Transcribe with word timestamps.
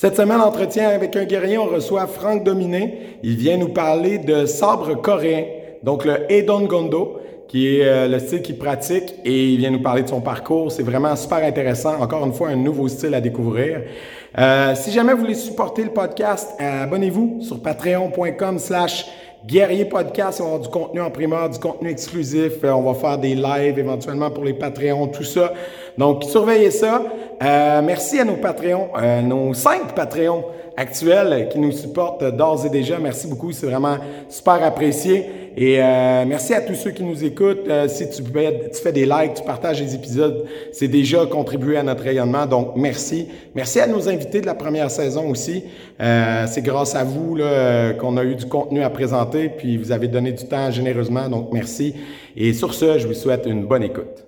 Cette 0.00 0.14
semaine, 0.14 0.40
entretien 0.40 0.90
avec 0.90 1.16
un 1.16 1.24
guerrier, 1.24 1.58
on 1.58 1.66
reçoit 1.66 2.06
Franck 2.06 2.44
Dominé. 2.44 3.18
Il 3.24 3.34
vient 3.34 3.56
nous 3.56 3.70
parler 3.70 4.18
de 4.18 4.46
sabre 4.46 4.94
coréen, 4.94 5.42
donc 5.82 6.04
le 6.04 6.20
Edon 6.32 6.66
Gondo, 6.66 7.18
qui 7.48 7.66
est 7.66 7.84
euh, 7.84 8.06
le 8.06 8.20
style 8.20 8.42
qu'il 8.42 8.58
pratique, 8.58 9.12
et 9.24 9.48
il 9.48 9.58
vient 9.58 9.72
nous 9.72 9.82
parler 9.82 10.04
de 10.04 10.08
son 10.08 10.20
parcours. 10.20 10.70
C'est 10.70 10.84
vraiment 10.84 11.16
super 11.16 11.38
intéressant. 11.38 12.00
Encore 12.00 12.24
une 12.24 12.32
fois, 12.32 12.50
un 12.50 12.54
nouveau 12.54 12.86
style 12.86 13.12
à 13.12 13.20
découvrir. 13.20 13.80
Euh, 14.38 14.76
si 14.76 14.92
jamais 14.92 15.14
vous 15.14 15.22
voulez 15.22 15.34
supporter 15.34 15.82
le 15.82 15.90
podcast, 15.90 16.52
abonnez-vous 16.60 17.38
sur 17.40 17.60
patreon.com 17.60 18.60
slash 18.60 19.04
Guerrier 19.46 19.84
Podcast, 19.84 20.40
on 20.40 20.44
va 20.44 20.50
avoir 20.50 20.60
du 20.60 20.68
contenu 20.68 21.00
en 21.00 21.10
primeur, 21.12 21.48
du 21.48 21.58
contenu 21.60 21.90
exclusif. 21.90 22.64
Euh, 22.64 22.72
on 22.72 22.82
va 22.82 22.94
faire 22.94 23.18
des 23.18 23.36
lives 23.36 23.78
éventuellement 23.78 24.30
pour 24.30 24.44
les 24.44 24.52
Patreons, 24.52 25.06
tout 25.08 25.22
ça. 25.22 25.52
Donc, 25.98 26.22
surveillez 26.22 26.70
ça. 26.70 27.02
Euh, 27.42 27.82
merci 27.84 28.20
à 28.20 28.24
nos 28.24 28.36
Patreons, 28.36 28.88
euh, 28.96 29.20
nos 29.20 29.52
cinq 29.52 29.94
Patreons 29.96 30.44
actuels 30.76 31.48
qui 31.50 31.58
nous 31.58 31.72
supportent 31.72 32.24
d'ores 32.36 32.64
et 32.66 32.70
déjà. 32.70 32.98
Merci 33.00 33.26
beaucoup, 33.26 33.50
c'est 33.50 33.66
vraiment 33.66 33.96
super 34.28 34.62
apprécié. 34.62 35.26
Et 35.56 35.82
euh, 35.82 36.24
merci 36.24 36.54
à 36.54 36.60
tous 36.60 36.76
ceux 36.76 36.92
qui 36.92 37.02
nous 37.02 37.24
écoutent. 37.24 37.66
Euh, 37.68 37.88
si 37.88 38.08
tu, 38.10 38.22
fais, 38.22 38.70
tu 38.72 38.80
fais 38.80 38.92
des 38.92 39.06
likes, 39.06 39.34
tu 39.34 39.42
partages 39.42 39.80
les 39.80 39.92
épisodes, 39.92 40.46
c'est 40.72 40.86
déjà 40.86 41.26
contribué 41.26 41.76
à 41.76 41.82
notre 41.82 42.04
rayonnement. 42.04 42.46
Donc, 42.46 42.76
merci. 42.76 43.26
Merci 43.56 43.80
à 43.80 43.88
nos 43.88 44.08
invités 44.08 44.40
de 44.40 44.46
la 44.46 44.54
première 44.54 44.92
saison 44.92 45.28
aussi. 45.30 45.64
C'est 45.98 46.62
grâce 46.62 46.94
à 46.94 47.02
vous 47.02 47.38
qu'on 47.98 48.16
a 48.16 48.22
eu 48.22 48.36
du 48.36 48.46
contenu 48.46 48.82
à 48.84 48.90
présenter, 48.90 49.48
puis 49.48 49.76
vous 49.76 49.90
avez 49.90 50.06
donné 50.06 50.30
du 50.30 50.44
temps 50.44 50.70
généreusement. 50.70 51.28
Donc, 51.28 51.48
merci. 51.52 51.96
Et 52.36 52.52
sur 52.52 52.72
ce, 52.72 53.00
je 53.00 53.08
vous 53.08 53.14
souhaite 53.14 53.46
une 53.46 53.64
bonne 53.64 53.82
écoute. 53.82 54.27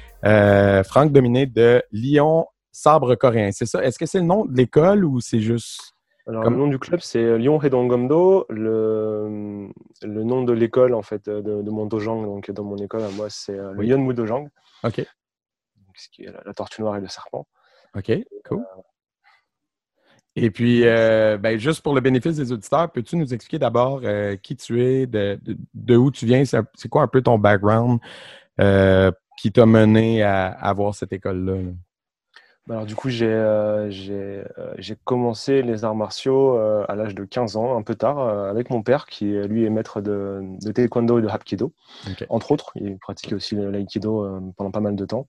euh, 0.25 0.83
Franck 0.83 1.11
Dominé 1.11 1.45
de 1.45 1.83
Lyon 1.91 2.47
Sabre 2.71 3.15
Coréen. 3.15 3.51
C'est 3.51 3.65
ça? 3.65 3.83
Est-ce 3.83 3.99
que 3.99 4.05
c'est 4.05 4.19
le 4.19 4.25
nom 4.25 4.45
de 4.45 4.55
l'école 4.55 5.03
ou 5.05 5.19
c'est 5.19 5.39
juste. 5.41 5.93
Alors, 6.27 6.43
Comme- 6.43 6.53
le 6.53 6.59
nom 6.59 6.67
du 6.67 6.77
club, 6.79 6.99
c'est 7.01 7.37
Lyon 7.37 7.57
Redongomdo. 7.57 8.45
Le, 8.49 9.67
le 10.03 10.23
nom 10.23 10.43
de 10.43 10.53
l'école, 10.53 10.93
en 10.93 11.01
fait, 11.01 11.27
de, 11.29 11.41
de 11.41 11.69
mon 11.71 11.85
dojang, 11.87 12.23
donc 12.23 12.49
dans 12.51 12.63
mon 12.63 12.77
école 12.77 13.01
à 13.03 13.09
moi, 13.09 13.27
c'est 13.29 13.57
euh, 13.57 13.73
le 13.73 14.13
Dojang, 14.13 14.47
OK. 14.83 15.05
ce 15.95 16.09
qui 16.11 16.23
est 16.23 16.31
la, 16.31 16.41
la 16.45 16.53
tortue 16.53 16.81
noire 16.81 16.97
et 16.97 17.01
le 17.01 17.07
serpent. 17.07 17.47
OK, 17.95 18.11
cool. 18.47 18.63
Et 20.37 20.49
puis, 20.49 20.87
euh, 20.87 21.37
ben, 21.37 21.57
juste 21.57 21.81
pour 21.81 21.93
le 21.93 21.99
bénéfice 21.99 22.37
des 22.37 22.51
auditeurs, 22.53 22.89
peux-tu 22.91 23.17
nous 23.17 23.33
expliquer 23.33 23.59
d'abord 23.59 23.99
euh, 24.03 24.37
qui 24.37 24.55
tu 24.55 24.81
es, 24.81 25.05
de, 25.07 25.37
de, 25.41 25.57
de 25.73 25.95
où 25.97 26.09
tu 26.11 26.25
viens, 26.25 26.43
c'est 26.45 26.87
quoi 26.89 27.01
un 27.01 27.07
peu 27.07 27.21
ton 27.21 27.37
background 27.37 27.99
euh, 28.61 29.11
qui 29.37 29.51
t'a 29.51 29.65
mené 29.65 30.23
à, 30.23 30.47
avoir 30.47 30.95
cette 30.95 31.13
école-là? 31.13 31.55
là? 31.55 31.71
Bah, 32.67 32.75
Alors, 32.75 32.85
du 32.85 32.95
coup, 32.95 33.09
j'ai 33.09 33.25
euh, 33.25 33.89
euh, 34.09 34.43
j'ai 34.77 34.95
commencé 35.03 35.63
les 35.63 35.83
arts 35.83 35.95
martiaux 35.95 36.57
euh, 36.57 36.85
à 36.87 36.95
l'âge 36.95 37.15
de 37.15 37.25
15 37.25 37.57
ans, 37.57 37.75
un 37.75 37.81
peu 37.81 37.95
tard, 37.95 38.19
avec 38.19 38.69
mon 38.69 38.83
père, 38.83 39.07
qui 39.07 39.25
lui 39.25 39.65
est 39.65 39.69
maître 39.69 39.99
de, 39.99 40.41
de 40.61 40.71
taekwondo 40.71 41.19
et 41.19 41.21
de 41.21 41.27
hapkido, 41.27 41.73
entre 42.29 42.51
autres. 42.51 42.71
Il 42.75 42.97
pratiquait 42.99 43.35
aussi 43.35 43.55
l'aïkido 43.55 44.53
pendant 44.57 44.71
pas 44.71 44.79
mal 44.79 44.95
de 44.95 45.05
temps. 45.05 45.27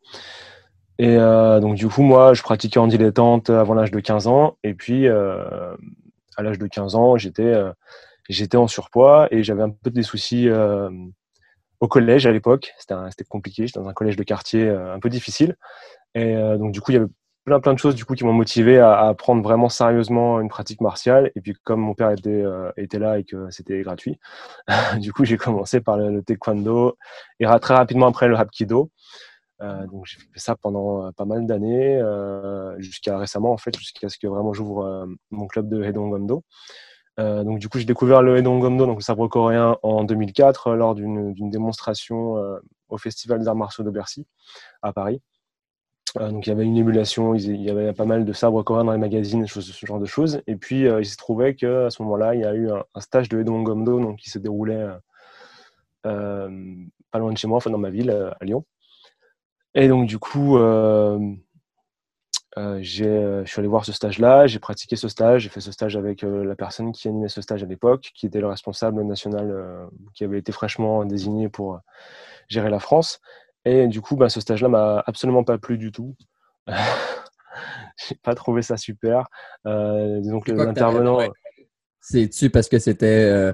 Et 0.98 1.16
donc, 1.16 1.74
du 1.74 1.88
coup, 1.88 2.02
moi, 2.02 2.34
je 2.34 2.42
pratiquais 2.42 2.78
en 2.78 2.86
dilettante 2.86 3.50
avant 3.50 3.74
l'âge 3.74 3.90
de 3.90 4.00
15 4.00 4.26
ans. 4.26 4.56
Et 4.62 4.74
puis, 4.74 5.08
à 5.08 6.42
l'âge 6.42 6.58
de 6.58 6.66
15 6.66 6.94
ans, 6.94 7.16
j'étais 7.16 8.56
en 8.56 8.68
surpoids 8.68 9.28
et 9.30 9.42
j'avais 9.42 9.62
un 9.62 9.70
peu 9.70 9.90
des 9.90 10.02
soucis 10.02 10.48
au 11.82 11.88
collège 11.88 12.26
à 12.26 12.32
l'époque. 12.32 12.74
C'était 12.78 13.24
compliqué. 13.28 13.66
J'étais 13.66 13.80
dans 13.80 13.88
un 13.88 13.92
collège 13.92 14.16
de 14.16 14.22
quartier 14.22 14.68
euh, 14.68 14.94
un 14.94 15.00
peu 15.00 15.10
difficile. 15.10 15.56
Et 16.14 16.36
euh, 16.36 16.56
donc, 16.56 16.70
du 16.70 16.80
coup, 16.80 16.92
il 16.92 16.94
y 16.94 16.96
avait 16.96 17.10
plein, 17.44 17.58
plein 17.58 17.74
de 17.74 17.78
choses 17.80 17.96
du 17.96 18.04
coup, 18.04 18.14
qui 18.14 18.24
m'ont 18.24 18.32
motivé 18.32 18.78
à, 18.78 19.00
à 19.00 19.14
prendre 19.14 19.42
vraiment 19.42 19.68
sérieusement 19.68 20.40
une 20.40 20.48
pratique 20.48 20.80
martiale. 20.80 21.32
Et 21.34 21.40
puis, 21.40 21.54
comme 21.64 21.80
mon 21.80 21.94
père 21.94 22.12
était, 22.12 22.30
euh, 22.30 22.70
là 22.92 23.18
et 23.18 23.24
que 23.24 23.50
c'était 23.50 23.80
gratuit, 23.82 24.20
du 25.00 25.12
coup, 25.12 25.24
j'ai 25.24 25.36
commencé 25.36 25.80
par 25.80 25.96
le, 25.96 26.22
taekwondo 26.22 26.96
et 27.40 27.46
très 27.60 27.74
rapidement 27.74 28.06
après 28.06 28.28
le 28.28 28.36
hapkido. 28.36 28.90
Donc 29.92 30.06
j'ai 30.06 30.18
fait 30.18 30.40
ça 30.40 30.56
pendant 30.56 31.12
pas 31.12 31.24
mal 31.24 31.46
d'années, 31.46 32.02
jusqu'à 32.78 33.16
récemment 33.16 33.52
en 33.52 33.56
fait, 33.56 33.78
jusqu'à 33.78 34.08
ce 34.08 34.18
que 34.18 34.26
vraiment 34.26 34.52
j'ouvre 34.52 35.06
mon 35.30 35.46
club 35.46 35.68
de 35.68 35.80
Hedongomdo. 35.84 36.42
Euh, 37.20 37.44
donc 37.44 37.58
du 37.58 37.68
coup 37.68 37.78
j'ai 37.78 37.84
découvert 37.84 38.22
le 38.22 38.38
Hedongomdo, 38.38 38.86
donc 38.86 38.98
le 38.98 39.02
sabre 39.02 39.28
coréen, 39.28 39.76
en 39.82 40.04
2004 40.04 40.68
euh, 40.68 40.76
lors 40.76 40.94
d'une 40.94 41.50
démonstration 41.50 42.38
euh, 42.38 42.58
au 42.88 42.96
Festival 42.96 43.38
des 43.40 43.48
Arts 43.48 43.56
Martiaux 43.56 43.84
de 43.84 43.90
Bercy 43.90 44.26
à 44.80 44.92
Paris. 44.92 45.20
Donc 46.14 46.46
il 46.46 46.50
y 46.50 46.52
avait 46.52 46.64
une 46.64 46.76
émulation, 46.76 47.34
il 47.34 47.62
y 47.62 47.70
avait 47.70 47.94
pas 47.94 48.04
mal 48.04 48.26
de 48.26 48.32
sabres 48.34 48.62
coréens 48.62 48.84
dans 48.84 48.92
les 48.92 48.98
magazines, 48.98 49.46
ce 49.46 49.86
genre 49.86 49.98
de 49.98 50.04
choses. 50.04 50.42
Et 50.46 50.56
puis 50.56 50.82
il 50.82 51.06
se 51.06 51.16
trouvait 51.16 51.54
qu'à 51.54 51.88
ce 51.88 52.02
moment-là, 52.02 52.34
il 52.34 52.42
y 52.42 52.44
a 52.44 52.54
eu 52.54 52.70
un, 52.70 53.00
stage 53.00 53.30
de 53.30 53.40
Hedongomdo 53.40 53.98
donc, 53.98 54.18
qui 54.18 54.28
se 54.28 54.38
déroulait 54.38 54.88
pas 56.02 56.48
loin 57.18 57.32
de 57.32 57.38
chez 57.38 57.48
moi, 57.48 57.56
enfin 57.56 57.70
dans 57.70 57.78
ma 57.78 57.88
ville, 57.88 58.10
à 58.10 58.44
Lyon. 58.44 58.66
Et 59.74 59.88
donc, 59.88 60.06
du 60.06 60.18
coup, 60.18 60.58
euh, 62.58 62.60
euh, 62.60 62.78
j'ai, 62.80 63.42
je 63.44 63.50
suis 63.50 63.60
allé 63.60 63.68
voir 63.68 63.84
ce 63.84 63.92
stage-là, 63.92 64.46
j'ai 64.46 64.58
pratiqué 64.58 64.96
ce 64.96 65.08
stage, 65.08 65.42
j'ai 65.42 65.48
fait 65.48 65.60
ce 65.60 65.72
stage 65.72 65.96
avec 65.96 66.24
euh, 66.24 66.44
la 66.44 66.54
personne 66.54 66.92
qui 66.92 67.08
animait 67.08 67.28
ce 67.28 67.40
stage 67.40 67.62
à 67.62 67.66
l'époque, 67.66 68.10
qui 68.14 68.26
était 68.26 68.40
le 68.40 68.48
responsable 68.48 69.02
national, 69.04 69.50
euh, 69.50 69.86
qui 70.14 70.24
avait 70.24 70.38
été 70.38 70.52
fraîchement 70.52 71.04
désigné 71.04 71.48
pour 71.48 71.74
euh, 71.74 71.78
gérer 72.48 72.70
la 72.70 72.78
France. 72.78 73.20
Et 73.64 73.86
du 73.86 74.00
coup, 74.00 74.16
bah, 74.16 74.28
ce 74.28 74.40
stage-là 74.40 74.68
m'a 74.68 75.02
absolument 75.06 75.44
pas 75.44 75.58
plu 75.58 75.78
du 75.78 75.92
tout. 75.92 76.16
j'ai 76.66 78.16
pas 78.22 78.34
trouvé 78.34 78.62
ça 78.62 78.76
super. 78.76 79.28
Euh, 79.66 80.20
que 80.44 80.52
l'intervenant. 80.52 81.16
t'avais 81.16 81.28
moins 81.28 81.34
C'est-tu 82.00 82.50
parce 82.50 82.68
que 82.68 82.78
c'était. 82.78 83.52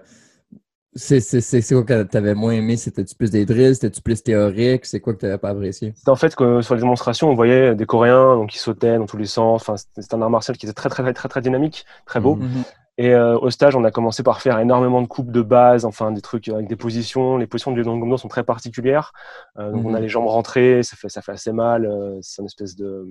C'est 0.99 1.75
quoi 1.75 1.85
que 1.85 2.03
t'avais 2.03 2.35
moins 2.35 2.53
aimé? 2.53 2.77
C'était-tu 2.77 3.15
plus 3.15 3.31
des 3.31 3.47
drills? 3.47 3.75
C'était-tu 3.75 4.03
plus 4.03 4.23
théorique? 4.23 4.85
C'est 4.87 5.01
quoi 5.01 5.15
que 5.15 5.19
t'avais 5.21 5.39
pas 5.39 5.51
apprécié? 5.51 5.93
C'était 5.97 6.11
en 6.11 6.17
fait 6.17 6.35
que 6.35 6.61
sur 6.61 6.75
les 6.75 6.81
démonstrations, 6.81 7.31
on 7.31 7.35
voyait 7.35 7.75
des 7.75 7.87
Coréens 7.87 8.35
donc, 8.37 8.51
qui 8.51 8.59
sautaient 8.59 8.99
dans 8.99 9.07
tous 9.07 9.17
les 9.17 9.27
sens. 9.27 9.63
Enfin, 9.63 9.77
c'était 9.77 10.15
un 10.15 10.23
art 10.23 10.31
martial 10.31 10.57
qui 10.57 10.67
était 10.67 10.73
très, 10.73 10.89
très, 10.89 11.03
très, 11.03 11.13
très, 11.15 11.29
très 11.29 11.41
dynamique, 11.41 11.85
très 12.07 12.21
beau. 12.21 12.37
Mhm. 12.37 12.65
Et 13.01 13.15
euh, 13.15 13.39
au 13.39 13.49
stage, 13.51 13.77
on 13.77 13.85
a 13.85 13.93
commencé 13.93 14.25
par 14.25 14.41
faire 14.41 14.59
énormément 14.59 15.01
de 15.01 15.07
coupes 15.07 15.31
de 15.31 15.41
base, 15.43 15.85
enfin 15.85 16.11
des 16.11 16.21
trucs 16.21 16.49
avec 16.49 16.67
des 16.67 16.75
positions. 16.75 17.37
Les 17.37 17.47
positions 17.47 17.71
du 17.71 17.83
Dongomdo 17.83 18.17
sont 18.17 18.27
très 18.27 18.43
particulières. 18.43 19.13
Euh, 19.59 19.71
donc 19.71 19.85
on 19.87 19.95
a 19.95 19.99
Mhm. 19.99 20.03
les 20.03 20.09
jambes 20.09 20.27
rentrées, 20.27 20.83
ça 20.83 20.97
fait, 20.97 21.09
ça 21.09 21.23
fait 21.23 21.31
assez 21.33 21.53
mal. 21.53 21.87
euh, 21.87 22.19
c'est 22.23 22.43
une 22.43 22.47
espèce 22.47 22.75
de, 22.75 23.07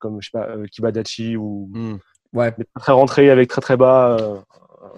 comme 0.00 0.20
je 0.20 0.28
sais 0.28 0.36
pas, 0.36 0.48
kibadachi 0.72 1.36
ou 1.36 1.70
Hmm. 1.72 1.98
Ouais. 2.32 2.52
mais 2.58 2.64
très 2.80 2.92
rentré 2.92 3.30
avec 3.30 3.48
très 3.48 3.60
très 3.60 3.76
bas. 3.76 4.16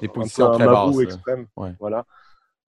Des 0.00 0.08
positions 0.08 0.50
un 0.52 0.54
très 0.54 0.66
basses, 0.66 0.98
extrême. 1.00 1.46
Ouais. 1.56 1.72
Voilà. 1.80 2.04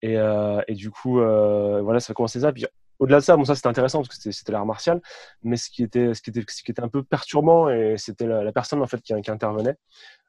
Et, 0.02 0.18
euh, 0.18 0.62
et 0.68 0.74
du 0.74 0.92
coup, 0.92 1.20
euh, 1.20 1.82
voilà, 1.82 2.00
ça 2.00 2.12
a 2.12 2.14
commencé 2.14 2.40
ça. 2.42 2.52
Puis 2.52 2.66
au-delà 3.00 3.20
de 3.20 3.24
ça, 3.24 3.36
bon, 3.38 3.46
ça 3.46 3.56
c'était 3.56 3.68
intéressant 3.68 4.00
parce 4.02 4.18
que 4.18 4.32
c'était- 4.32 4.52
l'art 4.52 4.66
martial, 4.66 5.02
mais 5.44 5.56
ce 5.58 5.70
qui 5.70 5.84
était, 5.84 6.14
ce 6.14 6.22
qui 6.22 6.30
était, 6.30 6.44
ce 6.48 6.62
qui 6.64 6.72
était 6.72 6.82
un 6.82 6.88
peu 6.90 7.04
perturbant, 7.04 7.70
et 7.70 7.96
c'était 7.98 8.26
la, 8.28 8.44
la 8.44 8.52
personne 8.52 8.82
en 8.82 8.88
fait 8.88 9.02
qui, 9.02 9.14
qui 9.22 9.32
intervenait. 9.32 9.76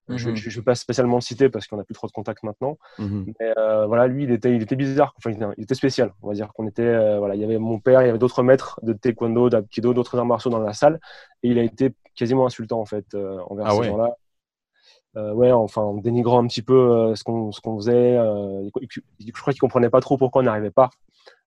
Je 0.08 0.28
Mhm. 0.28 0.34
ne 0.34 0.50
vais 0.50 0.62
pas 0.62 0.74
spécialement 0.74 1.14
le 1.16 1.22
citer 1.22 1.48
parce 1.48 1.66
qu'on 1.66 1.78
n'a 1.78 1.84
plus 1.84 1.94
trop 1.94 2.06
de 2.06 2.12
contact 2.12 2.42
maintenant. 2.42 2.76
Mhm. 2.98 3.32
Mais 3.40 3.54
euh, 3.56 3.86
voilà, 3.86 4.06
lui, 4.06 4.24
il 4.24 4.30
était, 4.32 4.54
il 4.54 4.62
était 4.62 4.76
bizarre. 4.76 5.14
Enfin, 5.16 5.30
il 5.56 5.62
était, 5.62 5.74
spécial. 5.74 6.12
On 6.22 6.28
va 6.28 6.34
dire 6.34 6.52
qu'on 6.52 6.66
était, 6.68 6.82
euh, 6.82 7.18
voilà, 7.18 7.34
il 7.36 7.40
y 7.40 7.44
avait 7.44 7.56
mon 7.58 7.78
père, 7.80 8.02
il 8.02 8.06
y 8.06 8.08
avait 8.10 8.18
d'autres 8.18 8.42
maîtres 8.42 8.78
de 8.82 8.92
taekwondo, 8.92 9.48
d'aikido, 9.48 9.94
d'autres 9.94 10.18
arts 10.18 10.26
martiaux 10.26 10.50
dans 10.50 10.58
la 10.58 10.74
salle, 10.74 11.00
et 11.42 11.48
il 11.48 11.58
a 11.58 11.62
été 11.62 11.94
quasiment 12.14 12.44
insultant 12.44 12.80
en 12.80 12.84
fait 12.84 13.06
euh, 13.14 13.40
envers 13.48 13.66
Ah 13.66 13.70
ces 13.70 13.78
ouais. 13.78 13.86
gens-là. 13.86 14.14
Euh, 15.16 15.32
ouais, 15.32 15.52
enfin, 15.52 15.82
en 15.82 15.94
dénigrant 15.94 16.42
un 16.42 16.46
petit 16.48 16.62
peu 16.62 16.74
euh, 16.74 17.14
ce 17.14 17.22
qu'on 17.22 17.50
qu'on 17.62 17.76
faisait. 17.76 18.16
euh, 18.18 18.64
je 18.64 19.30
crois 19.32 19.52
qu'il 19.52 19.60
comprenait 19.60 19.90
pas 19.90 20.00
trop 20.00 20.16
pourquoi 20.16 20.42
on 20.42 20.44
n'arrivait 20.46 20.70
pas 20.72 20.90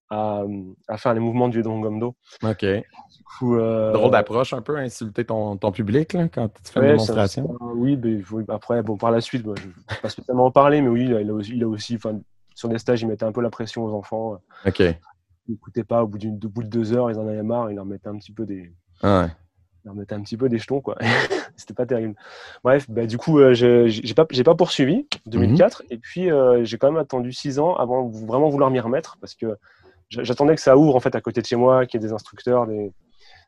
à, 0.10 0.44
à 0.88 0.98
faire 0.98 1.14
les 1.14 1.19
mouvements 1.19 1.50
du 1.50 1.62
Dongomdo. 1.64 2.16
OK. 2.44 2.62
Du 2.64 3.24
coup, 3.40 3.58
euh, 3.58 3.92
Drôle 3.92 4.12
d'approche 4.12 4.54
un 4.54 4.62
peu, 4.62 4.78
insulter 4.78 5.25
ton, 5.25 5.58
ton 5.58 5.72
public 5.74 6.14
là, 6.14 6.30
quand 6.30 6.48
tu 6.48 6.72
fais 6.72 6.80
Ouais, 6.80 6.86
une 6.86 6.92
démonstration. 6.94 7.58
oui, 7.75 7.98
mais, 8.02 8.22
oui, 8.31 8.46
après, 8.48 8.81
bon, 8.84 8.96
par 8.96 9.12
la 9.12 9.19
suite, 9.19 9.46
moi, 9.46 9.56
je 9.60 9.64
ne 9.68 9.72
vais 9.72 10.02
pas 10.02 10.08
spécialement 10.10 10.46
en 10.46 10.52
parler, 10.52 10.81
mais 10.81 10.88
oui, 10.88 11.04
il 11.06 11.30
a 11.30 11.34
aussi, 11.34 11.52
il 11.58 11.64
a 11.64 11.68
aussi 11.68 11.96
enfin, 11.96 12.18
sur 12.56 12.69
des 12.69 12.78
stages, 12.78 13.02
il 13.02 13.08
mettait 13.10 13.25
un 13.25 13.34
peu 13.34 13.42
la 13.42 13.50
pression 13.50 13.84
aux 13.84 13.94
enfants. 13.94 14.36
euh, 14.66 14.69
OK. 14.69 14.80
Ils 14.80 15.52
n'écoutaient 15.52 15.84
pas, 15.84 16.04
au 16.04 16.08
bout, 16.08 16.24
au 16.25 16.50
bout 16.50 16.64
de 16.64 16.69
deux 16.69 16.94
heures, 16.94 17.12
ils 17.12 17.19
en 17.19 17.28
avaient 17.28 17.44
marre, 17.44 17.69
il 17.69 17.75
leur 17.75 17.86
mettait 17.86 18.08
un 18.08 18.18
petit 18.18 18.31
peu 18.31 18.46
des, 18.46 18.74
Ah 19.04 19.24
ouais. 19.24 19.31
Leur 19.88 19.95
mettait 19.95 20.13
un 20.16 20.22
petit 20.22 20.38
peu 20.38 20.50
des 20.50 20.60
jetons, 20.60 20.81
quoi. 20.81 20.95
C'était 21.56 21.74
pas 21.74 21.86
terrible. 21.86 22.16
Bref, 22.63 22.89
bah, 22.89 23.06
du 23.06 23.18
coup, 23.18 23.39
euh, 23.39 23.54
je 23.54 23.88
j'ai 23.88 24.13
pas, 24.13 24.25
pas 24.25 24.56
poursuivi, 24.56 25.07
2004. 25.25 25.84
Et 25.89 25.98
puis, 25.98 26.30
euh, 26.30 26.63
j'ai 26.63 26.78
quand 26.78 26.92
même 26.92 27.01
attendu 27.01 27.31
six 27.31 27.57
ans 27.60 27.75
avant 27.75 28.04
de 28.07 28.16
vraiment 28.25 28.50
vouloir 28.50 28.69
m'y 28.69 28.80
remettre 28.80 29.18
parce 29.19 29.34
que 29.34 29.57
j'a- 30.10 30.24
j'attendais 30.24 30.56
que 30.56 30.62
ça 30.62 30.78
ouvre, 30.78 30.95
en 30.95 31.00
fait, 31.00 31.16
à 31.16 31.22
côté 31.22 31.42
de 31.42 31.45
chez 31.48 31.56
moi, 31.56 31.86
qu'il 31.86 32.00
y 32.00 32.04
ait 32.04 32.07
des 32.07 32.13
instructeurs, 32.13 32.68
des, 32.68 32.92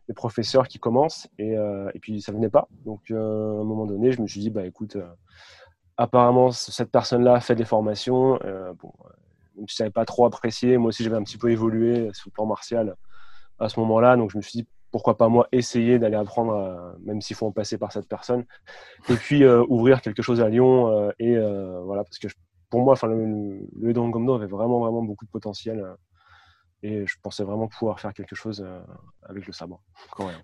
des 0.08 0.14
professeurs 0.14 0.68
qui 0.68 0.80
commencent. 0.80 1.28
Et, 1.38 1.58
euh, 1.58 1.90
et 1.94 2.00
puis, 2.00 2.22
ça 2.22 2.32
venait 2.32 2.50
pas. 2.50 2.68
Donc, 2.86 3.12
euh, 3.12 3.58
à 3.58 3.62
un 3.62 3.64
moment 3.66 3.86
donné, 3.86 4.12
je 4.12 4.22
me 4.22 4.28
suis 4.28 4.40
dit, 4.40 4.50
bah, 4.50 4.66
écoute, 4.66 4.96
euh, 4.96 5.06
apparemment, 5.98 6.52
cette 6.52 6.92
personne-là 6.92 7.40
fait 7.42 7.56
des 7.56 7.66
formations. 7.66 8.40
Bon, 8.82 8.94
je 9.68 9.76
savais 9.76 9.90
pas 9.92 10.06
trop 10.06 10.26
apprécier, 10.26 10.78
moi 10.78 10.90
aussi, 10.90 11.04
j'avais 11.04 11.18
un 11.18 11.24
petit 11.24 11.38
peu 11.38 11.52
évolué 11.52 12.10
sur 12.14 12.30
le 12.30 12.32
plan 12.32 12.46
martial 12.46 12.96
à 13.60 13.68
ce 13.68 13.80
moment-là. 13.82 14.16
Donc, 14.16 14.32
je 14.32 14.38
me 14.38 14.42
suis 14.42 14.60
dit, 14.62 14.68
pourquoi 14.92 15.18
pas 15.18 15.30
moi 15.30 15.48
essayer 15.52 16.00
d'aller 16.00 16.16
apprendre, 16.16 16.96
même 17.04 17.22
s'il 17.22 17.36
faut 17.36 17.48
en 17.48 17.52
passer 17.52 17.78
par 17.78 17.92
cette 17.92 18.08
personne, 18.08 18.46
et 19.10 19.16
puis 19.16 19.44
euh, 19.44 19.64
ouvrir 19.70 20.02
quelque 20.02 20.22
chose 20.22 20.42
à 20.42 20.50
Lyon. 20.50 20.88
euh, 20.88 21.12
et 21.20 21.36
euh, 21.36 21.82
voilà, 21.84 22.04
parce 22.04 22.18
que 22.20 22.28
pour 22.70 22.82
moi, 22.82 22.94
enfin, 22.94 23.08
le, 23.08 23.60
le 23.80 23.90
Edon 23.90 24.10
Gomdo 24.10 24.34
avait 24.34 24.48
vraiment, 24.48 24.80
vraiment 24.80 25.02
beaucoup 25.04 25.26
de 25.26 25.30
potentiel. 25.30 25.84
et 26.84 27.06
je 27.06 27.16
pensais 27.22 27.44
vraiment 27.44 27.68
pouvoir 27.68 28.00
faire 28.00 28.14
quelque 28.14 28.36
chose 28.36 28.66
avec 29.24 29.46
le 29.48 29.54
sabre 29.54 29.82
coréen. 30.12 30.42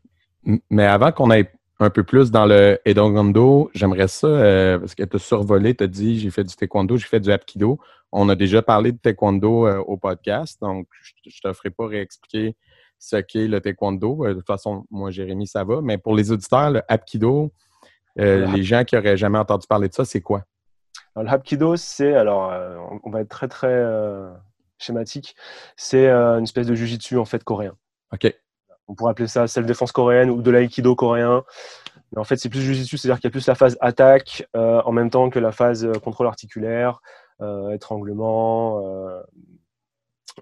Mais 0.69 0.85
avant 0.85 1.11
qu'on 1.11 1.29
aille 1.29 1.47
un 1.79 1.89
peu 1.89 2.03
plus 2.03 2.31
dans 2.31 2.45
le 2.45 2.79
Edongondo, 2.85 3.69
j'aimerais 3.73 4.07
ça, 4.07 4.27
parce 4.79 4.95
que 4.95 5.03
tu 5.03 5.15
as 5.15 5.19
survolé, 5.19 5.75
tu 5.75 5.83
as 5.83 5.87
dit 5.87 6.19
j'ai 6.19 6.31
fait 6.31 6.43
du 6.43 6.55
taekwondo, 6.55 6.97
j'ai 6.97 7.07
fait 7.07 7.19
du 7.19 7.31
hapkido. 7.31 7.79
On 8.11 8.29
a 8.29 8.35
déjà 8.35 8.61
parlé 8.61 8.91
de 8.91 8.97
taekwondo 8.97 9.67
au 9.81 9.97
podcast, 9.97 10.59
donc 10.61 10.87
je 11.01 11.13
ne 11.27 11.51
te 11.51 11.57
ferai 11.57 11.69
pas 11.69 11.87
réexpliquer 11.87 12.55
ce 12.99 13.17
qu'est 13.17 13.47
le 13.47 13.61
taekwondo. 13.61 14.25
Euh, 14.25 14.29
de 14.29 14.33
toute 14.35 14.47
façon, 14.47 14.85
moi, 14.89 15.11
Jérémy, 15.11 15.47
ça 15.47 15.63
va. 15.63 15.81
Mais 15.81 15.97
pour 15.97 16.15
les 16.15 16.31
auditeurs, 16.31 16.71
le 16.71 16.81
hapkido, 16.87 17.51
euh, 18.19 18.45
Le 18.47 18.53
les 18.53 18.63
gens 18.63 18.83
qui 18.83 18.95
n'auraient 18.95 19.17
jamais 19.17 19.37
entendu 19.37 19.67
parler 19.67 19.89
de 19.89 19.93
ça, 19.93 20.05
c'est 20.05 20.21
quoi? 20.21 20.43
Alors, 21.15 21.29
le 21.29 21.33
Hapkido, 21.35 21.75
c'est, 21.75 22.13
alors, 22.13 22.51
euh, 22.51 22.77
on- 23.03 23.09
va 23.09 23.21
être 23.21 23.29
très, 23.29 23.47
très 23.47 23.67
euh, 23.67 24.29
schématique, 24.77 25.35
c'est 25.77 26.07
euh, 26.07 26.37
une 26.39 26.43
espèce 26.43 26.67
de 26.67 26.75
jujitsu, 26.75 27.17
en 27.17 27.25
fait, 27.25 27.43
coréen. 27.43 27.75
OK. 28.13 28.33
On 28.87 28.95
pourrait 28.95 29.11
appeler 29.11 29.27
ça 29.27 29.47
self-défense 29.47 29.91
coréenne 29.91 30.29
ou 30.29 30.41
de 30.41 30.51
l'aïkido 30.51 30.95
coréen. 30.95 31.43
Mais 32.11 32.19
en 32.19 32.23
fait, 32.23 32.35
c'est 32.37 32.49
plus 32.49 32.61
jujitsu, 32.61 32.97
c'est-à-dire 32.97 33.19
qu'il 33.19 33.27
y 33.27 33.31
a 33.31 33.31
plus 33.31 33.47
la 33.47 33.55
phase 33.55 33.77
attaque 33.81 34.47
euh, 34.55 34.81
en 34.85 34.91
même 34.91 35.09
temps 35.09 35.29
que 35.29 35.39
la 35.39 35.51
phase 35.51 35.85
euh, 35.85 35.93
contrôle 35.93 36.27
articulaire, 36.27 37.01
euh, 37.41 37.71
étranglement, 37.71 38.79
euh, 38.85 39.09
euh, 39.09 39.23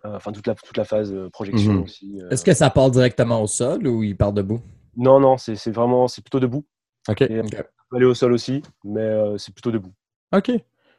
enfin 0.04 0.31
toute 0.31 0.48
la, 0.48 0.56
toute 0.56 0.78
la 0.78 0.84
phase 0.86 1.12
euh, 1.13 1.30
projection 1.30 1.74
Mhm. 1.74 1.81
aussi. 1.84 2.19
euh. 2.22 2.30
Est-ce 2.30 2.44
que 2.45 2.54
ça 2.54 2.69
part 2.69 2.90
directement 2.92 3.42
au 3.42 3.48
sol 3.48 3.86
ou 3.88 4.04
il 4.04 4.16
part 4.18 4.34
debout? 4.34 4.60
Non, 4.95 5.19
non, 5.19 5.38
c'est 5.38 5.56
c'est 5.56 5.72
vraiment, 5.72 6.07
c'est 6.07 6.22
plutôt 6.22 6.40
debout. 6.40 6.66
OK. 7.10 7.22
Et, 7.22 7.38
euh, 7.38 7.44
on 7.44 7.50
peut 7.90 7.95
aller 7.98 8.06
au 8.06 8.13
sol 8.13 8.34
aussi, 8.34 8.62
mais 8.84 9.01
euh, 9.01 9.38
c'est 9.38 9.54
plutôt 9.54 9.72
debout. 9.72 9.94
OK. 10.36 10.51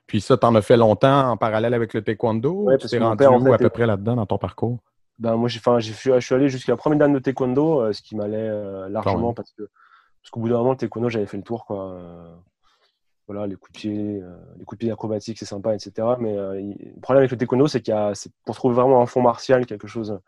Puis 0.06 0.20
ça, 0.20 0.37
tu 0.37 0.46
en 0.46 0.55
as 0.55 0.62
fait 0.62 0.76
longtemps 0.76 1.31
en 1.31 1.37
parallèle 1.37 1.73
avec 1.75 1.94
le 1.94 2.02
taekwondo? 2.02 2.52
Ouais, 2.64 2.75
ou 2.75 2.76
tu 2.76 2.81
parce 2.82 2.91
t'es 2.91 2.99
que 2.99 3.02
rendu 3.05 3.17
père, 3.17 3.32
en 3.32 3.41
où 3.41 3.44
fait, 3.44 3.52
à 3.55 3.58
peu 3.58 3.69
près 3.70 3.87
là-dedans 3.87 4.17
dans 4.17 4.26
ton 4.26 4.38
parcours? 4.38 4.79
Ben, 5.19 5.37
moi, 5.37 5.49
j'ai, 5.49 5.61
je 5.79 6.20
suis 6.20 6.35
allé 6.35 6.49
jusqu'à 6.49 6.73
la 6.73 6.76
première 6.76 6.99
dan 6.99 7.12
de 7.12 7.19
taekwondo, 7.20 7.81
euh, 7.82 7.93
ce 7.93 8.02
qui 8.02 8.17
m'allait 8.17 8.37
euh, 8.37 8.88
largement 8.88 9.32
parce 9.32 9.52
que 9.52 9.62
parce 10.20 10.31
qu'au 10.31 10.40
bout 10.40 10.49
d'un 10.49 10.56
moment, 10.58 10.70
le 10.73 10.76
taekwondo, 10.76 11.08
j'avais 11.11 11.26
fait 11.26 11.37
le 11.37 11.43
tour, 11.43 11.67
quoi. 11.67 11.97
Euh, 13.25 13.32
voilà, 13.32 13.47
les 13.47 13.56
coups 13.56 13.73
de 13.73 13.79
pied, 13.79 14.21
euh, 14.23 14.37
les 14.59 14.65
coups 14.65 14.79
de 14.79 14.85
pied 14.85 14.93
acrobatiques, 14.93 15.38
c'est 15.38 15.44
sympa, 15.47 15.75
etc. 15.75 16.17
Mais 16.21 16.37
euh, 16.37 16.61
il- 16.61 16.93
le 16.94 17.00
problème 17.00 17.21
avec 17.23 17.31
le 17.31 17.37
taekwondo, 17.38 17.67
c'est 17.67 17.81
qu'il 17.81 17.94
y 17.94 17.97
a, 17.97 18.15
c'est 18.15 18.31
pour 18.44 18.55
trouver 18.55 18.75
vraiment 18.75 19.00
un 19.00 19.06
fond 19.06 19.23
martial, 19.23 19.67
quelque 19.67 19.87
chose 19.88 20.19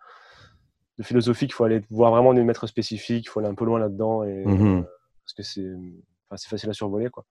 de 0.99 1.03
philosophique, 1.03 1.51
il 1.51 1.55
faut 1.55 1.65
aller 1.65 1.83
voir 1.91 2.11
vraiment 2.11 2.33
des 2.33 2.43
maîtres 2.43 2.67
spécifiques, 2.67 3.27
il 3.27 3.29
faut 3.29 3.41
aller 3.41 3.49
un 3.51 3.55
peu 3.55 3.67
loin 3.67 3.79
là-dedans, 3.79 4.25
et, 4.25 4.47
Mhm. 4.47 4.79
euh, 4.79 4.83
parce 5.25 5.35
que 5.35 5.43
c'est, 5.43 5.67
enfin, 6.31 6.49
facile 6.49 6.71
à 6.71 6.73
survoler, 6.73 7.11
quoi. 7.11 7.25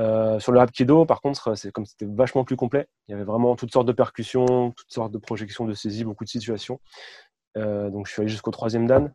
Euh, 0.00 0.38
sur 0.40 0.50
le 0.52 0.58
Hapkido, 0.60 1.06
par 1.06 1.20
contre, 1.20 1.54
c'est 1.54 1.70
comme 1.70 1.86
c'était 1.86 2.04
vachement 2.06 2.44
plus 2.44 2.56
complet. 2.56 2.88
Il 3.08 3.12
y 3.12 3.14
avait 3.14 3.22
vraiment 3.24 3.54
toutes 3.54 3.72
sortes 3.72 3.86
de 3.86 3.92
percussions, 3.92 4.72
toutes 4.72 4.90
sortes 4.92 5.12
de 5.12 5.18
projections, 5.18 5.64
de 5.66 5.72
saisies, 5.72 6.02
beaucoup 6.04 6.24
de 6.24 6.28
situations. 6.28 6.80
Euh, 7.56 7.90
donc, 7.90 8.06
je 8.08 8.12
suis 8.12 8.20
allé 8.20 8.28
jusqu'au 8.28 8.50
troisième 8.50 8.86
dan. 8.88 9.14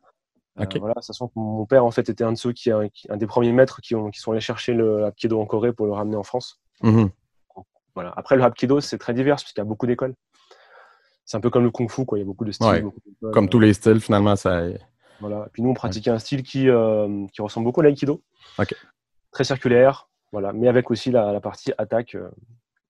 Euh, 0.59 0.63
Ok. 0.63 0.77
voilà, 0.79 0.95
sachant 1.01 1.27
que 1.27 1.33
mon 1.35 1.65
père, 1.65 1.85
en 1.85 1.91
fait, 1.91 2.09
était 2.09 2.23
un 2.23 2.33
de 2.33 2.37
ceux 2.37 2.51
qui, 2.51 2.69
qui- 2.93 3.07
un 3.11 3.17
des 3.17 3.27
premiers 3.27 3.51
maîtres 3.53 3.79
qui, 3.81 3.95
ont, 3.95 4.09
qui 4.11 4.19
sont 4.19 4.31
allés 4.31 4.41
chercher 4.41 4.73
le 4.73 5.05
Hapkido 5.05 5.39
en 5.39 5.45
Corée 5.45 5.71
pour 5.73 5.85
le 5.85 5.93
ramener 5.93 6.15
en 6.17 6.23
France. 6.23 6.59
Mhm. 6.83 7.09
Voilà. 7.95 8.13
Après, 8.17 8.35
le 8.35 8.43
Hapkido, 8.43 8.79
c'est 8.81 8.97
très 8.97 9.13
divers 9.13 9.35
parce 9.35 9.45
qu'il 9.45 9.57
y 9.57 9.61
a 9.61 9.65
beaucoup 9.65 9.87
d'écoles. 9.87 10.13
C'est 11.25 11.37
un 11.37 11.41
peu 11.41 11.49
comme 11.49 11.63
le 11.63 11.71
Kung 11.71 11.89
Fu, 11.89 12.05
quoi. 12.05 12.17
Il 12.17 12.21
y 12.21 12.23
a 12.23 12.25
beaucoup 12.25 12.45
de 12.45 12.51
styles. 12.51 12.67
Ouais. 12.67 12.81
beaucoup 12.81 12.99
d'écoles. 13.05 13.31
Comme 13.31 13.49
tous 13.49 13.59
les 13.59 13.73
styles, 13.73 13.99
finalement, 14.01 14.35
ça. 14.35 14.63
Voilà. 15.19 15.45
Et 15.45 15.49
puis 15.51 15.61
nous, 15.61 15.69
on 15.69 15.73
pratiquait 15.73 16.09
un 16.11 16.19
style 16.19 16.43
qui, 16.43 16.69
euh, 16.69 17.25
qui 17.33 17.41
ressemble 17.41 17.65
beaucoup 17.65 17.81
à 17.81 17.83
l'aïkido. 17.83 18.21
Très 19.31 19.43
circulaire, 19.43 20.09
voilà. 20.31 20.53
mais 20.53 20.67
avec 20.67 20.89
aussi 20.89 21.11
la, 21.11 21.31
la 21.31 21.39
partie 21.41 21.71
attaque, 21.77 22.15
euh, 22.15 22.29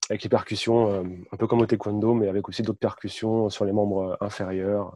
avec 0.10 0.24
les 0.24 0.30
percussions, 0.30 0.90
euh, 0.92 1.04
un 1.32 1.38
peu 1.38 1.48
comme 1.48 1.60
au 1.62 1.66
taekwondo, 1.66 2.14
mais 2.14 2.30
avec 2.30 2.48
aussi 2.48 2.62
d'autres 2.62 2.80
percussions 2.80 3.50
sur 3.50 3.66
les 3.66 3.74
membres 3.74 4.18
inférieurs. 4.22 4.96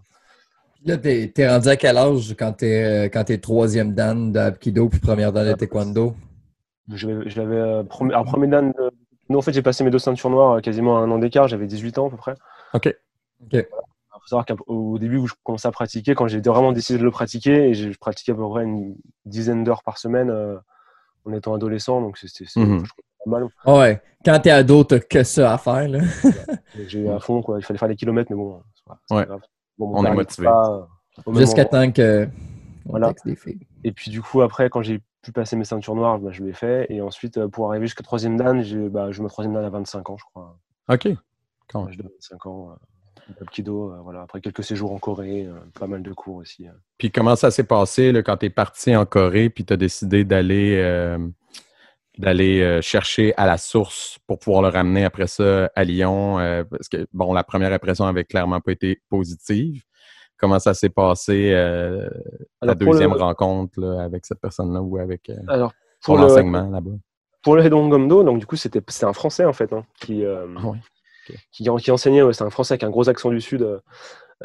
Là, 0.85 0.97
t'es 0.97 1.31
rendu 1.47 1.67
à 1.69 1.75
quel 1.77 1.97
âge 1.97 2.35
quand 2.37 2.51
t'es 2.53 2.83
euh, 2.83 3.09
quand 3.09 3.23
t'es 3.23 3.37
troisième 3.37 3.93
dan 3.93 4.31
de 4.31 4.39
Hapkido 4.39 4.89
puis 4.89 4.99
première 4.99 5.31
dan 5.31 5.45
de 5.45 5.51
Ah, 5.51 5.55
taekwondo? 5.55 6.15
J'avais, 6.89 7.29
j'avais 7.29 7.55
euh, 7.55 7.83
alors, 8.01 8.25
premier 8.25 8.47
dan. 8.47 8.71
de- 8.71 8.91
Nous, 9.29 9.37
en 9.37 9.41
fait, 9.41 9.53
j'ai 9.53 9.61
passé 9.61 9.83
mes 9.85 9.89
deux 9.91 9.99
ceintures 9.99 10.29
noires 10.29 10.53
euh, 10.57 10.59
quasiment 10.59 10.97
à 10.97 11.01
un 11.01 11.09
an 11.11 11.19
d'écart. 11.19 11.47
J'avais 11.47 11.67
18 11.67 11.97
ans 11.99 12.07
à 12.07 12.09
peu 12.09 12.17
près. 12.17 12.35
OK. 12.73 12.93
Il 13.51 13.61
faut 13.61 14.27
savoir 14.27 14.45
qu'au 14.45 14.97
début 14.99 15.17
où 15.17 15.27
je 15.27 15.33
commençais 15.43 15.67
à 15.67 15.71
pratiquer, 15.71 16.15
quand 16.15 16.27
j'ai 16.27 16.39
vraiment 16.41 16.71
décidé 16.73 16.99
de 16.99 17.03
le 17.03 17.11
pratiquer, 17.11 17.69
et 17.69 17.73
je 17.73 17.97
pratiquais 17.97 18.31
à 18.31 18.35
peu 18.35 18.47
près 18.49 18.63
une 18.63 18.95
dizaine 19.25 19.63
d'heures 19.63 19.83
par 19.83 19.97
semaine 19.97 20.29
euh, 20.29 20.57
en 21.25 21.33
étant 21.33 21.53
adolescent, 21.53 22.01
donc 22.01 22.17
c'était 22.17 22.45
pas 22.55 22.61
mal. 23.25 23.47
Ouais. 23.65 24.01
Quand 24.25 24.39
t'es 24.39 24.49
ado, 24.51 24.83
t'as 24.83 24.99
que 24.99 25.23
ça 25.23 25.53
à 25.53 25.57
faire, 25.57 25.87
là. 25.89 25.99
J'ai 26.87 26.99
eu 26.99 27.09
à 27.09 27.19
fond, 27.19 27.41
quoi. 27.41 27.57
il 27.59 27.63
fallait 27.65 27.77
faire 27.79 27.89
des 27.89 27.95
kilomètres, 27.95 28.29
mais 28.31 28.37
bon, 28.37 28.61
c'est 28.75 28.85
pas, 28.85 28.99
c'est 29.07 29.13
pas 29.15 29.19
Ouais. 29.21 29.25
grave. 29.25 29.41
Bon, 29.77 29.91
On 29.95 30.05
est 30.05 30.13
motivé. 30.13 30.49
Jusqu'à 31.35 31.65
temps 31.65 31.91
que. 31.91 32.27
Voilà. 32.85 33.13
des. 33.25 33.37
Et 33.83 33.91
puis 33.91 34.11
du 34.11 34.21
coup, 34.21 34.41
après, 34.41 34.69
quand 34.69 34.81
j'ai 34.81 35.01
pu 35.21 35.31
passer 35.31 35.55
mes 35.55 35.63
ceintures 35.63 35.95
noires, 35.95 36.19
bah, 36.19 36.31
je 36.31 36.43
l'ai 36.43 36.53
fait. 36.53 36.85
Et 36.89 37.01
ensuite, 37.01 37.37
euh, 37.37 37.47
pour 37.47 37.69
arriver 37.69 37.85
jusqu'à 37.85 38.03
troisième 38.03 38.35
dan, 38.37 38.61
j'ai 38.61 38.89
bah, 38.89 39.11
je 39.11 39.21
me 39.21 39.29
troisième 39.29 39.53
dan 39.53 39.63
à 39.63 39.69
25 39.69 40.09
ans, 40.09 40.17
je 40.17 40.25
crois. 40.25 40.57
OK. 40.89 41.07
Quand 41.69 41.85
de 41.85 42.03
25 42.03 42.45
ans. 42.45 42.71
Euh, 42.71 42.75
Aikido, 43.41 43.91
euh, 43.91 44.01
voilà. 44.03 44.21
Après 44.23 44.41
quelques 44.41 44.63
séjours 44.63 44.91
en 44.91 44.99
Corée, 44.99 45.45
euh, 45.45 45.53
pas 45.79 45.87
mal 45.87 46.03
de 46.03 46.11
cours 46.11 46.35
aussi. 46.35 46.67
euh. 46.67 46.71
Puis 46.97 47.09
comment 47.11 47.35
ça 47.37 47.51
s'est 47.51 47.63
passé 47.63 48.11
là, 48.11 48.21
quand 48.21 48.37
tu 48.37 48.47
es 48.47 48.49
parti 48.49 48.95
en 48.95 49.05
Corée 49.05 49.49
puis 49.49 49.63
tu 49.65 49.71
as 49.73 49.77
décidé 49.77 50.25
d'aller 50.25 50.75
euh, 50.77 51.17
d'aller 52.17 52.61
euh, 52.61 52.81
chercher 52.81 53.33
à 53.37 53.45
la 53.47 53.57
source 53.57 54.19
pour 54.27 54.39
pouvoir 54.39 54.61
le 54.63 54.69
ramener 54.69 55.03
après 55.05 55.27
ça 55.27 55.71
à 55.75 55.83
Lyon? 55.83 56.39
euh, 56.39 56.63
parce 56.63 56.89
que, 56.89 57.07
bon, 57.13 57.33
la 57.33 57.43
première 57.43 57.73
impression 57.73 58.05
avait 58.05 58.25
clairement 58.25 58.61
pas 58.61 58.71
été 58.71 59.01
positive. 59.09 59.83
Comment 60.37 60.59
ça 60.59 60.73
s'est 60.73 60.89
passé 60.89 61.51
euh, 61.53 62.09
la 62.61 62.75
deuxième 62.75 63.13
le- 63.13 63.17
rencontre 63.17 63.79
là, 63.79 64.03
avec 64.03 64.25
cette 64.25 64.39
personne-là 64.41 64.81
ou 64.81 64.97
avec 64.97 65.29
euh, 65.29 65.35
Alors, 65.47 65.73
pour 66.03 66.15
pour 66.15 66.17
le, 66.17 66.23
l'enseignement 66.23 66.69
là-bas? 66.69 66.91
pour 67.41 67.55
le 67.55 67.63
Hedon 67.65 67.89
Gomdo, 67.89 68.23
donc 68.23 68.39
du 68.39 68.45
coup, 68.45 68.55
c'était 68.55 68.81
c'est 68.87 69.05
un 69.05 69.13
Français 69.13 69.45
en 69.45 69.53
fait 69.53 69.73
hein, 69.73 69.85
qui, 69.99 70.23
Ah 70.55 70.73
qui, 71.51 71.69
qui 71.81 71.91
enseignait. 71.91 72.21
ouais, 72.23 72.33
c'est 72.33 72.43
un 72.43 72.49
Français 72.49 72.73
avec 72.73 72.83
un 72.83 72.89
gros 72.89 73.09
accent 73.09 73.29
du 73.29 73.41
Sud. 73.41 73.81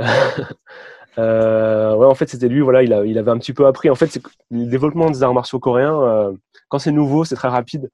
euh. 1.18 1.94
Ouais, 1.94 2.06
en 2.06 2.14
fait, 2.14 2.28
c'était 2.28 2.48
lui. 2.48 2.60
Voilà, 2.60 2.82
il, 2.82 2.92
a- 2.92 3.04
il 3.04 3.18
avait 3.18 3.30
un 3.30 3.38
petit 3.38 3.52
peu 3.52 3.66
appris. 3.66 3.90
En 3.90 3.94
fait, 3.94 4.18
le 4.50 4.66
développement 4.66 5.10
des 5.10 5.22
arts 5.22 5.34
martiaux 5.34 5.58
coréens, 5.58 6.00
euh, 6.00 6.32
quand 6.68 6.78
c'est 6.78 6.92
nouveau, 6.92 7.24
c'est 7.24 7.34
très 7.34 7.48
rapide. 7.48 7.90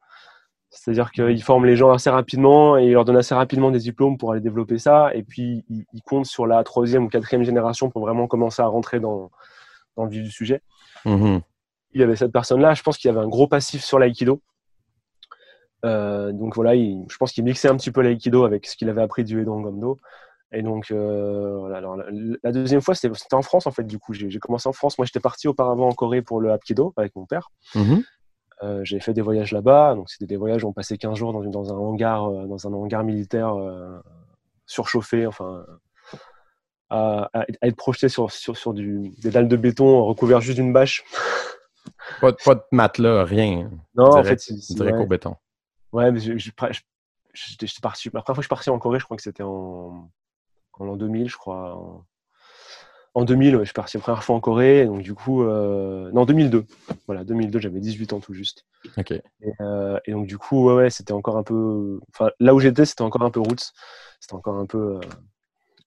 C'est-à-dire 0.71 1.13
qu'ils 1.13 1.43
forment 1.43 1.67
les 1.67 1.77
gens 1.77 1.93
assez 1.93 2.11
rapidement 2.11 2.77
et 2.77 2.87
ils 2.87 2.93
leur 2.93 3.05
donnent 3.05 3.17
assez 3.17 3.35
rapidement 3.35 3.71
des 3.71 3.79
diplômes 3.79 4.19
pour 4.19 4.33
aller 4.33 4.41
développer 4.41 4.79
ça. 4.79 5.15
Et 5.15 5.23
puis, 5.23 5.65
ils, 5.71 5.85
ils 5.93 6.03
comptent 6.03 6.27
sur 6.27 6.47
la 6.47 6.65
troisième 6.65 7.05
ou 7.05 7.09
quatrième 7.09 7.45
génération 7.45 7.91
pour 7.91 8.03
vraiment 8.03 8.27
commencer 8.27 8.61
à 8.61 8.67
rentrer 8.67 8.99
dans, 8.99 9.31
dans 9.97 10.05
le 10.05 10.11
vif 10.11 10.23
du 10.25 10.31
sujet. 10.33 10.63
Mhm. 11.05 11.41
il 11.93 12.01
y 12.01 12.03
avait 12.05 12.17
cette 12.17 12.33
personne-là. 12.33 12.75
Je 12.75 12.83
pense 12.83 12.99
qu'il 12.99 13.09
y 13.09 13.15
avait 13.15 13.25
un 13.25 13.29
gros 13.29 13.47
passif 13.47 13.85
sur 13.85 13.99
l'aïkido. 14.01 14.41
Euh, 15.85 16.33
donc 16.33 16.55
voilà, 16.57 16.75
il- 16.75 17.05
je 17.09 17.17
pense 17.19 17.31
qu'il 17.33 17.45
mixait 17.45 17.69
un 17.69 17.77
petit 17.77 17.91
peu 17.93 18.01
l'aïkido 18.01 18.45
avec 18.45 18.67
ce 18.67 18.75
qu'il 18.77 18.89
avait 18.89 19.03
appris 19.03 19.23
du 19.23 19.41
Edon 19.43 19.61
Gomdo. 19.61 20.01
Et 20.53 20.63
donc, 20.63 20.91
euh, 20.91 21.57
voilà. 21.59 21.79
Alors, 21.79 21.97
la, 21.97 22.05
la 22.43 22.53
deuxième 22.53 22.81
fois, 22.81 22.95
c'était 22.95 23.35
en 23.35 23.43
France, 23.43 23.67
en 23.67 23.71
fait, 23.73 23.85
du 23.85 23.99
coup. 23.99 24.13
J'ai 24.13 24.39
commencé 24.39 24.69
en 24.69 24.73
France. 24.73 24.99
Moi, 24.99 25.05
j'étais 25.07 25.21
parti 25.21 25.49
auparavant 25.49 25.89
en 25.89 25.93
Corée 25.93 26.23
pour 26.23 26.41
le 26.41 26.53
Hapkido 26.53 26.93
avec 26.97 27.15
mon 27.17 27.27
père. 27.27 27.51
Mhm. 27.75 28.05
Euh, 28.63 28.85
J'ai 28.85 29.01
fait 29.01 29.13
des 29.13 29.21
voyages 29.21 29.51
là-bas. 29.53 29.95
Donc, 29.97 30.09
c'était 30.11 30.27
des 30.27 30.37
voyages 30.37 30.63
où 30.65 30.69
on 30.69 30.73
passait 30.73 30.97
15 30.97 31.17
jours 31.17 31.33
dans, 31.33 31.43
une- 31.43 31.51
dans 31.51 31.73
un 31.73 31.77
hangar, 31.77 32.27
euh, 32.31 32.47
dans 32.47 32.69
un 32.69 32.73
hangar 32.73 33.03
militaire 33.03 33.55
euh, 33.57 33.99
surchauffé, 34.67 35.27
enfin, 35.27 35.67
à, 36.91 37.29
être 37.63 37.77
projeté 37.77 38.09
sur, 38.09 38.31
sur, 38.31 38.57
sur 38.57 38.73
du, 38.73 39.11
des 39.23 39.31
dalles 39.31 39.49
de 39.49 39.57
béton 39.57 40.05
recouvertes 40.05 40.43
juste 40.43 40.59
d'une 40.59 40.73
bâche. 40.73 41.03
Pas, 42.21 42.33
de- 42.33 42.37
pas 42.45 42.55
de 42.55 42.63
matelas, 42.73 43.25
rien. 43.25 43.71
Non, 43.95 44.07
en 44.17 44.25
fait, 44.25 44.41
c'est- 44.41 44.55
Direct 44.75 44.97
ouais. 44.99 45.05
au 45.05 45.07
béton. 45.07 45.37
Ouais, 45.93 46.11
mais 46.13 46.21
je- 46.21 46.37
je- 46.39 46.51
j'étais 47.35 47.67
parti. 47.83 48.09
La 48.13 48.23
première 48.23 48.25
fois 48.27 48.35
que 48.37 48.41
je 48.41 48.47
suis 48.47 48.49
parti 48.49 48.71
en 48.71 48.79
Corée, 48.79 48.99
je 49.01 49.05
crois 49.05 49.17
que 49.19 49.23
c'était 49.23 49.43
en, 49.43 50.09
en 50.79 50.85
l'an 50.85 50.97
2000, 50.97 51.29
je 51.29 51.37
crois. 51.37 51.75
en- 51.77 52.05
En 53.17 53.25
2000, 53.25 53.59
je 53.61 53.65
suis 53.65 53.73
parti 53.73 53.97
la 53.97 54.03
première 54.03 54.25
fois 54.25 54.35
en 54.35 54.41
Corée, 54.41 54.87
donc 54.87 55.03
du 55.03 55.15
coup, 55.15 55.45
euh, 55.45 56.11
non, 56.13 56.25
2002. 56.25 56.65
Voilà, 57.07 57.23
2002, 57.23 57.61
j'avais 57.61 57.79
18 57.79 58.13
ans 58.13 58.19
tout 58.19 58.35
juste. 58.35 58.65
OK. 58.99 59.13
Et, 59.13 59.23
euh, 59.61 60.01
et 60.05 60.11
donc 60.11 60.27
du 60.27 60.37
coup, 60.37 60.67
ouais, 60.67 60.75
ouais, 60.75 60.91
c'était 60.91 61.13
encore 61.13 61.37
un 61.37 61.45
peu, 61.45 62.01
enfin, 62.13 62.31
là 62.41 62.55
où 62.55 62.59
j'étais, 62.59 62.85
c'était 62.85 63.03
encore 63.03 63.23
un 63.23 63.31
peu 63.31 63.39
roots, 63.39 63.71
c'était 64.19 64.35
encore 64.35 64.57
un 64.57 64.67
peu, 64.67 64.97
euh, 64.97 65.01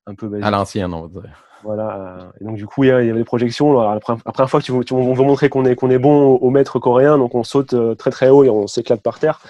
un 0.05 0.15
peu 0.15 0.29
basique. 0.29 0.45
À 0.45 0.51
l'ancienne, 0.51 0.93
on 0.93 1.05
va 1.07 1.21
dire. 1.21 1.43
Voilà. 1.63 1.97
euh, 2.21 2.31
Et 2.39 2.45
donc 2.45 2.55
du 2.55 2.65
coup, 2.65 2.85
il 2.85 2.87
y 2.87 2.91
avait 2.91 3.11
des 3.11 3.23
projections. 3.25 3.77
Alors, 3.77 3.93
la 3.93 3.99
première 3.99 4.49
fois, 4.49 4.61
tu, 4.61 4.71
tu- 4.85 4.93
on 4.93 5.13
veut 5.13 5.23
montrer 5.25 5.49
qu'on 5.49 5.65
est, 5.65 5.75
qu'on 5.75 5.89
est 5.89 5.99
bon 5.99 6.35
au, 6.37 6.49
maître 6.49 6.79
coréen, 6.79 7.17
donc 7.17 7.35
on 7.35 7.43
saute 7.43 7.73
euh, 7.73 7.93
très 7.93 8.11
très 8.11 8.29
haut 8.29 8.45
et 8.45 8.49
on 8.49 8.67
s'éclate 8.67 9.01
par 9.01 9.19
terre. 9.19 9.41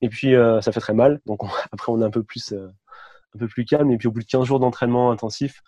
Et 0.00 0.08
puis 0.08 0.34
ça 0.62 0.72
fait 0.72 0.80
très 0.80 0.94
mal. 0.94 1.20
Donc 1.26 1.44
on- 1.44 1.48
après, 1.70 1.92
on 1.92 2.00
est 2.00 2.04
un 2.04 2.10
peu 2.10 2.24
plus, 2.24 2.52
un 3.34 3.38
peu 3.38 3.48
plus 3.48 3.64
calme. 3.64 3.90
Et 3.90 3.96
puis 3.98 4.08
au 4.08 4.12
bout 4.12 4.20
de 4.20 4.26
15 4.26 4.44
jours 4.44 4.60
d'entraînement 4.60 5.10
intensif, 5.10 5.62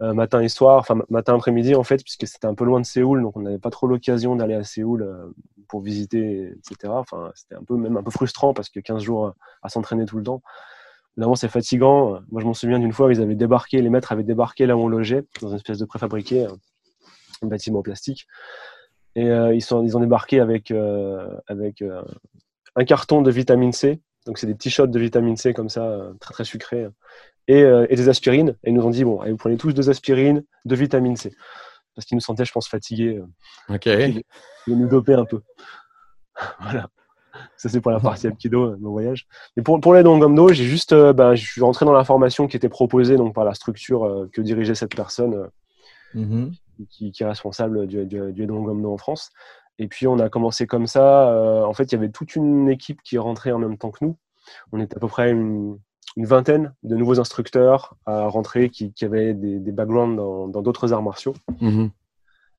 euh, 0.00 0.14
matin 0.14 0.40
et 0.40 0.48
soir, 0.48 0.78
enfin 0.78 0.96
matin 1.08 1.34
après-midi 1.34 1.74
en 1.74 1.82
fait, 1.82 2.02
puisque 2.02 2.26
c'était 2.26 2.46
un 2.46 2.54
peu 2.54 2.64
loin 2.64 2.80
de 2.80 2.86
Séoul, 2.86 3.22
donc 3.22 3.36
on 3.36 3.40
n'avait 3.40 3.58
pas 3.58 3.70
trop 3.70 3.86
l'occasion 3.86 4.36
d'aller 4.36 4.54
à 4.54 4.62
Séoul 4.62 5.02
euh, 5.02 5.26
pour 5.68 5.80
visiter, 5.80 6.52
etc. 6.56 6.92
Enfin, 6.94 7.30
c'était 7.34 7.56
un 7.56 7.64
peu 7.64 7.76
même 7.76 7.96
un 7.96 8.02
peu 8.02 8.10
frustrant 8.10 8.54
parce 8.54 8.68
que 8.68 8.80
15 8.80 9.02
jours 9.02 9.34
à 9.62 9.68
s'entraîner 9.68 10.04
tout 10.04 10.16
le 10.16 10.22
temps. 10.22 10.42
Évidemment, 11.16 11.34
c'est 11.34 11.48
fatigant. 11.48 12.20
Moi, 12.30 12.40
je 12.40 12.46
m'en 12.46 12.54
souviens 12.54 12.78
d'une 12.78 12.92
fois, 12.92 13.12
ils 13.12 13.20
avaient 13.20 13.34
débarqué, 13.34 13.82
les 13.82 13.90
maîtres 13.90 14.12
avaient 14.12 14.22
débarqué 14.22 14.66
là 14.66 14.76
où 14.76 14.82
on 14.82 14.88
logeait, 14.88 15.24
dans 15.42 15.48
une 15.48 15.56
espèce 15.56 15.78
de 15.78 15.84
préfabriqué, 15.84 16.46
euh, 16.46 16.52
un 17.42 17.48
bâtiment 17.48 17.82
plastique. 17.82 18.28
Et 19.14 19.28
euh, 19.28 19.54
ils, 19.54 19.62
sont, 19.62 19.82
ils 19.82 19.96
ont 19.96 20.00
débarqué 20.00 20.38
avec, 20.38 20.70
euh, 20.70 21.28
avec 21.48 21.82
euh, 21.82 22.02
un 22.76 22.84
carton 22.84 23.20
de 23.20 23.30
vitamine 23.30 23.72
C. 23.72 24.00
Donc, 24.26 24.38
c'est 24.38 24.46
des 24.46 24.54
petits 24.54 24.70
shots 24.70 24.86
de 24.88 24.98
vitamine 24.98 25.36
C 25.36 25.54
comme 25.54 25.68
ça, 25.68 25.82
euh, 25.84 26.12
très 26.20 26.34
très 26.34 26.44
sucrés. 26.44 26.86
Et, 27.46 27.62
euh, 27.62 27.86
et 27.88 27.96
des 27.96 28.08
aspirines. 28.10 28.50
Et 28.64 28.70
ils 28.70 28.74
nous 28.74 28.82
ont 28.84 28.90
dit 28.90 29.04
bon, 29.04 29.20
allez, 29.20 29.30
vous 29.32 29.38
prenez 29.38 29.56
tous 29.56 29.72
deux 29.72 29.88
aspirines, 29.88 30.44
de 30.66 30.74
vitamine 30.74 31.16
C. 31.16 31.34
Parce 31.94 32.04
qu'ils 32.06 32.16
nous 32.16 32.20
sentaient, 32.20 32.44
je 32.44 32.52
pense, 32.52 32.68
fatigués. 32.68 33.18
euh, 33.70 33.74
OK. 33.74 33.86
Ils 34.66 34.78
nous 34.78 34.88
doper 34.88 35.14
un 35.14 35.24
peu. 35.24 35.40
voilà. 36.60 36.88
Ça, 37.56 37.68
c'est 37.68 37.80
pour 37.80 37.90
la 37.90 38.00
partie 38.00 38.26
Aikido, 38.26 38.76
mon 38.78 38.90
voyage. 38.90 39.26
Et 39.56 39.62
pour, 39.62 39.80
pour 39.80 39.94
les 39.94 40.02
Dongomdo, 40.02 40.48
j'ai 40.52 40.64
juste, 40.64 40.92
euh, 40.92 41.12
ben, 41.12 41.34
je 41.34 41.44
suis 41.44 41.60
rentré 41.62 41.84
dans 41.86 41.92
la 41.92 42.04
formation 42.04 42.46
qui 42.48 42.56
était 42.56 42.68
proposée 42.68 43.16
donc, 43.16 43.34
par 43.34 43.44
la 43.44 43.54
structure 43.54 44.04
euh, 44.04 44.28
que 44.32 44.40
dirigeait 44.42 44.74
cette 44.74 44.94
personne 44.94 45.34
euh, 45.34 45.46
Mhm. 46.14 46.52
qui, 46.88 47.12
qui 47.12 47.22
est 47.22 47.26
responsable 47.26 47.86
du, 47.86 48.06
du, 48.06 48.32
du 48.32 48.46
Dongomdo 48.46 48.92
en 48.92 48.96
France. 48.96 49.30
Et 49.78 49.88
puis, 49.88 50.06
on 50.06 50.18
a 50.18 50.28
commencé 50.28 50.66
comme 50.66 50.86
ça. 50.86 51.30
euh, 51.30 51.64
en 51.64 51.72
fait, 51.72 51.84
il 51.84 51.92
y 51.92 51.98
avait 51.98 52.10
toute 52.10 52.36
une 52.36 52.68
équipe 52.68 53.02
qui 53.02 53.18
rentrait 53.18 53.52
en 53.52 53.58
même 53.58 53.78
temps 53.78 53.90
que 53.90 54.04
nous. 54.04 54.16
On 54.72 54.80
était 54.80 54.96
à 54.96 55.00
peu 55.00 55.08
près 55.08 55.30
une, 55.30 55.78
une 56.16 56.26
vingtaine 56.26 56.74
de 56.82 56.96
nouveaux 56.96 57.20
instructeurs 57.20 57.94
à 58.06 58.26
rentrer 58.28 58.70
qui, 58.70 58.92
qui 58.92 59.04
avaient 59.04 59.34
des, 59.34 59.58
des 59.58 59.72
backgrounds 59.72 60.16
dans 60.16 60.62
d'autres 60.62 60.92
arts 60.92 61.02
martiaux. 61.02 61.34
Mhm. 61.60 61.90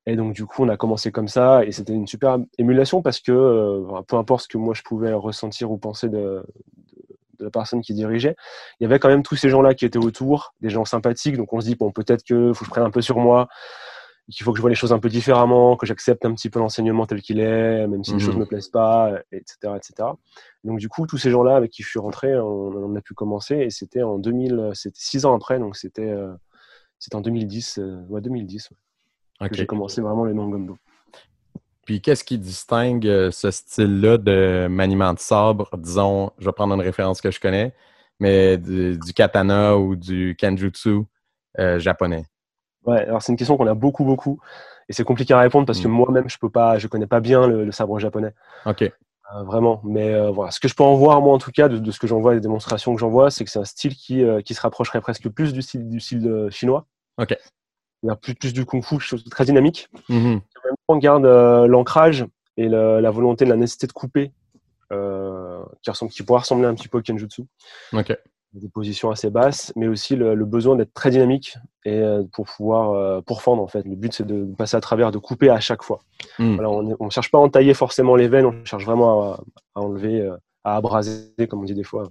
Et 0.06 0.16
donc, 0.16 0.34
du 0.34 0.46
coup, 0.46 0.64
on 0.64 0.70
a 0.70 0.78
commencé 0.78 1.12
comme 1.12 1.28
ça 1.28 1.66
et 1.66 1.72
c'était 1.72 1.94
une 1.94 2.08
super 2.08 2.38
émulation 2.58 3.02
parce 3.02 3.20
que 3.20 3.32
euh, 3.32 4.02
peu 4.08 4.16
importe 4.16 4.44
ce 4.44 4.48
que 4.48 4.58
moi 4.58 4.74
je 4.74 4.82
pouvais 4.82 5.14
ressentir 5.14 5.72
ou 5.72 5.78
penser 5.78 6.10
de, 6.10 6.18
de, 6.18 7.04
de 7.40 7.44
la 7.44 7.52
personne 7.52 7.82
qui 7.82 7.94
dirigeait, 7.94 8.36
il 8.80 8.84
y 8.84 8.86
avait 8.86 8.98
quand 8.98 9.10
même 9.10 9.24
tous 9.24 9.36
ces 9.36 9.50
gens-là 9.50 9.76
qui 9.76 9.86
étaient 9.86 10.00
autour, 10.00 10.56
des 10.62 10.70
gens 10.70 10.86
sympathiques. 10.86 11.38
Donc, 11.38 11.54
on 11.54 11.60
se 11.60 11.66
dit, 11.68 11.76
bon, 11.76 11.92
peut-être 11.92 12.24
qu'il 12.24 12.54
faut 12.54 12.62
que 12.62 12.66
je 12.66 12.70
prenne 12.72 12.86
un 12.86 12.92
peu 12.92 13.02
sur 13.02 13.20
moi, 13.20 13.50
qu'il 14.32 14.44
faut 14.44 14.52
que 14.52 14.58
je 14.58 14.62
vois 14.62 14.70
les 14.70 14.76
choses 14.76 14.94
un 14.94 15.00
peu 15.00 15.10
différemment, 15.10 15.76
que 15.76 15.86
j'accepte 15.86 16.26
un 16.26 16.34
petit 16.34 16.50
peu 16.50 16.60
l'enseignement 16.60 17.06
tel 17.06 17.22
qu'il 17.22 17.40
est, 17.40 17.88
même 17.88 18.04
si 18.04 18.12
les 18.12 18.18
Mhm. 18.18 18.26
choses 18.26 18.36
ne 18.36 18.42
me 18.42 18.46
plaisent 18.46 18.70
pas, 18.70 19.14
etc. 19.32 19.76
etc. 19.78 20.10
Donc, 20.64 20.80
du 20.80 20.90
coup, 20.90 21.08
tous 21.08 21.18
ces 21.18 21.32
gens-là 21.32 21.56
avec 21.56 21.72
qui 21.72 21.84
je 21.84 21.90
suis 21.90 22.00
rentré, 22.00 22.38
on, 22.38 22.46
on 22.46 22.96
a 22.96 23.02
pu 23.02 23.14
commencer 23.14 23.56
et 23.56 23.70
c'était 23.70 24.04
en 24.04 24.18
2000, 24.20 24.72
c'était 24.74 25.00
six 25.00 25.26
ans 25.26 25.36
après, 25.36 25.60
donc 25.60 25.76
c'était 25.76 26.10
euh, 26.10 26.34
en 27.14 27.22
2010, 27.22 27.80
euh, 27.80 28.02
ouais, 28.10 28.22
2010 28.22 28.70
que 29.40 29.56
j'ai 29.56 29.66
commencé 29.66 30.02
vraiment 30.02 30.26
les 30.26 30.34
Nongomdo. 30.34 30.78
Puis 31.86 32.02
qu'est-ce 32.02 32.24
qui 32.24 32.38
distingue 32.38 33.08
euh, 33.08 33.32
ce 33.32 33.50
style-là 33.52 34.18
de 34.18 34.68
maniement 34.70 35.14
de 35.14 35.20
sabre, 35.20 35.70
disons, 35.78 36.32
je 36.38 36.46
vais 36.46 36.52
prendre 36.52 36.74
une 36.76 36.82
référence 36.82 37.22
que 37.22 37.32
je 37.32 37.40
connais, 37.40 37.74
mais 38.20 38.58
du, 38.58 38.98
du 38.98 39.14
katana 39.14 39.78
ou 39.78 39.96
du 39.96 40.36
kenjutsu 40.38 41.04
euh, 41.58 41.80
japonais? 41.80 42.26
Ouais, 42.90 43.02
alors 43.02 43.22
c'est 43.22 43.32
une 43.32 43.38
question 43.38 43.58
qu'on 43.58 43.68
a 43.68 43.74
beaucoup, 43.74 44.04
beaucoup. 44.06 44.40
Et 44.88 44.94
c'est 44.94 45.04
compliqué 45.04 45.34
à 45.34 45.40
répondre 45.40 45.66
parce 45.68 45.80
que 45.80 45.88
Mm. 45.88 45.92
moi-même, 45.92 46.30
je 46.30 46.38
peux 46.40 46.50
pas, 46.50 46.78
je 46.80 46.88
connais 46.88 47.08
pas 47.08 47.20
bien 47.20 47.48
le, 47.48 47.64
le 47.66 47.72
sabre 47.72 48.00
japonais. 48.00 48.34
OK. 48.66 48.82
Euh, 48.82 49.44
vraiment. 49.44 49.82
Mais 49.84 50.12
euh, 50.14 50.32
voilà, 50.32 50.50
ce 50.52 50.60
que 50.60 50.68
je 50.68 50.74
peux 50.74 50.84
en 50.84 50.96
voir, 50.96 51.22
moi 51.22 51.34
en 51.36 51.38
tout 51.38 51.52
cas, 51.52 51.68
de, 51.70 51.78
de 51.78 51.92
ce 51.92 52.00
que 52.00 52.08
j'en 52.08 52.20
vois, 52.20 52.34
des 52.34 52.40
démonstrations 52.40 52.96
que 52.96 53.00
j'en 53.00 53.10
vois, 53.10 53.30
c'est 53.30 53.46
que 53.46 53.52
c'est 53.52 53.60
un 53.60 53.66
style 53.66 53.96
qui, 53.96 54.24
euh, 54.24 54.42
qui 54.42 54.56
se 54.56 54.62
rapprocherait 54.62 55.02
presque 55.02 55.30
plus 55.30 55.54
du 55.54 55.62
style, 55.62 55.88
du 55.88 56.00
style 56.00 56.48
chinois. 56.50 56.86
OK. 57.20 57.38
Il 58.02 58.08
y 58.08 58.10
a 58.10 58.16
plus, 58.16 58.34
plus 58.34 58.54
du 58.54 58.66
kung 58.66 58.82
fu, 58.84 58.96
quelque 58.96 59.02
chose 59.06 59.24
de 59.24 59.30
très 59.30 59.46
dynamique. 59.46 59.88
Mhm. 60.10 60.18
En 60.18 60.24
même 60.32 60.40
temps, 60.42 60.78
on 60.88 60.98
garde 60.98 61.26
l'ancrage 61.26 62.26
et 62.58 62.68
le- 62.70 63.00
la 63.02 63.12
volonté, 63.12 63.46
la 63.46 63.56
nécessité 63.58 63.86
de 63.88 63.92
couper, 63.94 64.32
qui, 64.90 65.90
ressemble, 65.92 66.12
qui 66.12 66.24
pourrait 66.24 66.40
ressembler 66.40 66.66
un 66.68 66.74
petit 66.74 66.88
peu 66.88 66.98
au 66.98 67.02
kenjutsu. 67.02 67.44
OK. 67.94 68.18
Des 68.54 68.70
positions 68.70 69.12
assez 69.12 69.30
basses, 69.30 69.72
mais 69.76 69.88
aussi 69.88 70.16
le, 70.16 70.34
le 70.34 70.46
besoin 70.46 70.76
d'être 70.76 70.94
très 70.94 71.12
dynamique 71.12 71.56
et 71.86 72.00
euh, 72.00 72.24
pour 72.34 72.46
pouvoir 72.46 72.92
euh, 72.94 73.22
pourfendre 73.22 73.62
en 73.62 73.68
fait. 73.68 73.84
Le 73.86 73.96
but 73.96 74.12
c'est 74.14 74.26
de 74.26 74.44
passer 74.58 74.76
à 74.76 74.82
travers, 74.82 75.12
de 75.12 75.20
couper 75.20 75.50
à 75.50 75.60
chaque 75.60 75.84
fois. 75.84 76.00
Mm. 76.40 76.56
Voilà, 76.56 76.70
on 76.70 77.06
ne 77.06 77.10
cherche 77.12 77.30
pas 77.32 77.38
à 77.38 77.42
entailler 77.42 77.74
forcément 77.74 78.16
les 78.16 78.28
veines, 78.28 78.46
on 78.46 78.66
cherche 78.66 78.86
vraiment 78.86 79.34
à, 79.34 79.44
à 79.76 79.82
enlever, 79.82 80.22
euh, 80.22 80.36
à 80.64 80.76
abraser 80.78 81.32
comme 81.50 81.62
on 81.62 81.64
dit 81.66 81.76
des 81.76 81.84
fois. 81.84 82.04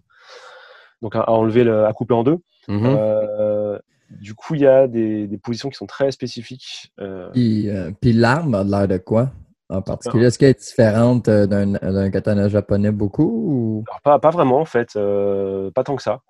Donc 1.02 1.16
à, 1.16 1.20
à 1.20 1.30
enlever, 1.32 1.64
le, 1.64 1.86
à 1.86 1.92
couper 1.92 2.14
en 2.14 2.22
deux. 2.22 2.38
Euh, 2.68 3.78
du 4.10 4.34
coup, 4.34 4.54
il 4.54 4.62
y 4.62 4.66
a 4.66 4.86
des, 4.88 5.26
des 5.26 5.38
positions 5.38 5.68
qui 5.70 5.76
sont 5.76 5.86
très 5.86 6.10
spécifiques. 6.12 6.92
euh, 7.00 7.28
Puis, 7.32 7.68
euh, 7.68 7.90
puis 8.00 8.12
l'arme 8.12 8.54
a 8.54 8.64
l'air 8.64 8.88
de 8.88 8.96
quoi? 8.98 9.30
En 9.68 9.82
particulier? 9.82 10.26
Est-ce 10.26 10.38
qu'elle 10.38 10.50
est 10.50 10.58
différente 10.60 11.28
euh, 11.28 11.46
d'un 11.46 12.10
katana 12.10 12.48
japonais 12.48 12.90
beaucoup? 12.90 13.24
Ou... 13.24 13.84
Alors, 13.88 14.00
pas, 14.02 14.18
pas 14.18 14.30
vraiment, 14.30 14.58
en 14.60 14.64
fait, 14.64 14.96
euh, 14.96 15.70
pas 15.70 15.84
tant 15.84 15.96
que 15.96 16.02
ça. 16.02 16.20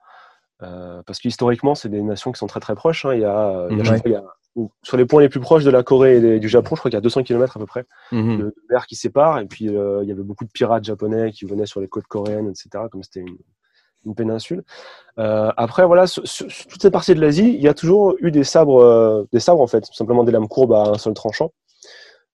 Euh, 0.63 1.03
parce 1.07 1.21
qu'historiquement, 1.21 1.75
c'est 1.77 1.89
des 1.89 2.03
nations 2.03 2.33
qui 2.33 2.39
sont 2.39 2.49
très 2.49 2.61
très 2.61 2.75
proches. 2.75 3.05
hein. 3.05 3.15
Il 3.15 3.21
y 3.21 3.25
a, 3.25 3.67
il 3.71 3.77
y 3.79 3.81
a- 3.81 3.85
je 3.85 3.93
Mhm. 3.93 3.99
crois, 4.01 4.11
il 4.11 4.13
y 4.13 4.17
a- 4.17 4.25
ou- 4.57 4.73
sur 4.83 4.97
les 4.97 5.05
points 5.07 5.21
les 5.23 5.29
plus 5.29 5.39
proches 5.41 5.63
de 5.63 5.71
la 5.71 5.85
Corée 5.85 6.17
et 6.17 6.21
des- 6.21 6.41
du 6.41 6.49
Japon, 6.49 6.75
je 6.75 6.81
crois 6.81 6.91
qu'il 6.91 6.97
y 6.97 6.99
a 6.99 7.01
200 7.03 7.23
km 7.23 7.57
à 7.57 7.61
peu 7.61 7.67
près 7.67 7.85
Mhm. 8.11 8.39
de, 8.39 8.43
de 8.45 8.55
mer 8.71 8.87
qui 8.87 8.97
séparent. 8.97 9.39
Et 9.39 9.47
puis, 9.47 9.69
euh, 9.69 10.01
il 10.03 10.09
y 10.09 10.13
avait 10.13 10.23
beaucoup 10.25 10.45
de 10.45 10.51
pirates 10.51 10.83
japonais 10.85 11.31
qui 11.31 11.45
venaient 11.45 11.67
sur 11.67 11.81
les 11.81 11.87
côtes 11.87 12.07
coréennes, 12.09 12.49
etc., 12.49 12.85
comme 12.91 13.05
c'était 13.05 13.21
une, 13.21 13.37
une 14.07 14.15
péninsule. 14.17 14.65
Après, 15.17 15.87
voilà, 15.87 16.07
sur, 16.07 16.27
sur- 16.27 16.51
sur 16.51 16.67
toute 16.67 16.83
cette 16.83 16.93
partie 16.93 17.15
de 17.15 17.21
l'Asie, 17.21 17.55
il 17.55 17.61
y 17.61 17.69
a 17.69 17.75
toujours 17.75 18.15
eu 18.21 18.31
des 18.31 18.45
sabres, 18.45 19.27
des 19.33 19.41
sabres 19.41 19.61
en 19.61 19.67
fait, 19.67 19.83
tout 19.83 19.95
simplement 19.95 20.25
des 20.25 20.33
lames 20.33 20.49
courbes 20.49 20.73
à 20.73 20.83
un 20.91 20.99
seul 20.99 21.15
tranchant. 21.15 21.53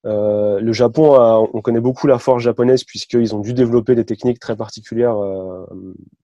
Euh, 0.07 0.61
le 0.61 0.73
Japon, 0.73 1.15
a- 1.15 1.39
on 1.55 1.61
connaît 1.63 1.81
beaucoup 1.81 2.07
la 2.07 2.19
force 2.19 2.43
japonaise 2.43 2.85
puisqu'ils 2.85 3.35
ont 3.35 3.41
dû 3.41 3.55
développer 3.55 3.95
des 3.95 4.05
techniques 4.05 4.39
très 4.39 4.55
particulières 4.57 5.17
euh, 5.17 5.65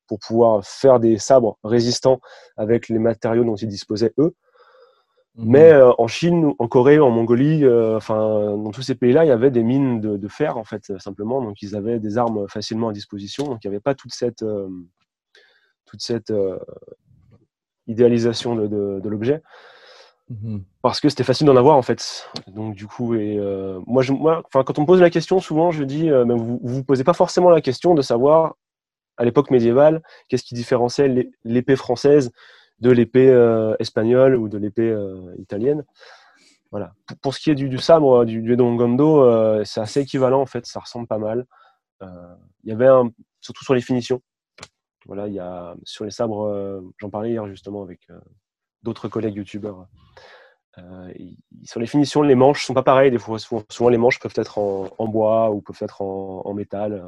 pour 0.07 0.19
pouvoir 0.19 0.65
faire 0.67 1.01
des 1.01 1.17
sabres 1.19 1.59
résistants 1.65 2.21
avec 2.57 2.89
les 2.89 2.99
matériaux 2.99 3.45
dont 3.45 3.57
ils 3.57 3.69
disposaient 3.69 4.13
eux. 4.19 4.35
Mais 5.37 5.73
euh, 5.73 5.93
en 5.97 6.09
Chine, 6.09 6.53
en 6.59 6.69
Corée, 6.69 6.99
en 6.99 7.09
Mongolie, 7.11 7.65
enfin 7.97 8.57
dans 8.57 8.71
tous 8.73 8.83
ces 8.83 8.95
pays-là, 8.97 9.25
il 9.25 9.29
y 9.29 9.31
avait 9.31 9.51
des 9.51 9.63
mines 9.63 10.01
de, 10.01 10.17
de 10.19 10.29
fer 10.29 10.59
en 10.59 10.65
fait, 10.65 10.93
simplement. 10.99 11.41
Donc 11.41 11.63
ils 11.63 11.75
avaient 11.77 11.99
des 12.01 12.19
armes 12.19 12.47
facilement 12.49 12.89
à 12.89 12.93
disposition. 12.93 13.45
Donc 13.45 13.59
il 13.65 13.69
n'y 13.69 13.75
avait 13.75 13.81
pas 13.81 13.95
toute 13.95 14.13
cette 14.13 14.45
toute 15.87 16.03
cette 16.03 16.33
idéalisation 17.87 18.55
de, 18.57 18.67
de- 18.67 19.01
de 19.03 19.09
l'objet 19.09 19.37
Mhm. 19.37 19.41
Parce 20.83 21.01
que 21.01 21.09
c'était 21.09 21.25
facile 21.25 21.47
d'en 21.47 21.57
avoir 21.57 21.77
en 21.77 21.83
fait. 21.83 22.29
Donc 22.47 22.75
du 22.75 22.87
coup, 22.87 23.15
euh, 23.15 23.81
moi, 23.87 24.05
quand 24.53 24.79
on 24.79 24.83
me 24.83 24.87
pose 24.87 25.01
la 25.01 25.11
question, 25.11 25.41
souvent 25.41 25.71
je 25.71 25.83
dis, 25.83 26.09
euh, 26.11 26.25
ben, 26.25 26.37
vous 26.37 26.61
vous 26.63 26.75
vous 26.77 26.85
posez 26.85 27.05
pas 27.05 27.15
forcément 27.15 27.51
la 27.51 27.61
question 27.61 27.95
de 27.95 28.03
savoir 28.03 28.55
à 29.17 29.25
l'époque 29.25 29.51
médiévale 29.51 30.03
qu'est-ce 30.29 30.45
qui 30.45 30.55
différenciait 30.55 31.09
l'é- 31.09 31.31
l'épée 31.45 31.77
française 31.77 32.31
de 32.79 32.91
l'épée 32.91 33.29
euh, 33.29 33.75
espagnole 33.81 34.37
ou 34.37 34.49
de 34.49 34.57
l'épée 34.57 34.95
italienne. 35.39 35.85
Voilà. 36.71 36.93
Pour, 37.21 37.35
ce 37.35 37.41
qui 37.41 37.51
est 37.51 37.57
du, 37.57 37.79
sabre, 37.79 38.25
du, 38.25 38.41
du 38.43 38.57
c'est 39.65 39.81
assez 39.81 40.01
équivalent 40.01 40.41
en 40.41 40.47
fait, 40.47 40.65
ça 40.65 40.79
ressemble 40.79 41.09
pas 41.09 41.19
mal. 41.19 41.45
Il 42.01 42.71
y 42.71 42.73
avait 42.73 42.87
un, 42.87 43.11
surtout 43.41 43.65
sur 43.65 43.75
les 43.75 43.81
finitions. 43.81 44.23
Voilà, 45.07 45.27
il 45.27 45.35
y 45.35 45.41
a 45.41 45.75
sur 45.83 46.05
les 46.05 46.13
sabres, 46.13 46.83
j'en 46.99 47.11
parlais 47.11 47.31
hier 47.31 47.47
justement 47.49 47.83
avec 47.83 48.09
d'autres 48.83 49.09
collègues 49.09 49.37
youtubeurs. 49.37 49.87
Euh, 50.79 51.13
sur 51.65 51.81
les 51.81 51.87
finitions, 51.87 52.23
les 52.23 52.35
manches 52.35 52.65
sont 52.65 52.75
pas 52.75 52.83
pareilles. 52.83 53.11
Des 53.11 53.19
fois, 53.19 53.39
souvent, 53.39 53.89
les 53.89 53.99
manches 53.99 54.19
peuvent 54.19 54.35
être 54.37 54.59
en, 54.59 55.09
bois 55.09 55.51
ou 55.51 55.61
peuvent 55.61 55.79
être 55.81 56.03
en, 56.03 56.55
métal. 56.55 57.03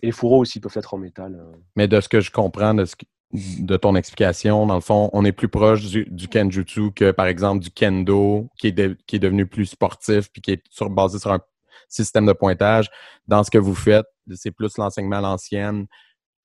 Et 0.00 0.06
les 0.06 0.12
fourreaux 0.12 0.40
aussi 0.40 0.60
peuvent 0.60 0.76
être 0.76 0.94
en 0.94 0.98
métal. 0.98 1.44
Mais 1.76 1.88
de 1.88 2.00
ce 2.00 2.08
que 2.08 2.20
je 2.20 2.30
comprends 2.30 2.74
de, 2.74 2.84
ce 2.84 2.94
de 3.32 3.76
ton 3.76 3.96
explication, 3.96 4.66
dans 4.66 4.74
le 4.74 4.80
fond, 4.80 5.08
on 5.12 5.24
est 5.24 5.32
plus 5.32 5.48
proche 5.48 5.86
du, 5.86 6.28
kenjutsu 6.28 6.92
que, 6.92 7.12
par 7.12 7.26
exemple, 7.26 7.62
du 7.62 7.70
kendo, 7.70 8.48
qui 8.58 8.68
est, 8.68 9.06
qui 9.06 9.16
est 9.16 9.18
devenu 9.18 9.46
plus 9.46 9.66
sportif 9.66 10.30
puis 10.30 10.42
qui 10.42 10.52
est 10.52 10.62
basé 10.90 11.18
sur 11.18 11.32
un 11.32 11.40
système 11.88 12.26
de 12.26 12.32
pointage. 12.32 12.90
Dans 13.26 13.42
ce 13.42 13.50
que 13.50 13.58
vous 13.58 13.74
faites, 13.74 14.06
c'est 14.34 14.50
plus 14.50 14.76
l'enseignement 14.76 15.16
à 15.16 15.20
l'ancienne, 15.22 15.86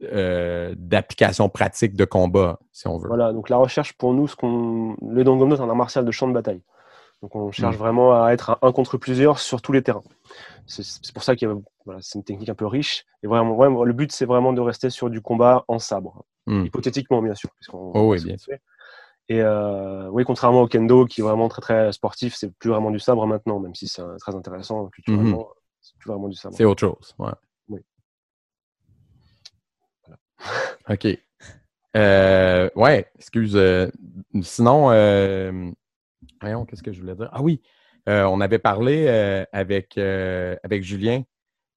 euh, 0.04 0.74
d'application 0.78 1.50
pratique 1.50 1.96
de 1.96 2.06
combat, 2.06 2.60
si 2.72 2.88
on 2.88 2.98
veut. 2.98 3.08
Voilà, 3.08 3.34
donc 3.34 3.50
la 3.50 3.58
recherche 3.58 3.94
pour 3.94 4.14
nous, 4.14 4.28
ce 4.28 4.36
qu'on... 4.36 4.96
le 5.02 5.24
Dongomdo 5.24 5.56
est 5.56 5.60
un 5.62 5.70
art 5.70 5.76
martial 5.76 6.06
de 6.06 6.12
champ 6.12 6.28
de 6.28 6.34
bataille. 6.34 6.62
Donc 7.24 7.36
on 7.36 7.52
cherche 7.52 7.76
vraiment 7.78 8.24
à 8.24 8.32
être 8.32 8.52
à 8.52 8.60
un 8.62 8.72
contre 8.72 8.98
plusieurs 8.98 9.40
sur 9.40 9.60
tous 9.62 9.72
les 9.72 9.82
terrains. 9.82 10.04
C'est 10.68 10.84
c'est 10.84 11.12
pour 11.14 11.24
ça 11.24 11.36
que 11.36 11.46
voilà, 11.86 12.00
c'est 12.02 12.20
une 12.20 12.24
technique 12.24 12.50
un 12.50 12.54
peu 12.54 12.68
riche. 12.68 13.06
Et 13.24 13.28
vraiment, 13.28 13.56
vraiment 13.56 13.84
le 13.84 13.94
but, 13.94 14.12
c'est 14.12 14.26
vraiment 14.26 14.54
de 14.54 14.62
rester 14.62 14.92
sur 14.92 15.10
du 15.10 15.20
combat 15.20 15.66
en 15.68 15.80
sabre. 15.80 16.26
Hmm. 16.46 16.66
Hypothétiquement, 16.66 17.22
bien 17.24 17.34
sûr. 17.34 17.50
puisqu'on- 17.56 17.92
Oh 17.96 18.12
oui, 18.12 18.24
bien 18.24 18.38
fait. 18.38 18.62
Et 19.30 19.42
euh, 19.42 20.08
oui, 20.12 20.24
contrairement 20.26 20.62
au 20.62 20.68
kendo, 20.68 21.06
qui 21.06 21.22
est 21.22 21.24
vraiment 21.24 21.50
très 21.50 21.62
très 21.62 21.92
sportif, 21.92 22.36
c'est 22.36 22.54
plus 22.60 22.70
vraiment 22.70 22.92
du 22.92 23.00
sabre 23.00 23.26
maintenant, 23.26 23.60
même 23.60 23.74
si 23.76 23.88
c'est 23.88 24.04
très 24.20 24.36
intéressant 24.36 24.86
culturellement. 24.88 25.48
C'est 25.82 25.98
plus 25.98 26.10
vraiment 26.12 26.28
du 26.28 26.36
sabre. 26.36 26.56
C'est 26.56 26.66
autre 26.66 26.82
chose. 26.82 27.16
Ouais. 27.18 27.32
OK. 30.90 31.18
Euh, 31.96 32.70
ouais, 32.76 33.10
excuse. 33.16 33.56
euh, 33.56 33.90
sinon, 34.42 34.92
euh, 34.92 35.72
voyons, 36.42 36.66
qu'est-ce 36.66 36.84
que 36.84 36.92
je 36.92 37.00
voulais 37.00 37.16
dire? 37.16 37.30
Ah 37.32 37.42
oui, 37.42 37.62
on 38.06 38.40
avait 38.40 38.60
parlé 38.60 39.08
avec, 39.52 39.98
avec 39.98 40.84
Julien 40.84 41.24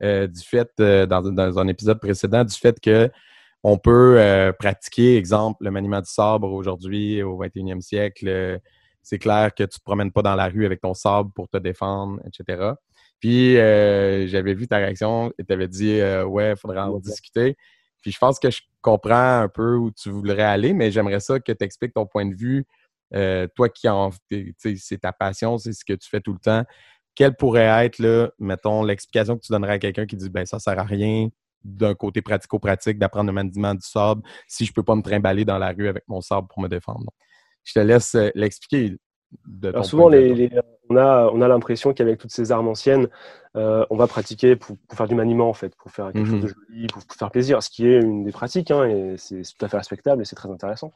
du 0.00 0.42
fait, 0.44 0.70
dans, 0.78 1.22
dans 1.22 1.58
un 1.58 1.68
épisode 1.68 2.00
précédent, 2.00 2.44
du 2.44 2.54
fait 2.54 2.78
que 2.80 3.10
on 3.62 3.78
peut 3.78 4.52
pratiquer, 4.58 5.16
exemple, 5.16 5.64
le 5.64 5.70
maniement 5.70 6.00
du 6.00 6.08
sabre 6.08 6.52
aujourd'hui, 6.52 7.22
au 7.22 7.42
21e 7.42 7.80
siècle. 7.80 8.60
c'est 9.02 9.18
clair 9.18 9.52
que 9.54 9.64
tu 9.64 9.78
te 9.78 9.84
promènes 9.84 10.12
pas 10.12 10.22
dans 10.22 10.36
la 10.36 10.46
rue 10.46 10.66
avec 10.66 10.80
ton 10.80 10.94
sabre 10.94 11.32
pour 11.34 11.48
te 11.48 11.58
défendre, 11.58 12.20
etc. 12.24 12.74
Puis, 13.18 13.54
j'avais 14.28 14.54
vu 14.54 14.68
ta 14.68 14.76
réaction 14.76 15.32
et 15.36 15.44
tu 15.44 15.52
avais 15.52 15.68
dit, 15.68 16.00
ouais, 16.26 16.52
il 16.52 16.56
faudrait 16.56 16.78
en 16.78 16.96
discuter. 17.00 17.56
Puis, 18.00 18.12
je 18.12 18.18
pense 18.18 18.38
que 18.38 18.50
je 18.50 18.60
comprends 18.80 19.40
un 19.40 19.48
peu 19.48 19.76
où 19.76 19.90
tu 19.90 20.10
voudrais 20.10 20.42
aller, 20.42 20.72
mais 20.72 20.90
j'aimerais 20.90 21.20
ça 21.20 21.40
que 21.40 21.52
tu 21.52 21.64
expliques 21.64 21.94
ton 21.94 22.06
point 22.06 22.26
de 22.26 22.34
vue. 22.34 22.64
Euh, 23.14 23.46
toi 23.56 23.68
qui 23.68 23.88
en, 23.88 24.10
c'est 24.56 25.00
ta 25.00 25.12
passion, 25.12 25.58
c'est 25.58 25.72
ce 25.72 25.84
que 25.84 25.94
tu 25.94 26.08
fais 26.08 26.20
tout 26.20 26.32
le 26.32 26.38
temps. 26.38 26.64
Quelle 27.14 27.34
pourrait 27.34 27.84
être, 27.84 27.98
là, 27.98 28.30
mettons, 28.38 28.82
l'explication 28.84 29.36
que 29.36 29.42
tu 29.42 29.52
donnerais 29.52 29.74
à 29.74 29.78
quelqu'un 29.78 30.06
qui 30.06 30.16
dit, 30.16 30.30
ben 30.30 30.46
ça 30.46 30.58
sert 30.58 30.78
à 30.78 30.84
rien 30.84 31.28
d'un 31.64 31.94
côté 31.94 32.22
pratico-pratique 32.22 32.98
d'apprendre 32.98 33.26
le 33.26 33.32
maniement 33.34 33.74
du 33.74 33.86
sabre 33.86 34.22
si 34.48 34.64
je 34.64 34.72
peux 34.72 34.82
pas 34.82 34.94
me 34.94 35.02
trimballer 35.02 35.44
dans 35.44 35.58
la 35.58 35.72
rue 35.72 35.88
avec 35.88 36.04
mon 36.08 36.20
sabre 36.20 36.48
pour 36.48 36.62
me 36.62 36.68
défendre? 36.68 37.00
Donc, 37.00 37.14
je 37.64 37.74
te 37.74 37.80
laisse 37.80 38.14
euh, 38.14 38.30
l'expliquer 38.34 38.96
Alors 39.72 39.84
souvent, 39.86 40.08
les, 40.08 40.34
les- 40.34 40.50
on 40.88 40.96
a, 40.96 41.30
on 41.32 41.40
a 41.40 41.46
l'impression 41.48 41.92
qu'avec 41.94 42.18
toutes 42.18 42.32
ces 42.32 42.50
armes 42.50 42.66
anciennes, 42.68 43.06
euh, 43.56 43.86
on 43.90 43.96
va 43.96 44.08
pratiquer 44.08 44.56
pour, 44.56 44.76
pour 44.88 44.98
faire 44.98 45.06
du 45.06 45.14
maniement, 45.14 45.48
en 45.48 45.52
fait, 45.52 45.74
pour 45.76 45.92
faire 45.92 46.12
quelque 46.12 46.26
Mhm. 46.26 46.40
chose 46.40 46.40
de 46.40 46.48
joli, 46.48 46.86
pour, 46.88 47.04
pour 47.04 47.16
faire 47.16 47.30
plaisir, 47.30 47.62
ce 47.62 47.70
qui 47.70 47.86
est 47.86 48.00
une 48.00 48.24
des 48.24 48.32
pratiques, 48.32 48.72
hein, 48.72 48.84
et 48.88 49.14
c'est 49.16 49.42
tout 49.42 49.64
à 49.64 49.68
fait 49.68 49.76
respectable 49.76 50.22
et 50.22 50.24
c'est 50.24 50.34
très 50.36 50.50
intéressant. 50.50 50.92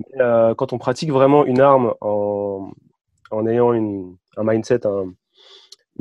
Mais, 0.00 0.22
euh, 0.22 0.54
quand 0.54 0.72
on 0.72 0.78
pratique 0.78 1.10
vraiment 1.12 1.44
une 1.46 1.60
arme 1.60 1.94
en, 2.00 2.70
en 3.32 3.46
ayant 3.46 3.72
une, 3.72 4.16
un 4.36 4.44
mindset, 4.44 4.86
un, 4.86 5.12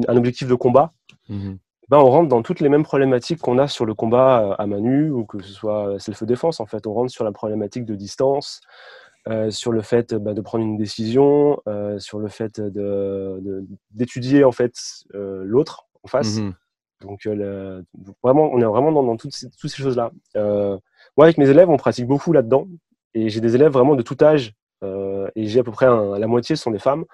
un 0.07 0.17
objectif 0.17 0.47
de 0.47 0.55
combat, 0.55 0.93
Mhm. 1.29 1.59
ben, 1.89 1.97
on 1.99 2.09
rentre 2.09 2.29
dans 2.29 2.41
toutes 2.41 2.61
les 2.61 2.69
mêmes 2.69 2.83
problématiques 2.83 3.39
qu'on 3.39 3.57
a 3.57 3.67
sur 3.67 3.85
le 3.85 3.93
combat 3.93 4.41
euh, 4.51 4.55
à 4.57 4.67
main 4.67 4.79
nue 4.79 5.11
ou 5.11 5.25
que 5.25 5.41
ce 5.41 5.51
soit 5.53 5.99
self-défense. 5.99 6.59
En 6.59 6.65
fait, 6.65 6.87
on 6.87 6.93
rentre 6.93 7.11
sur 7.11 7.23
la 7.25 7.31
problématique 7.31 7.85
de 7.85 7.95
distance, 7.95 8.61
euh, 9.27 9.51
sur 9.51 9.71
le 9.71 9.81
fait 9.81 10.13
bah, 10.15 10.33
de 10.33 10.41
prendre 10.41 10.63
une 10.63 10.77
décision, 10.77 11.61
euh, 11.67 11.99
sur 11.99 12.19
le 12.19 12.27
fait 12.27 12.59
de- 12.59 13.39
de- 13.41 13.65
d'étudier 13.91 14.43
en 14.43 14.51
fait 14.51 14.73
euh, 15.13 15.43
l'autre 15.45 15.85
en 16.03 16.07
face. 16.07 16.37
Mhm. 16.37 16.53
Donc 17.01 17.25
euh, 17.27 17.35
le- 17.35 17.85
vraiment, 18.23 18.49
on 18.51 18.59
est 18.59 18.65
vraiment 18.65 18.91
dans, 18.91 19.03
dans 19.03 19.17
toutes 19.17 19.33
ces, 19.33 19.49
toutes 19.49 19.69
ces 19.69 19.81
choses-là. 19.81 20.11
Euh, 20.35 20.77
moi, 21.17 21.25
avec 21.25 21.37
mes 21.37 21.49
élèves, 21.49 21.69
on 21.69 21.77
pratique 21.77 22.07
beaucoup 22.07 22.31
là-dedans, 22.33 22.67
et 23.13 23.29
j'ai 23.29 23.41
des 23.41 23.55
élèves 23.55 23.71
vraiment 23.71 23.95
de 23.95 24.01
tout 24.03 24.17
âge, 24.21 24.53
euh, 24.83 25.29
et 25.35 25.45
j'ai 25.47 25.59
à 25.59 25.63
peu 25.63 25.71
près 25.71 25.85
un- 25.87 26.17
la 26.17 26.27
moitié 26.27 26.55
sont 26.55 26.71
des 26.71 26.79
femmes. 26.79 27.05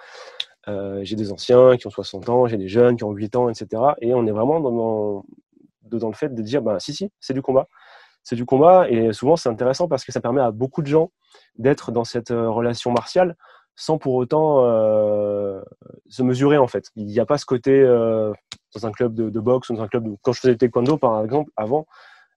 Euh, 0.68 1.00
j'ai 1.04 1.16
des 1.16 1.32
anciens 1.32 1.78
qui 1.78 1.88
ont 1.88 1.90
60 1.90 2.28
ans, 2.30 2.46
j'ai 2.48 2.58
des 2.58 2.68
jeunes 2.68 2.98
qui 2.98 3.04
ont 3.06 3.12
8 3.14 3.36
ans, 3.38 3.50
etc. 3.50 3.82
Et 4.02 4.14
on 4.14 4.26
est 4.28 4.32
vraiment 4.32 4.60
dans, 4.60 4.72
dans, 4.72 5.26
de- 5.84 5.98
dans 5.98 6.08
le 6.10 6.14
fait 6.14 6.34
de 6.34 6.42
dire, 6.42 6.62
bah, 6.62 6.80
si, 6.80 6.94
si, 6.94 7.10
c'est 7.22 7.34
du 7.34 7.42
combat. 7.42 7.68
C'est 8.30 8.36
du 8.36 8.44
combat, 8.44 8.90
et 8.90 9.14
souvent 9.14 9.38
c'est 9.38 9.48
intéressant 9.48 9.88
parce 9.88 10.04
que 10.04 10.12
ça 10.12 10.20
permet 10.20 10.42
à 10.42 10.52
beaucoup 10.52 10.82
de 10.82 10.88
gens 10.88 11.12
d'être 11.58 11.94
dans 11.94 12.04
cette 12.04 12.32
euh, 12.32 12.50
relation 12.50 12.92
martiale 12.92 13.38
sans 13.78 13.98
pour 13.98 14.16
autant 14.16 14.66
euh, 14.66 15.62
se 16.10 16.24
mesurer 16.24 16.58
en 16.58 16.68
fait. 16.68 16.92
Il 16.98 17.06
n'y 17.06 17.22
a 17.22 17.26
pas 17.26 17.38
ce 17.38 17.46
côté 17.46 17.72
euh, 17.72 18.34
dans 18.76 18.86
un 18.86 18.92
club 18.92 19.14
de, 19.14 19.40
boxe 19.40 19.70
ou 19.70 19.76
dans 19.76 19.84
un 19.84 19.88
club 19.88 20.04
de... 20.04 20.18
Quand 20.24 20.34
je 20.34 20.42
faisais 20.42 20.52
le 20.52 20.58
taekwondo 20.58 20.98
par 20.98 21.24
exemple, 21.24 21.52
avant, 21.56 21.88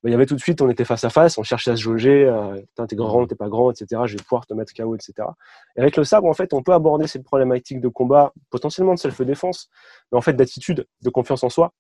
bah, 0.05 0.11
il 0.11 0.13
y 0.13 0.15
avait 0.15 0.27
tout 0.27 0.37
de 0.37 0.41
suite, 0.41 0.63
on 0.63 0.71
était 0.71 0.85
face 0.85 1.03
à 1.03 1.11
face, 1.11 1.39
on 1.39 1.43
cherchait 1.43 1.73
à 1.73 1.77
se 1.77 1.83
jauger, 1.83 2.33
t'es 2.77 2.95
grand, 2.95 3.27
t'es 3.27 3.35
pas 3.35 3.49
grand, 3.49 3.73
etc. 3.73 4.03
Je 4.05 4.17
vais 4.17 4.23
pouvoir 4.23 4.47
te 4.47 4.55
mettre 4.55 4.73
KO, 4.73 4.95
etc. 4.95 5.13
Et 5.75 5.81
avec 5.81 5.97
le 5.97 6.05
sabre, 6.05 6.29
en 6.29 6.35
fait, 6.35 6.55
on 6.55 6.63
peut 6.63 6.73
aborder 6.73 7.09
cette 7.09 7.25
problématique 7.25 7.81
de 7.81 7.89
combat, 7.89 8.33
potentiellement 8.51 8.95
de 8.95 9.01
self-défense, 9.01 9.69
mais 10.13 10.19
en 10.19 10.23
fait 10.23 10.35
d'attitude, 10.35 10.87
de 11.03 11.11
confiance 11.11 11.43
en 11.43 11.49
soi, 11.49 11.73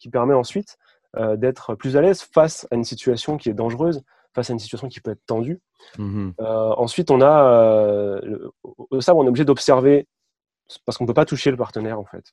qui 0.00 0.10
permet 0.10 0.34
ensuite 0.34 0.78
euh, 1.16 1.36
d'être 1.36 1.74
plus 1.74 1.96
à 1.96 2.00
l'aise 2.00 2.22
face 2.22 2.66
à 2.70 2.74
une 2.76 2.84
situation 2.84 3.36
qui 3.36 3.48
est 3.48 3.54
dangereuse, 3.54 4.02
face 4.34 4.50
à 4.50 4.52
une 4.52 4.58
situation 4.58 4.88
qui 4.88 5.00
peut 5.00 5.12
être 5.12 5.24
tendue. 5.26 5.60
Mhm. 5.98 6.34
Euh, 6.40 6.44
ensuite, 6.76 7.10
on 7.10 7.20
a 7.20 7.44
euh, 7.52 8.20
le, 8.22 8.50
au 8.90 9.00
sabre, 9.00 9.20
on 9.20 9.24
est 9.24 9.28
obligé 9.28 9.44
d'observer 9.44 10.06
parce 10.84 10.98
qu'on 10.98 11.04
ne 11.04 11.08
peut 11.08 11.14
pas 11.14 11.24
toucher 11.24 11.50
le 11.50 11.56
partenaire 11.56 11.98
en 12.00 12.04
fait. 12.04 12.24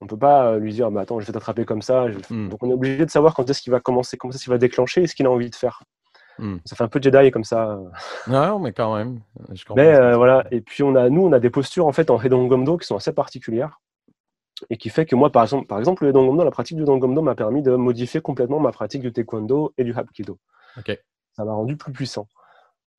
On 0.00 0.04
ne 0.04 0.08
peut 0.10 0.18
pas 0.18 0.56
lui 0.58 0.72
dire 0.72 0.90
bah, 0.90 1.00
attends, 1.00 1.18
je 1.18 1.26
vais 1.26 1.32
t'attraper 1.32 1.64
comme 1.64 1.82
ça. 1.82 2.10
je- 2.10 2.18
Mm. 2.30 2.48
Donc 2.50 2.62
on 2.62 2.70
est 2.70 2.74
obligé 2.74 3.04
de 3.04 3.10
savoir 3.10 3.34
quand 3.34 3.48
est-ce 3.50 3.60
qu'il 3.62 3.72
va 3.72 3.80
commencer, 3.80 4.16
quand 4.16 4.28
est-ce 4.30 4.44
qu'il 4.44 4.52
va 4.52 4.58
déclencher 4.58 5.02
et 5.02 5.06
ce 5.06 5.14
qu'il 5.14 5.26
a 5.26 5.30
envie 5.30 5.50
de 5.50 5.54
faire. 5.56 5.82
Mm. 6.38 6.58
Ça 6.64 6.76
fait 6.76 6.84
un 6.84 6.88
peu 6.88 7.00
Jedi 7.02 7.30
comme 7.32 7.42
ça. 7.44 7.80
Non, 8.28 8.60
mais 8.60 8.72
quand 8.72 8.94
même. 8.94 9.20
Je 9.52 9.64
Mais 9.74 9.92
euh, 9.94 10.16
voilà. 10.16 10.44
Et 10.52 10.60
puis 10.60 10.82
on 10.84 10.94
a 10.94 11.08
nous, 11.08 11.22
on 11.26 11.32
a 11.32 11.40
des 11.40 11.50
postures 11.50 11.86
en 11.86 11.92
fait 11.92 12.10
en 12.10 12.20
Hedongomdo 12.22 12.76
qui 12.76 12.86
sont 12.86 12.94
assez 12.96 13.12
particulières 13.12 13.80
et 14.70 14.76
qui 14.76 14.88
fait 14.88 15.06
que 15.06 15.16
moi, 15.16 15.30
par 15.30 15.42
exemple, 15.42 15.66
par 15.66 15.78
exemple 15.78 16.04
le 16.04 16.44
la 16.44 16.50
pratique 16.50 16.76
du 16.76 16.82
Hedongomdo 16.82 17.22
m'a 17.22 17.34
permis 17.34 17.62
de 17.62 17.74
modifier 17.76 18.20
complètement 18.20 18.60
ma 18.60 18.72
pratique 18.72 19.02
du 19.02 19.12
Taekwondo 19.12 19.72
et 19.78 19.84
du 19.84 19.92
Hapkido. 19.94 20.38
Ça 21.32 21.44
m'a 21.44 21.52
rendu 21.52 21.76
plus 21.76 21.92
puissant. 21.92 22.28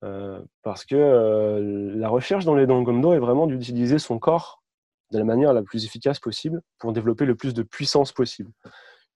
Euh, 0.05 0.39
parce 0.63 0.85
que 0.85 0.95
euh, 0.95 1.93
la 1.95 2.07
recherche 2.07 2.45
dans 2.45 2.55
les 2.55 2.65
Dongomdo 2.65 3.11
est 3.11 3.19
vraiment 3.19 3.47
d'utiliser 3.47 3.99
son 3.99 4.17
corps 4.17 4.61
de 5.11 5.17
la 5.17 5.25
manière 5.25 5.51
la 5.51 5.61
plus 5.61 5.85
efficace 5.85 6.19
possible 6.19 6.61
pour 6.77 6.93
développer 6.93 7.25
le 7.25 7.35
plus 7.35 7.53
de 7.53 7.63
puissance 7.63 8.13
possible. 8.13 8.51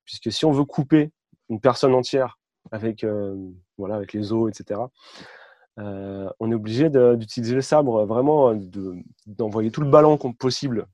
Puisque 0.03 0.31
si 0.31 0.43
on 0.43 0.51
veut 0.51 0.65
couper 0.65 1.11
une 1.49 1.61
personne 1.61 1.93
entière 1.93 2.37
avec, 2.71 3.03
euh, 3.03 3.35
voilà, 3.77 3.95
avec 3.95 4.11
les 4.11 4.33
os, 4.33 4.49
etc., 4.49 4.81
on 5.77 6.51
est 6.51 6.55
obligé 6.55 6.89
d'utiliser 6.89 7.55
le 7.55 7.61
sabre, 7.61 8.05
vraiment 8.05 8.53
de- 8.53 8.95
d'envoyer 9.25 9.71
tout 9.71 9.81
le 9.81 9.89
ballon 9.89 10.17
possible 10.17 10.85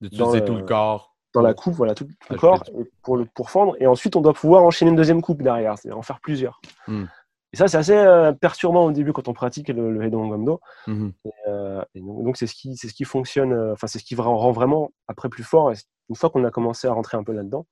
D'utiliser 0.00 0.44
tout 0.44 0.54
le- 0.54 0.62
corps. 0.64 1.14
dans 1.34 1.42
la 1.42 1.54
coupe, 1.54 1.74
voilà, 1.74 1.94
tout, 1.94 2.04
tout 2.06 2.32
le 2.32 2.38
corps 2.38 2.64
pour, 3.02 3.16
le, 3.16 3.24
pour 3.26 3.50
fendre. 3.50 3.76
Et 3.80 3.86
ensuite, 3.86 4.16
on 4.16 4.20
doit 4.20 4.32
pouvoir 4.32 4.62
enchaîner 4.64 4.90
une 4.90 4.96
deuxième 4.96 5.20
coupe 5.22 5.42
derrière, 5.42 5.76
c'est-à-dire 5.78 5.98
en 5.98 6.02
faire 6.02 6.20
plusieurs. 6.20 6.60
Hmm. 6.86 7.04
Et 7.52 7.56
ça, 7.56 7.66
c'est 7.68 7.78
assez 7.78 7.96
euh, 7.96 8.32
perturbant 8.32 8.84
au 8.84 8.92
début 8.92 9.12
quand 9.14 9.26
on 9.28 9.32
pratique 9.32 9.68
le, 9.68 9.90
le 9.90 10.04
Hedon 10.04 10.26
Gomdo. 10.28 10.60
Mhm. 10.86 11.12
Euh, 11.48 11.82
et 11.94 12.00
donc, 12.00 12.36
c'est 12.36 12.46
ce 12.46 12.54
qui, 12.54 12.76
c'est 12.76 12.88
ce 12.88 12.94
qui 12.94 13.04
fonctionne, 13.04 13.52
euh, 13.52 13.72
enfin, 13.72 13.86
c'est 13.86 13.98
ce 13.98 14.04
qui 14.04 14.14
rend 14.16 14.52
vraiment 14.52 14.90
après 15.06 15.30
plus 15.30 15.44
fort. 15.44 15.72
Et 15.72 15.74
une 16.10 16.14
fois 16.16 16.28
qu'on 16.28 16.44
a 16.44 16.50
commencé 16.50 16.86
à 16.88 16.92
rentrer 16.92 17.16
un 17.16 17.24
peu 17.24 17.32
là-dedans, 17.32 17.66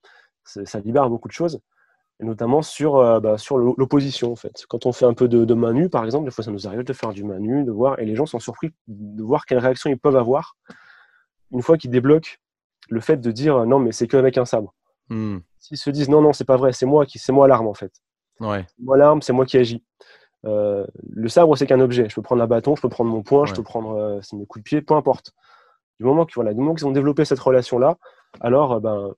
ça 0.45 0.81
libère 0.81 1.11
beaucoup 1.11 1.29
de 1.29 1.33
choses, 1.35 1.61
et 2.21 2.25
notamment 2.25 2.63
sur, 2.63 3.21
bah, 3.21 3.37
sur 3.37 3.59
l'o- 3.59 3.75
l'opposition, 3.77 4.33
en 4.33 4.37
fait. 4.37 4.65
Quand 4.69 4.87
on 4.87 4.93
fait 4.93 5.05
un 5.05 5.13
peu 5.15 5.29
de, 5.29 5.45
de 5.45 5.55
main 5.55 5.73
nue, 5.75 5.91
par 5.91 6.05
exemple, 6.05 6.25
des 6.25 6.31
fois, 6.31 6.45
ça 6.45 6.51
nous 6.53 6.67
arrive 6.67 6.83
de 6.85 6.93
faire 6.95 7.11
du 7.13 7.25
main 7.25 7.39
nue, 7.39 7.65
de 7.65 7.71
voir, 7.73 7.99
et 7.99 8.07
les 8.07 8.15
gens 8.17 8.25
sont 8.27 8.39
surpris 8.39 8.71
de 8.89 9.23
voir 9.23 9.45
quelle 9.45 9.59
réaction 9.59 9.91
ils 9.91 9.99
peuvent 9.99 10.17
avoir 10.17 10.57
une 11.53 11.63
fois 11.63 11.77
qu'ils 11.77 11.91
débloquent 11.91 12.37
le 12.89 13.01
fait 13.01 13.17
de 13.17 13.31
dire 13.31 13.67
non, 13.67 13.79
mais 13.79 13.93
c'est 13.93 14.07
qu'avec 14.07 14.39
un 14.39 14.45
sabre. 14.45 14.75
Hmm. 15.09 15.39
S'ils 15.59 15.79
se 15.79 15.91
disent 15.91 16.09
non, 16.09 16.21
non, 16.21 16.33
c'est 16.33 16.45
pas 16.45 16.57
vrai, 16.57 16.73
c'est 16.73 16.87
moi 16.87 17.07
qui, 17.07 17.19
c'est 17.19 17.33
moi 17.33 17.49
l'arme, 17.49 17.67
en 17.67 17.75
fait. 17.75 17.93
Ouais. 18.41 18.67
Moi, 18.79 18.97
l'arme, 18.97 19.23
c'est 19.23 19.33
moi 19.33 19.47
qui 19.47 19.57
agis. 19.57 19.83
Euh, 20.45 20.87
le 21.11 21.29
sabre, 21.29 21.57
c'est 21.57 21.67
qu'un 21.67 21.81
objet. 21.81 22.09
Je 22.09 22.15
peux 22.15 22.23
prendre 22.23 22.43
un 22.43 22.47
bâton, 22.47 22.77
je 22.77 22.83
peux 22.83 22.89
prendre 22.89 23.11
mon 23.11 23.23
poing, 23.23 23.47
je 23.47 23.55
peux 23.55 23.63
prendre 23.63 23.97
euh, 23.97 24.21
mes 24.35 24.47
coups 24.47 24.63
de 24.63 24.69
pied, 24.69 24.83
peu 24.83 24.95
importe. 24.95 25.33
Du 25.99 26.05
moment 26.05 26.27
que, 26.27 26.33
voilà, 26.35 26.53
du 26.53 26.61
moment 26.61 26.75
qu'ils 26.75 26.87
ont 26.87 26.93
développé 26.93 27.25
cette 27.25 27.41
relation-là, 27.41 27.97
alors 28.41 28.73
euh, 28.73 28.81
ben, 28.81 29.15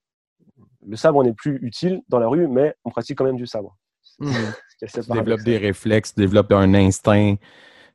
le 0.87 0.97
sabre 0.97 1.23
n'est 1.25 1.35
plus 1.35 1.59
utile 1.63 2.03
dans 2.09 2.19
la 2.19 2.29
rue, 2.29 2.47
mais 2.47 2.75
on 2.85 2.91
pratique 2.91 3.19
quand 3.19 3.25
même 3.25 3.37
du 3.37 3.47
sabre. 3.47 3.77
Développes 4.21 5.07
paradoxal. 5.09 5.45
des 5.45 5.59
réflexes, 5.59 6.15
tu 6.15 6.21
développes 6.21 6.53
un 6.53 6.73
instinct 6.75 7.35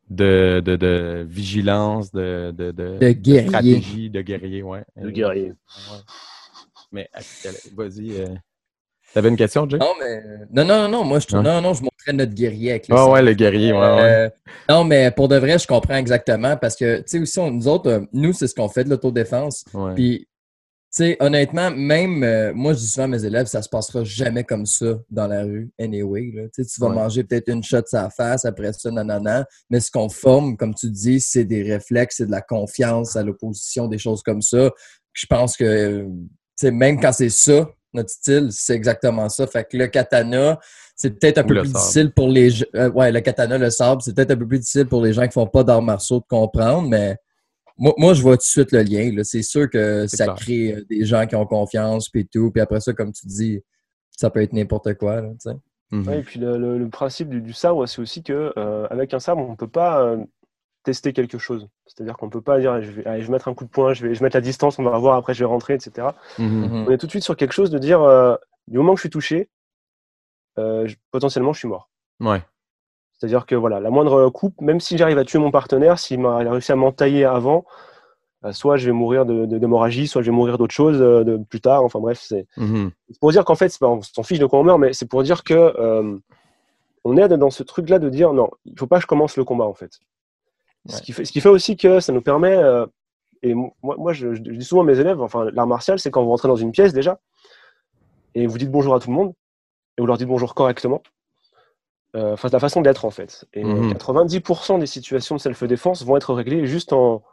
de, 0.09 0.61
de, 0.63 0.75
de 0.75 1.25
vigilance, 1.27 2.11
de, 2.11 2.51
de, 2.55 2.71
de, 2.71 2.97
De 2.99 3.11
guerrier. 3.11 3.47
stratégie, 3.47 4.09
de 4.09 4.21
guerrier, 4.21 4.61
ouais. 4.63 4.83
De 4.97 5.09
guerrier. 5.09 5.49
Ouais. 5.91 5.99
Mais 6.91 7.09
vas-y. 7.75 8.11
euh, 8.21 8.27
T'avais 9.13 9.29
une 9.29 9.35
question, 9.37 9.69
Jay? 9.69 9.77
Non, 9.77 9.93
mais. 9.99 10.21
Non, 10.51 10.65
non, 10.65 10.81
non, 10.83 10.89
non, 10.89 11.03
moi, 11.03 11.19
je 11.19 11.27
trouve. 11.27 11.39
Ouais. 11.39 11.45
Non, 11.45 11.61
non, 11.61 11.73
je 11.73 11.83
montrais 11.83 12.13
notre 12.13 12.33
guerrier 12.33 12.71
avec 12.71 12.87
le 12.87 12.95
Ah 12.95 12.97
sabre. 12.97 13.11
ouais, 13.11 13.21
le 13.21 13.33
guerrier, 13.33 13.71
ouais, 13.71 13.79
ouais. 13.79 13.85
Euh, 14.01 14.29
non, 14.69 14.83
mais 14.83 15.11
pour 15.11 15.27
de 15.27 15.35
vrai, 15.37 15.59
je 15.59 15.67
comprends 15.67 15.95
exactement 15.97 16.57
parce 16.57 16.75
que, 16.75 16.97
tu 16.97 17.03
sais, 17.07 17.19
aussi, 17.19 17.39
on- 17.39 17.51
nous 17.51 17.67
autres, 17.67 17.89
euh, 17.89 17.99
nous, 18.11 18.33
c'est 18.33 18.47
ce 18.47 18.55
qu'on 18.55 18.69
fait 18.69 18.83
de 18.83 18.89
l'autodéfense. 18.89 19.65
ouais. 19.73 19.93
Puis, 19.93 20.27
sais, 20.97 21.17
honnêtement, 21.19 21.71
même 21.71 22.23
euh, 22.23 22.53
moi, 22.53 22.73
je 22.73 22.79
dis 22.79 22.87
souvent 22.87 23.05
à 23.05 23.07
mes 23.07 23.25
élèves, 23.25 23.47
ça 23.47 23.61
se 23.61 23.69
passera 23.69 24.03
jamais 24.03 24.43
comme 24.43 24.65
ça 24.65 24.97
dans 25.09 25.27
la 25.27 25.43
rue, 25.43 25.71
anyway. 25.79 26.31
Là. 26.33 26.43
Tu 26.53 26.63
vas 26.79 26.87
Ouais. 26.89 26.95
manger 26.95 27.23
peut-être 27.23 27.49
une 27.49 27.63
shot 27.63 27.81
la 27.91 28.09
face, 28.09 28.45
après 28.45 28.73
ça, 28.73 28.91
nanana. 28.91 29.45
Mais 29.69 29.79
ce 29.79 29.89
qu'on 29.91 30.09
forme, 30.09 30.55
comme 30.57 30.73
tu 30.75 30.89
dis, 30.89 31.19
c'est 31.19 31.45
des 31.45 31.63
réflexes, 31.63 32.17
c'est 32.17 32.25
de 32.27 32.31
la 32.31 32.41
confiance 32.41 33.15
à 33.15 33.23
l'opposition, 33.23 33.87
des 33.87 33.97
choses 33.97 34.21
comme 34.23 34.41
ça. 34.41 34.69
Je 35.13 35.25
pense 35.25 35.57
que, 35.57 35.63
euh, 35.63 36.03
tu 36.05 36.67
sais, 36.67 36.71
même 36.71 36.99
quand 36.99 37.11
c'est 37.11 37.29
ça, 37.29 37.69
notre 37.93 38.09
style, 38.09 38.47
c'est 38.51 38.73
exactement 38.73 39.29
ça. 39.29 39.45
Fait 39.47 39.63
que 39.69 39.77
le 39.77 39.87
katana, 39.87 40.59
c'est 40.95 41.11
peut-être 41.19 41.37
un 41.39 41.43
Ou 41.43 41.47
peu 41.47 41.59
plus 41.61 41.73
difficile 41.73 42.11
pour 42.11 42.27
les 42.27 42.49
gens. 42.49 42.65
euh, 42.75 42.89
ouais, 42.91 43.11
le 43.11 43.19
katana, 43.21 43.57
le 43.57 43.69
sabre, 43.69 44.01
c'est 44.01 44.15
peut-être 44.15 44.31
un 44.31 44.37
peu 44.37 44.47
plus 44.47 44.59
difficile 44.59 44.87
pour 44.87 45.03
les 45.03 45.13
gens 45.13 45.23
qui 45.27 45.33
font 45.33 45.47
pas 45.47 45.63
d'arts 45.63 45.81
martiaux 45.81 46.19
de 46.19 46.25
comprendre, 46.27 46.87
mais 46.87 47.17
moi, 47.77 47.93
moi, 47.97 48.13
je 48.13 48.21
vois 48.21 48.35
tout 48.37 48.41
de 48.41 48.43
suite 48.43 48.71
le 48.71 48.81
lien. 48.83 49.11
là. 49.15 49.23
C'est 49.23 49.41
sûr 49.43 49.69
que 49.69 50.05
C'est 50.07 50.17
ça 50.17 50.25
clair. 50.25 50.35
crée 50.35 50.73
euh, 50.75 50.85
des 50.89 51.05
gens 51.05 51.25
qui 51.27 51.35
ont 51.35 51.45
confiance, 51.45 52.09
puis 52.09 52.27
tout. 52.27 52.51
Puis 52.51 52.61
après 52.61 52.79
ça, 52.79 52.93
comme 52.93 53.11
tu 53.11 53.25
dis, 53.27 53.61
ça 54.11 54.29
peut 54.29 54.41
être 54.41 54.53
n'importe 54.53 54.93
quoi. 54.95 55.21
Là. 55.21 55.29
Mhm. 55.91 56.07
Ouais, 56.07 56.19
et 56.19 56.23
puis 56.23 56.39
le, 56.39 56.57
le- 56.57 56.77
le 56.77 56.89
principe 56.89 57.29
du, 57.29 57.41
du 57.41 57.53
sabre, 57.53 57.85
c'est 57.87 58.01
aussi 58.01 58.23
que 58.23 58.53
euh, 58.57 58.87
avec 58.89 59.13
un 59.13 59.19
sabre, 59.19 59.41
on 59.47 59.51
ne 59.51 59.55
peut 59.55 59.67
pas 59.67 60.01
euh, 60.03 60.17
tester 60.83 61.13
quelque 61.13 61.37
chose. 61.37 61.67
C'est-à-dire 61.85 62.17
qu'on 62.17 62.25
ne 62.27 62.31
peut 62.31 62.41
pas 62.41 62.59
dire 62.59 62.81
je 62.81 62.91
vais, 62.91 63.05
allez, 63.05 63.21
je 63.21 63.27
vais 63.27 63.31
mettre 63.33 63.47
un 63.47 63.53
coup 63.53 63.63
de 63.65 63.69
poing, 63.69 63.93
je 63.93 64.05
vais, 64.07 64.13
je 64.15 64.19
vais 64.19 64.25
mettre 64.25 64.35
la 64.37 64.41
distance, 64.41 64.77
on 64.79 64.83
va 64.83 64.97
voir, 64.97 65.17
après 65.17 65.33
je 65.33 65.39
vais 65.39 65.45
rentrer, 65.45 65.73
etc. 65.75 66.07
Mhm. 66.39 66.45
Mhm. 66.47 66.85
On 66.87 66.91
est 66.91 66.97
tout 66.97 67.05
de 67.05 67.11
suite 67.11 67.23
sur 67.23 67.35
quelque 67.37 67.53
chose 67.53 67.69
de 67.71 67.77
dire 67.79 68.01
euh, 68.01 68.35
du 68.67 68.77
moment 68.77 68.93
que 68.93 68.97
je 68.97 69.01
suis 69.03 69.09
touché, 69.09 69.49
euh, 70.57 70.87
je- 70.87 70.95
potentiellement 71.11 71.53
je 71.53 71.59
suis 71.59 71.67
mort. 71.67 71.89
Ouais. 72.19 72.41
C'est-à-dire 73.23 73.45
que 73.45 73.55
voilà, 73.55 73.79
la 73.79 73.89
moindre 73.89 74.29
coupe, 74.29 74.59
même 74.59 74.81
si 74.81 74.97
j'arrive 74.97 75.17
à 75.17 75.23
tuer 75.23 75.39
mon 75.39 75.49
partenaire, 75.49 75.97
s'il 75.97 76.19
m'a 76.19 76.39
réussi 76.39 76.73
à 76.73 76.75
m'entailler 76.75 77.23
avant, 77.23 77.63
euh, 78.43 78.51
soit 78.51 78.75
je 78.75 78.87
vais 78.87 78.91
mourir 78.91 79.25
de- 79.25 79.45
de- 79.45 79.57
d'hémorragie, 79.57 80.07
soit 80.07 80.21
je 80.21 80.29
vais 80.29 80.35
mourir 80.35 80.57
d'autre 80.57 80.73
chose 80.73 81.01
euh, 81.01 81.23
de, 81.23 81.37
plus 81.37 81.61
tard. 81.61 81.85
Enfin 81.85 82.01
bref, 82.01 82.19
c'est 82.21 82.45
Mhm. 82.57 82.91
pour 83.21 83.31
dire 83.31 83.45
qu'en 83.45 83.55
fait, 83.55 83.79
pas- 83.79 83.87
on 83.87 84.01
s'en 84.01 84.23
fiche 84.23 84.39
de 84.39 84.45
quoi 84.45 84.59
on 84.59 84.63
meurt, 84.65 84.77
mais 84.77 84.91
c'est 84.91 85.07
pour 85.07 85.23
dire 85.23 85.45
que 85.45 85.53
euh, 85.53 86.17
on 87.05 87.15
est 87.15 87.29
dans 87.29 87.49
ce 87.49 87.63
truc-là 87.63 87.97
de 87.97 88.09
dire 88.09 88.33
non, 88.33 88.49
il 88.65 88.77
faut 88.77 88.87
pas 88.87 88.97
que 88.97 89.03
je 89.03 89.07
commence 89.07 89.37
le 89.37 89.45
combat 89.45 89.63
en 89.63 89.73
fait. 89.73 89.99
Ouais. 90.89 90.95
Ce, 90.95 91.01
qui 91.01 91.13
fait 91.13 91.23
ce 91.23 91.31
qui 91.31 91.39
fait 91.39 91.47
aussi 91.47 91.77
que 91.77 92.01
ça 92.01 92.11
nous 92.11 92.21
permet, 92.21 92.57
euh, 92.57 92.85
et 93.41 93.53
mo- 93.53 93.73
moi, 93.81 93.95
moi 93.97 94.11
je, 94.11 94.33
je 94.33 94.41
dis 94.41 94.65
souvent 94.65 94.81
à 94.81 94.85
mes 94.85 94.99
élèves, 94.99 95.21
enfin 95.21 95.45
l'art 95.53 95.67
martial, 95.67 95.97
c'est 95.97 96.11
quand 96.11 96.21
vous 96.23 96.29
rentrez 96.29 96.49
dans 96.49 96.57
une 96.57 96.73
pièce 96.73 96.91
déjà, 96.91 97.21
et 98.35 98.47
vous 98.47 98.57
dites 98.57 98.69
bonjour 98.71 98.93
à 98.93 98.99
tout 98.99 99.09
le 99.09 99.15
monde, 99.15 99.31
et 99.97 100.01
vous 100.01 100.07
leur 100.07 100.17
dites 100.17 100.27
bonjour 100.27 100.53
correctement. 100.55 101.01
Euh, 102.15 102.35
la 102.51 102.59
façon 102.59 102.81
d'être 102.81 103.05
en 103.05 103.09
fait. 103.09 103.45
Et 103.53 103.63
euh, 103.63 103.67
Mhm. 103.67 103.93
90% 103.93 104.77
des 104.79 104.85
situations 104.85 105.35
de 105.35 105.41
self-défense 105.41 106.03
vont 106.05 106.15
être 106.15 106.33
réglées 106.33 106.67
juste 106.67 106.93
en, 106.93 107.23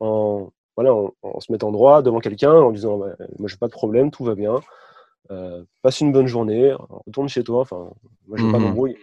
en, 0.00 0.48
voilà, 0.76 0.92
en, 0.94 1.12
en 1.22 1.40
se 1.40 1.52
mettant 1.52 1.70
droit 1.70 2.02
devant 2.02 2.18
quelqu'un, 2.18 2.52
en 2.52 2.70
disant 2.72 2.98
bah, 2.98 3.14
Moi, 3.38 3.48
j'ai 3.48 3.56
pas 3.56 3.66
de 3.68 3.72
problème, 3.72 4.10
tout 4.10 4.24
va 4.24 4.34
bien. 4.34 4.56
Euh, 5.30 5.62
passe 5.82 6.00
une 6.00 6.12
bonne 6.12 6.26
journée, 6.26 6.74
retourne 7.06 7.28
chez 7.28 7.44
toi. 7.44 7.60
Enfin, 7.60 7.90
moi, 8.26 8.36
j'ai 8.36 8.50
pas 8.50 8.58
Mhm. 8.58 8.64
d'embrouille. 8.64 8.96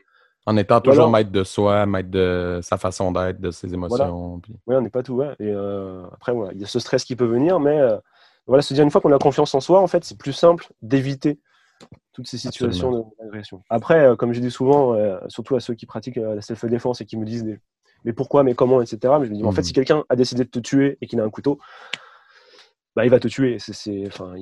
En 0.45 0.57
étant 0.57 0.81
toujours 0.81 1.09
maître 1.09 1.31
de 1.31 1.43
soi, 1.45 1.85
maître 1.85 2.09
de 2.11 2.59
sa 2.61 2.77
façon 2.77 3.13
d'être, 3.13 3.39
de 3.39 3.49
ses 3.49 3.73
émotions. 3.73 4.39
puis- 4.41 4.53
Ouais, 4.67 4.75
on 4.75 4.81
n'est 4.81 4.89
pas 4.89 5.03
tout. 5.03 5.13
Ouais. 5.13 5.31
Et 5.39 5.49
euh, 5.49 6.03
après, 6.11 6.33
voilà, 6.33 6.51
il 6.53 6.59
y 6.59 6.65
a 6.65 6.67
ce 6.67 6.79
stress 6.79 7.05
qui 7.05 7.15
peut 7.15 7.23
venir, 7.25 7.61
mais 7.61 7.79
euh, 7.79 7.97
voilà, 8.45 8.61
se 8.61 8.73
dire 8.73 8.83
une 8.83 8.91
fois 8.91 8.99
qu'on 8.99 9.13
a 9.13 9.19
confiance 9.19 9.55
en 9.55 9.61
soi, 9.61 9.79
en 9.79 9.87
fait, 9.87 10.03
c'est 10.03 10.17
plus 10.17 10.33
simple 10.33 10.67
d'éviter 10.81 11.39
toutes 12.13 12.27
ces 12.27 12.37
situations 12.37 12.91
de- 12.91 13.03
d'agression. 13.19 13.61
Après, 13.69 13.99
euh, 14.05 14.15
comme 14.15 14.33
je 14.33 14.39
dis 14.39 14.51
souvent, 14.51 14.93
euh, 14.93 15.17
surtout 15.27 15.55
à 15.55 15.59
ceux 15.59 15.73
qui 15.73 15.85
pratiquent 15.85 16.17
euh, 16.19 16.35
la 16.35 16.41
self-défense 16.41 17.01
et 17.01 17.05
qui 17.05 17.17
me 17.17 17.25
disent 17.25 17.43
des- 17.43 17.59
mais 18.05 18.13
pourquoi, 18.13 18.43
mais 18.43 18.53
comment, 18.53 18.81
etc. 18.81 19.19
Mais 19.19 19.25
je 19.25 19.31
me 19.31 19.35
dis, 19.37 19.43
en 19.43 19.51
fait, 19.51 19.63
si 19.63 19.73
quelqu'un 19.73 20.03
a 20.09 20.15
décidé 20.15 20.43
de 20.43 20.49
te 20.49 20.59
tuer 20.59 20.97
et 21.01 21.07
qu'il 21.07 21.19
a 21.19 21.23
un 21.23 21.29
couteau, 21.29 21.57
bah, 22.95 23.05
il 23.05 23.09
va 23.09 23.19
te 23.19 23.27
tuer. 23.27 23.57
C'est, 23.59 24.03
enfin, 24.07 24.35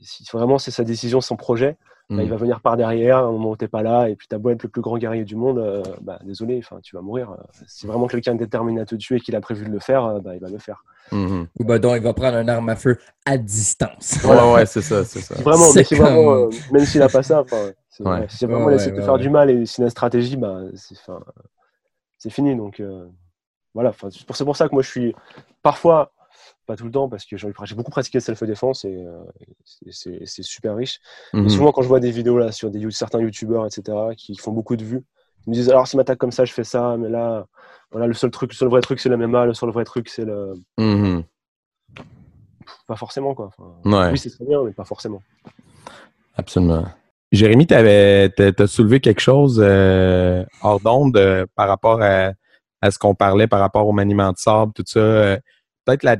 si 0.00 0.24
vraiment 0.32 0.58
c'est 0.58 0.70
sa 0.70 0.84
décision, 0.84 1.20
son 1.20 1.36
projet, 1.36 1.76
bah, 2.10 2.22
il 2.22 2.24
Mhm. 2.26 2.30
va 2.30 2.36
venir 2.36 2.60
par 2.60 2.76
derrière 2.76 3.18
à 3.18 3.22
un 3.22 3.32
moment 3.32 3.50
où 3.50 3.56
t'es 3.56 3.68
pas 3.68 3.82
là, 3.82 4.08
et 4.08 4.14
puis 4.16 4.28
t'as 4.28 4.38
beau 4.38 4.50
être 4.50 4.62
le 4.62 4.68
plus 4.68 4.80
grand 4.82 4.96
guerrier 4.98 5.24
du 5.24 5.34
monde, 5.36 5.58
euh, 5.58 5.82
bah, 6.00 6.18
désolé, 6.24 6.58
enfin, 6.58 6.78
tu 6.82 6.94
vas 6.94 7.02
mourir. 7.02 7.36
Si 7.66 7.86
vraiment 7.86 8.06
quelqu'un 8.06 8.34
est 8.34 8.38
déterminé 8.38 8.80
à 8.80 8.86
te 8.86 8.94
tuer 8.94 9.16
et 9.16 9.20
qu'il 9.20 9.34
a 9.36 9.40
prévu 9.40 9.64
de 9.66 9.70
le 9.70 9.80
faire, 9.80 10.20
bah, 10.20 10.34
il 10.36 10.40
va 10.40 10.48
le 10.48 10.58
faire. 10.58 10.84
Mhm. 11.12 11.46
Ou 11.58 11.64
ben 11.64 11.78
donc, 11.78 11.96
il 11.96 12.02
va 12.02 12.12
prendre 12.14 12.36
un 12.36 12.48
arme 12.48 12.68
à 12.68 12.76
feu 12.76 12.98
à 13.24 13.36
distance. 13.38 14.18
Ouais, 14.24 14.52
ouais, 14.54 14.66
c'est 14.66 14.82
ça, 14.82 15.04
c'est 15.04 15.20
ça. 15.20 15.36
Si 15.36 15.42
vraiment, 15.42 15.64
C'est 15.66 15.78
mais 15.80 15.84
si 15.84 15.94
vraiment, 15.94 16.24
comme- 16.24 16.52
euh, 16.54 16.56
même 16.72 16.84
s'il 16.84 17.02
a 17.02 17.08
pas 17.08 17.22
ça, 17.22 17.44
c'est- 17.88 18.02
Ouais. 18.06 18.26
si 18.28 18.38
c'est 18.38 18.46
vraiment 18.46 18.66
Ouais, 18.66 18.76
te 18.76 18.90
ouais, 18.90 19.02
faire 19.02 19.12
ouais. 19.14 19.18
du 19.20 19.30
mal 19.30 19.50
et 19.50 19.66
c'est 19.66 19.82
une 19.82 19.90
stratégie, 19.90 20.36
bah, 20.36 20.60
c'est, 20.74 20.94
c'est 22.18 22.30
fini. 22.30 22.56
Donc, 22.56 22.80
euh, 22.80 23.06
voilà. 23.74 23.90
Enfin, 23.90 24.08
c'est 24.10 24.24
pour, 24.26 24.36
c'est 24.36 24.44
pour 24.44 24.56
ça 24.56 24.68
que 24.68 24.74
moi, 24.74 24.82
je 24.82 24.90
suis 24.90 25.14
parfois, 25.62 26.12
pas 26.66 26.76
tout 26.76 26.84
le 26.84 26.90
temps, 26.90 27.08
parce 27.08 27.24
que 27.24 27.36
j'ai 27.36 27.50
j'ai 27.64 27.74
beaucoup 27.74 27.90
pratiqué 27.90 28.18
le 28.18 28.22
self-défense 28.22 28.84
et 28.84 28.94
euh, 29.04 29.24
c'est- 29.64 29.90
c'est 29.92 30.20
c'est 30.26 30.42
super 30.42 30.76
riche. 30.76 31.00
Mhm. 31.32 31.46
Et 31.46 31.48
souvent, 31.48 31.72
quand 31.72 31.82
je 31.82 31.88
vois 31.88 32.00
des 32.00 32.10
vidéos 32.10 32.38
là 32.38 32.52
sur 32.52 32.70
des, 32.70 32.90
certains 32.90 33.20
youtubeurs, 33.20 33.66
etc., 33.66 33.96
qui 34.16 34.36
font 34.36 34.52
beaucoup 34.52 34.76
de 34.76 34.84
vues, 34.84 35.04
ils 35.48 35.52
me 35.52 35.54
disent 35.54 35.70
alors, 35.70 35.88
s'il 35.88 35.96
m'attaque 35.96 36.18
comme 36.18 36.30
ça, 36.30 36.44
je 36.44 36.52
fais 36.52 36.62
ça, 36.62 36.98
mais 36.98 37.08
là, 37.08 37.46
voilà, 37.90 38.06
le 38.06 38.12
seul 38.12 38.30
truc, 38.30 38.52
le 38.52 38.54
seul 38.54 38.68
vrai 38.68 38.82
truc, 38.82 39.00
c'est 39.00 39.08
le 39.08 39.16
MMA, 39.16 39.46
le 39.46 39.54
seul 39.54 39.70
vrai 39.70 39.84
truc, 39.84 40.10
c'est 40.10 40.26
le. 40.26 40.52
Mhm. 40.76 41.22
Pas 42.86 42.96
forcément, 42.96 43.34
quoi. 43.34 43.46
Enfin, 43.46 43.72
Ouais. 43.86 44.12
Oui, 44.12 44.18
c'est 44.18 44.28
très 44.28 44.44
bien, 44.44 44.62
mais 44.62 44.72
pas 44.72 44.84
forcément. 44.84 45.22
Absolument. 46.36 46.84
Jérémy, 47.32 47.66
tu 47.66 47.74
as 47.74 48.66
soulevé 48.66 49.00
quelque 49.00 49.20
chose 49.20 49.58
euh, 49.64 50.44
hors 50.60 50.80
d'onde 50.80 51.16
euh, 51.16 51.46
par 51.54 51.66
rapport 51.66 52.02
à, 52.02 52.32
à 52.82 52.90
ce 52.90 52.98
qu'on 52.98 53.14
parlait 53.14 53.46
par 53.46 53.60
rapport 53.60 53.86
au 53.86 53.92
maniement 53.92 54.30
de 54.32 54.36
sable, 54.36 54.72
tout 54.74 54.84
ça. 54.86 55.00
Euh, 55.00 55.38
Peut-être 55.86 56.02
la, 56.02 56.16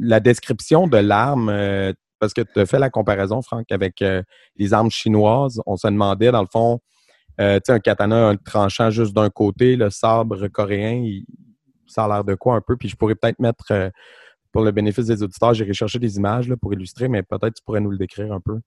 la 0.00 0.20
description 0.20 0.86
de 0.86 0.96
l'arme, 0.96 1.50
euh, 1.50 1.92
parce 2.18 2.32
que 2.32 2.40
tu 2.40 2.60
as 2.60 2.64
fait 2.64 2.78
la 2.78 2.88
comparaison, 2.88 3.42
Franck, 3.42 3.70
avec 3.70 4.00
euh, 4.00 4.22
les 4.56 4.72
armes 4.72 4.90
chinoises. 4.90 5.60
On 5.66 5.76
se 5.76 5.86
demandait, 5.86 6.30
dans 6.30 6.40
le 6.40 6.48
fond, 6.50 6.80
euh, 7.40 7.56
tu 7.56 7.62
sais, 7.66 7.72
un 7.72 7.78
katana, 7.80 8.28
un 8.28 8.36
tranchant 8.36 8.90
juste 8.90 9.14
d'un 9.14 9.30
côté, 9.30 9.76
le 9.76 9.90
sabre 9.90 10.48
coréen, 10.48 10.94
il- 10.94 11.24
ça 11.86 12.04
a 12.04 12.08
l'air 12.08 12.24
de 12.24 12.34
quoi 12.34 12.54
un 12.56 12.60
peu? 12.60 12.76
Puis 12.76 12.88
je 12.88 12.96
pourrais 12.96 13.14
peut-être 13.14 13.38
mettre, 13.38 13.66
euh, 13.70 13.90
pour 14.50 14.62
le 14.62 14.70
bénéfice 14.70 15.06
des 15.06 15.22
auditeurs, 15.22 15.54
j'ai 15.54 15.64
recherché 15.64 15.98
des 15.98 16.16
images 16.16 16.48
là, 16.48 16.56
pour 16.56 16.72
illustrer, 16.72 17.08
mais 17.08 17.22
peut-être 17.22 17.54
tu 17.54 17.62
pourrais 17.62 17.80
nous 17.80 17.90
le 17.90 17.98
décrire 17.98 18.32
un 18.32 18.40
peu. 18.40 18.60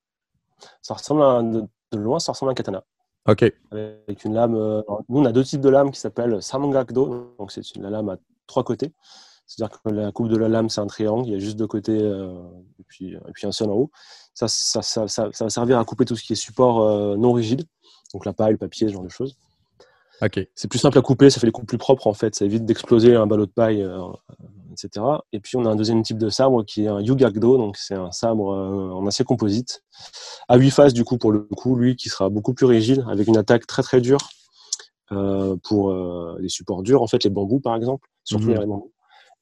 Ça 0.81 0.93
ressemble 0.93 1.21
à, 1.23 1.41
de, 1.43 1.97
loin, 1.97 2.19
ça 2.19 2.31
ressemble 2.31 2.49
à 2.49 2.53
un 2.53 2.55
katana. 2.55 2.83
OK. 3.27 3.43
avec 3.71 4.23
une 4.23 4.35
lame. 4.35 4.55
euh, 4.55 4.81
nous, 5.09 5.19
on 5.21 5.25
a 5.25 5.31
deux 5.31 5.43
types 5.43 5.61
de 5.61 5.69
lames 5.69 5.89
qui 5.89 5.99
s'appellent 5.99 6.41
samgakdo. 6.43 7.35
Donc, 7.39 7.51
c'est 7.51 7.75
une 7.75 7.81
la 7.83 7.89
lame 7.89 8.09
à 8.09 8.17
trois 8.45 8.63
côtés. 8.63 8.93
C'est-à-dire 9.47 9.79
que 9.81 9.89
la 9.89 10.11
coupe 10.11 10.27
de 10.29 10.37
la 10.37 10.47
lame, 10.47 10.69
c'est 10.69 10.81
un 10.81 10.87
triangle. 10.87 11.27
Il 11.27 11.33
y 11.33 11.35
a 11.35 11.39
juste 11.39 11.57
deux 11.57 11.65
côtés 11.67 11.97
euh, 11.99 12.35
et, 12.79 12.83
puis, 12.87 13.13
et 13.13 13.31
puis 13.33 13.47
un 13.47 13.51
seul 13.51 13.69
en 13.69 13.73
haut. 13.73 13.91
Ça, 14.35 14.47
ça, 14.47 14.81
ça, 14.83 15.07
ça, 15.07 15.29
ça 15.31 15.43
va 15.45 15.49
servir 15.49 15.79
à 15.79 15.85
couper 15.85 16.05
tout 16.05 16.15
ce 16.15 16.23
qui 16.23 16.33
est 16.33 16.35
support 16.35 16.81
euh, 16.81 17.15
non 17.15 17.31
rigide. 17.33 17.63
Donc, 18.15 18.25
la 18.25 18.31
paille, 18.33 18.53
le 18.53 18.57
papier, 18.57 18.87
ce 18.87 18.93
genre 18.93 19.03
de 19.03 19.09
choses. 19.09 19.35
OK. 20.21 20.39
C'est 20.55 20.69
plus 20.69 20.79
simple 20.79 20.97
à 20.97 21.01
couper, 21.01 21.29
ça 21.29 21.41
fait 21.41 21.47
les 21.47 21.51
coupes 21.51 21.67
plus 21.67 21.77
propres 21.77 22.07
en 22.07 22.13
fait. 22.13 22.33
Ça 22.35 22.45
évite 22.45 22.63
d'exploser 22.65 23.13
un 23.15 23.27
ballot 23.27 23.45
de 23.45 23.51
paille, 23.51 23.83
euh, 23.83 23.99
etc. 24.71 25.05
Et 25.33 25.41
puis, 25.41 25.57
on 25.57 25.65
a 25.65 25.69
un 25.69 25.75
deuxième 25.75 26.01
type 26.01 26.17
de 26.17 26.29
sabre 26.29 26.63
qui 26.63 26.85
est 26.85 26.87
un 26.87 27.01
yugakdo. 27.01 27.57
Donc, 27.57 27.75
c'est 27.75 27.95
un 27.95 28.13
sabre 28.13 28.53
euh, 28.53 28.91
en 28.93 29.05
acier 29.05 29.25
composite 29.25 29.83
à 30.47 30.55
huit 30.55 30.71
faces 30.71 30.93
du 30.93 31.03
coup 31.03 31.17
pour 31.17 31.33
le 31.33 31.39
coup 31.41 31.75
lui 31.75 31.97
qui 31.97 32.07
sera 32.07 32.29
beaucoup 32.29 32.53
plus 32.53 32.65
rigide 32.65 33.03
avec 33.09 33.27
une 33.27 33.35
attaque 33.35 33.67
très 33.67 33.83
très 33.83 33.99
dure 33.99 34.19
euh, 35.11 35.55
pour 35.63 35.93
les 36.39 36.49
supports 36.49 36.83
durs 36.83 37.01
en 37.01 37.07
fait 37.07 37.23
les 37.23 37.29
bambous 37.29 37.59
par 37.59 37.75
exemple 37.75 38.07
surtout 38.23 38.47
Mhm. 38.47 38.59
les 38.59 38.65
bambous 38.65 38.91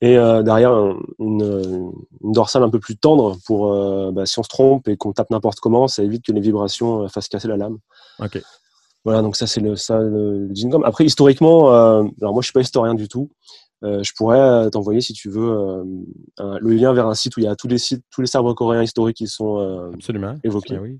et 0.01 0.15
derrière 0.43 0.71
un- 0.71 0.97
une, 1.19 1.93
une 2.23 2.31
dorsale 2.31 2.63
un 2.63 2.69
peu 2.69 2.79
plus 2.79 2.97
tendre 2.97 3.37
pour 3.45 3.71
bah, 4.13 4.25
si 4.25 4.39
on 4.39 4.43
se 4.43 4.49
trompe 4.49 4.87
et 4.87 4.97
qu'on 4.97 5.13
tape 5.13 5.29
n'importe 5.29 5.59
comment 5.59 5.87
ça 5.87 6.03
évite 6.03 6.25
que 6.25 6.31
les 6.31 6.41
vibrations 6.41 7.07
fassent 7.09 7.27
casser 7.29 7.47
la 7.47 7.57
lame 7.57 7.77
OK. 8.19 8.41
Voilà 9.05 9.21
donc 9.21 9.35
ça 9.35 9.47
c'est 9.47 9.59
le 9.61 9.75
ça 9.75 9.99
le, 9.99 10.49
après 10.85 11.05
historiquement 11.05 11.73
euh, 11.73 12.03
alors 12.21 12.33
moi 12.33 12.41
je 12.41 12.45
suis 12.47 12.53
pas 12.53 12.61
historien 12.61 12.93
du 12.95 13.07
tout 13.07 13.29
Euh, 13.83 14.01
je 14.01 14.13
pourrais 14.15 14.39
euh, 14.39 14.69
t'envoyer 14.69 15.01
si 15.01 15.11
tu 15.11 15.27
veux 15.29 15.51
un- 16.37 16.57
le 16.59 16.71
lien 16.73 16.93
vers 16.93 17.07
un 17.07 17.15
site 17.15 17.35
où 17.35 17.41
il 17.41 17.43
y 17.43 17.49
a 17.49 17.55
tous 17.57 17.67
les 17.67 17.77
sites 17.77 18.03
tous 18.13 18.21
les 18.21 18.27
sabres 18.27 18.53
coréens 18.55 18.81
historiques 18.83 19.17
qui 19.17 19.27
sont 19.27 19.91
Absolument. 19.93 20.35
Évoqué. 20.43 20.75
Ben 20.75 20.81
oui. 20.83 20.99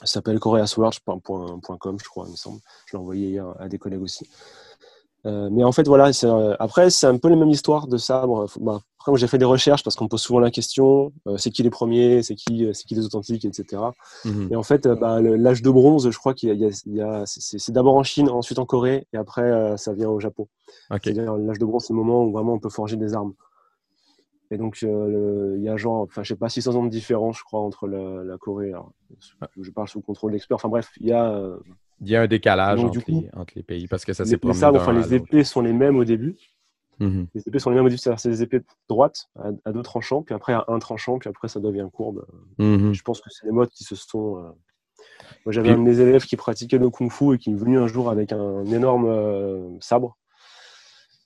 ça 0.00 0.06
s'appelle 0.14 0.40
koreasword.com, 0.40 1.96
je 2.02 2.08
crois, 2.08 2.24
il 2.26 2.32
me 2.32 2.36
semble. 2.36 2.58
Je 2.86 2.96
l'ai 2.96 3.00
envoyé 3.00 3.28
hier 3.28 3.46
à 3.60 3.68
des 3.68 3.78
collègues 3.78 4.02
aussi. 4.02 4.28
Mais 5.24 5.62
en 5.64 5.72
fait, 5.72 5.86
voilà, 5.86 6.12
c'est, 6.12 6.26
après, 6.58 6.90
c'est 6.90 7.06
un 7.06 7.18
peu 7.18 7.28
la 7.28 7.36
même 7.36 7.50
histoire 7.50 7.86
de 7.86 7.96
sabre. 7.98 8.46
Faut- 8.48 8.60
bah, 8.60 8.80
après, 9.00 9.12
moi, 9.12 9.18
j'ai 9.18 9.28
fait 9.28 9.38
des 9.38 9.46
recherches 9.46 9.82
parce 9.82 9.96
qu'on 9.96 10.04
me 10.04 10.10
pose 10.10 10.20
souvent 10.20 10.40
la 10.40 10.50
question 10.50 11.10
euh, 11.26 11.38
c'est 11.38 11.50
qui 11.50 11.62
les 11.62 11.70
premiers, 11.70 12.22
c'est 12.22 12.34
qui, 12.34 12.66
euh, 12.66 12.74
c'est 12.74 12.84
qui 12.84 12.94
les 12.94 13.06
authentiques, 13.06 13.46
etc. 13.46 13.82
Mhm. 14.26 14.48
Et 14.50 14.56
en 14.56 14.62
fait, 14.62 14.84
euh, 14.84 14.94
bah, 14.94 15.22
l'âge 15.22 15.62
de 15.62 15.70
bronze, 15.70 16.10
je 16.10 16.18
crois 16.18 16.34
qu'il 16.34 16.50
y 16.50 16.52
a, 16.52 16.68
il 16.84 16.96
y 16.96 17.02
c'est, 17.24 17.58
c'est 17.58 17.72
d'abord 17.72 17.94
en 17.94 18.02
Chine, 18.02 18.28
ensuite 18.28 18.58
en 18.58 18.66
Corée, 18.66 19.06
et 19.14 19.16
après, 19.16 19.40
euh, 19.50 19.78
ça 19.78 19.94
vient 19.94 20.10
au 20.10 20.20
Japon. 20.20 20.48
C'est-à-dire, 21.02 21.34
l'âge 21.38 21.58
de 21.58 21.64
bronze, 21.64 21.84
c'est 21.86 21.94
le 21.94 21.98
moment 21.98 22.24
où 22.24 22.30
vraiment 22.30 22.52
on 22.52 22.58
peut 22.58 22.68
forger 22.68 22.96
des 22.98 23.14
armes. 23.14 23.32
Et 24.50 24.58
donc, 24.58 24.78
le- 24.82 25.54
il 25.56 25.62
y 25.64 25.70
a 25.70 25.78
genre, 25.78 26.02
enfin, 26.02 26.22
je 26.22 26.28
sais 26.34 26.38
pas, 26.38 26.50
600 26.50 26.74
ans 26.74 26.84
de 26.84 26.90
différence, 26.90 27.38
je 27.38 27.44
crois, 27.44 27.60
entre 27.60 27.88
la, 27.88 28.22
la 28.22 28.36
Corée. 28.36 28.68
alors, 28.68 28.92
je 29.58 29.70
parle 29.70 29.88
sous 29.88 30.02
contrôle 30.02 30.32
d'experts. 30.32 30.56
Enfin 30.56 30.68
bref, 30.68 30.90
il 31.00 31.06
y 31.06 31.12
a 31.12 31.42
Il 32.02 32.10
y 32.10 32.16
a 32.16 32.20
un 32.20 32.26
décalage 32.26 32.80
Donc, 32.82 32.90
entre, 32.90 33.02
coup, 33.02 33.12
les, 33.12 33.30
entre 33.34 33.52
les 33.56 33.62
pays 33.62 33.86
parce 33.86 34.04
que 34.04 34.12
ça 34.12 34.24
les, 34.24 34.30
s'est 34.30 34.38
les 34.42 34.52
sabres, 34.52 34.78
enfin 34.78 34.92
les 34.92 35.00
l'autre. 35.00 35.14
épées 35.14 35.44
sont 35.44 35.62
les 35.62 35.72
mêmes 35.72 35.96
au 35.96 36.04
début. 36.04 36.36
Mhm. 37.00 37.26
Les 37.34 37.48
épées 37.48 37.58
sont 37.58 37.70
les 37.70 37.76
mêmes 37.76 37.84
motifs, 37.84 38.00
c'est-à-dire 38.00 38.20
c'est 38.20 38.28
des 38.30 38.42
épées 38.42 38.60
droites 38.88 39.28
à, 39.38 39.48
à 39.64 39.72
deux 39.72 39.82
tranchants, 39.82 40.22
puis 40.22 40.34
après 40.34 40.52
à 40.52 40.64
un 40.68 40.78
tranchant, 40.78 41.18
puis 41.18 41.28
après 41.28 41.48
ça 41.48 41.58
devient 41.58 41.86
courbe. 41.92 42.24
Mhm. 42.58 42.92
Je 42.92 43.02
pense 43.02 43.20
que 43.20 43.30
c'est 43.30 43.46
des 43.46 43.52
modes 43.52 43.70
qui 43.70 43.84
se 43.84 43.96
sont. 43.96 44.36
euh, 44.38 44.42
Moi, 45.46 45.52
j'avais 45.52 45.68
Puis- 45.68 45.74
un 45.76 45.78
de 45.82 45.88
mes 45.88 45.98
élèves 46.00 46.24
qui 46.24 46.36
pratiquait 46.36 46.76
le 46.78 46.90
kung-fu 46.90 47.34
et 47.34 47.38
qui 47.38 47.50
est 47.50 47.54
venu 47.54 47.78
un 47.78 47.86
jour 47.86 48.10
avec 48.10 48.32
un 48.32 48.64
énorme 48.66 49.06
euh, 49.08 49.68
sabre. 49.80 50.16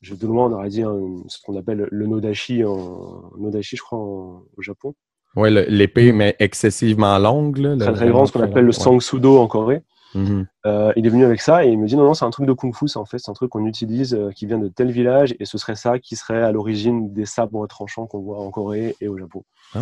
Je, 0.03 0.15
de 0.15 0.27
loin, 0.27 0.47
on 0.49 0.53
aurait 0.53 0.69
dit 0.69 0.83
un- 0.83 1.23
ce 1.29 1.39
qu'on 1.43 1.57
appelle 1.57 1.89
le 1.91 2.07
nodashi, 2.07 2.63
en, 2.65 3.31
nodashi, 3.39 3.77
je 3.77 3.83
crois, 3.83 3.99
en- 3.99 4.43
au 4.57 4.63
Japon. 4.63 4.95
Ouais, 5.35 5.51
le- 5.51 5.65
l'épée, 5.69 6.13
mais 6.13 6.37
excessivement 6.39 7.19
longue. 7.19 7.57
Là, 7.59 7.77
Très 7.77 7.93
très 7.95 8.27
ce 8.27 8.33
qu'on 8.33 8.41
appelle 8.43 8.67
le 8.67 8.73
sangsudo 8.73 9.39
en 9.39 9.49
Corée. 9.49 9.83
Mhm. 10.15 10.47
Euh, 10.67 10.93
il 10.97 11.07
est 11.07 11.09
venu 11.09 11.25
avec 11.25 11.41
ça 11.41 11.65
et 11.65 11.69
il 11.71 11.79
me 11.79 11.87
dit 11.87 11.97
non, 11.97 12.05
non, 12.05 12.15
c'est 12.15 12.25
un 12.25 12.31
truc 12.31 12.47
de 12.47 12.53
kung-fu, 12.53 12.89
c'est 12.89 12.99
en 12.99 13.05
fait, 13.05 13.19
c'est 13.19 13.31
un 13.31 13.35
truc 13.35 13.51
qu'on 13.51 13.67
utilise 13.67 14.15
euh, 14.15 14.31
qui 14.31 14.47
vient 14.47 14.59
de 14.59 14.69
tel 14.69 14.91
village 14.91 15.35
et 15.41 15.45
ce 15.45 15.59
serait 15.59 15.75
ça 15.77 15.99
qui 15.99 16.17
serait 16.17 16.43
à 16.43 16.53
l'origine 16.53 17.13
des 17.13 17.27
sabres 17.27 17.67
tranchants 17.67 18.07
qu'on 18.07 18.21
voit 18.21 18.39
en 18.41 18.51
Corée 18.51 18.97
et 19.01 19.09
au 19.09 19.19
Japon. 19.19 19.43
Ah. 19.75 19.81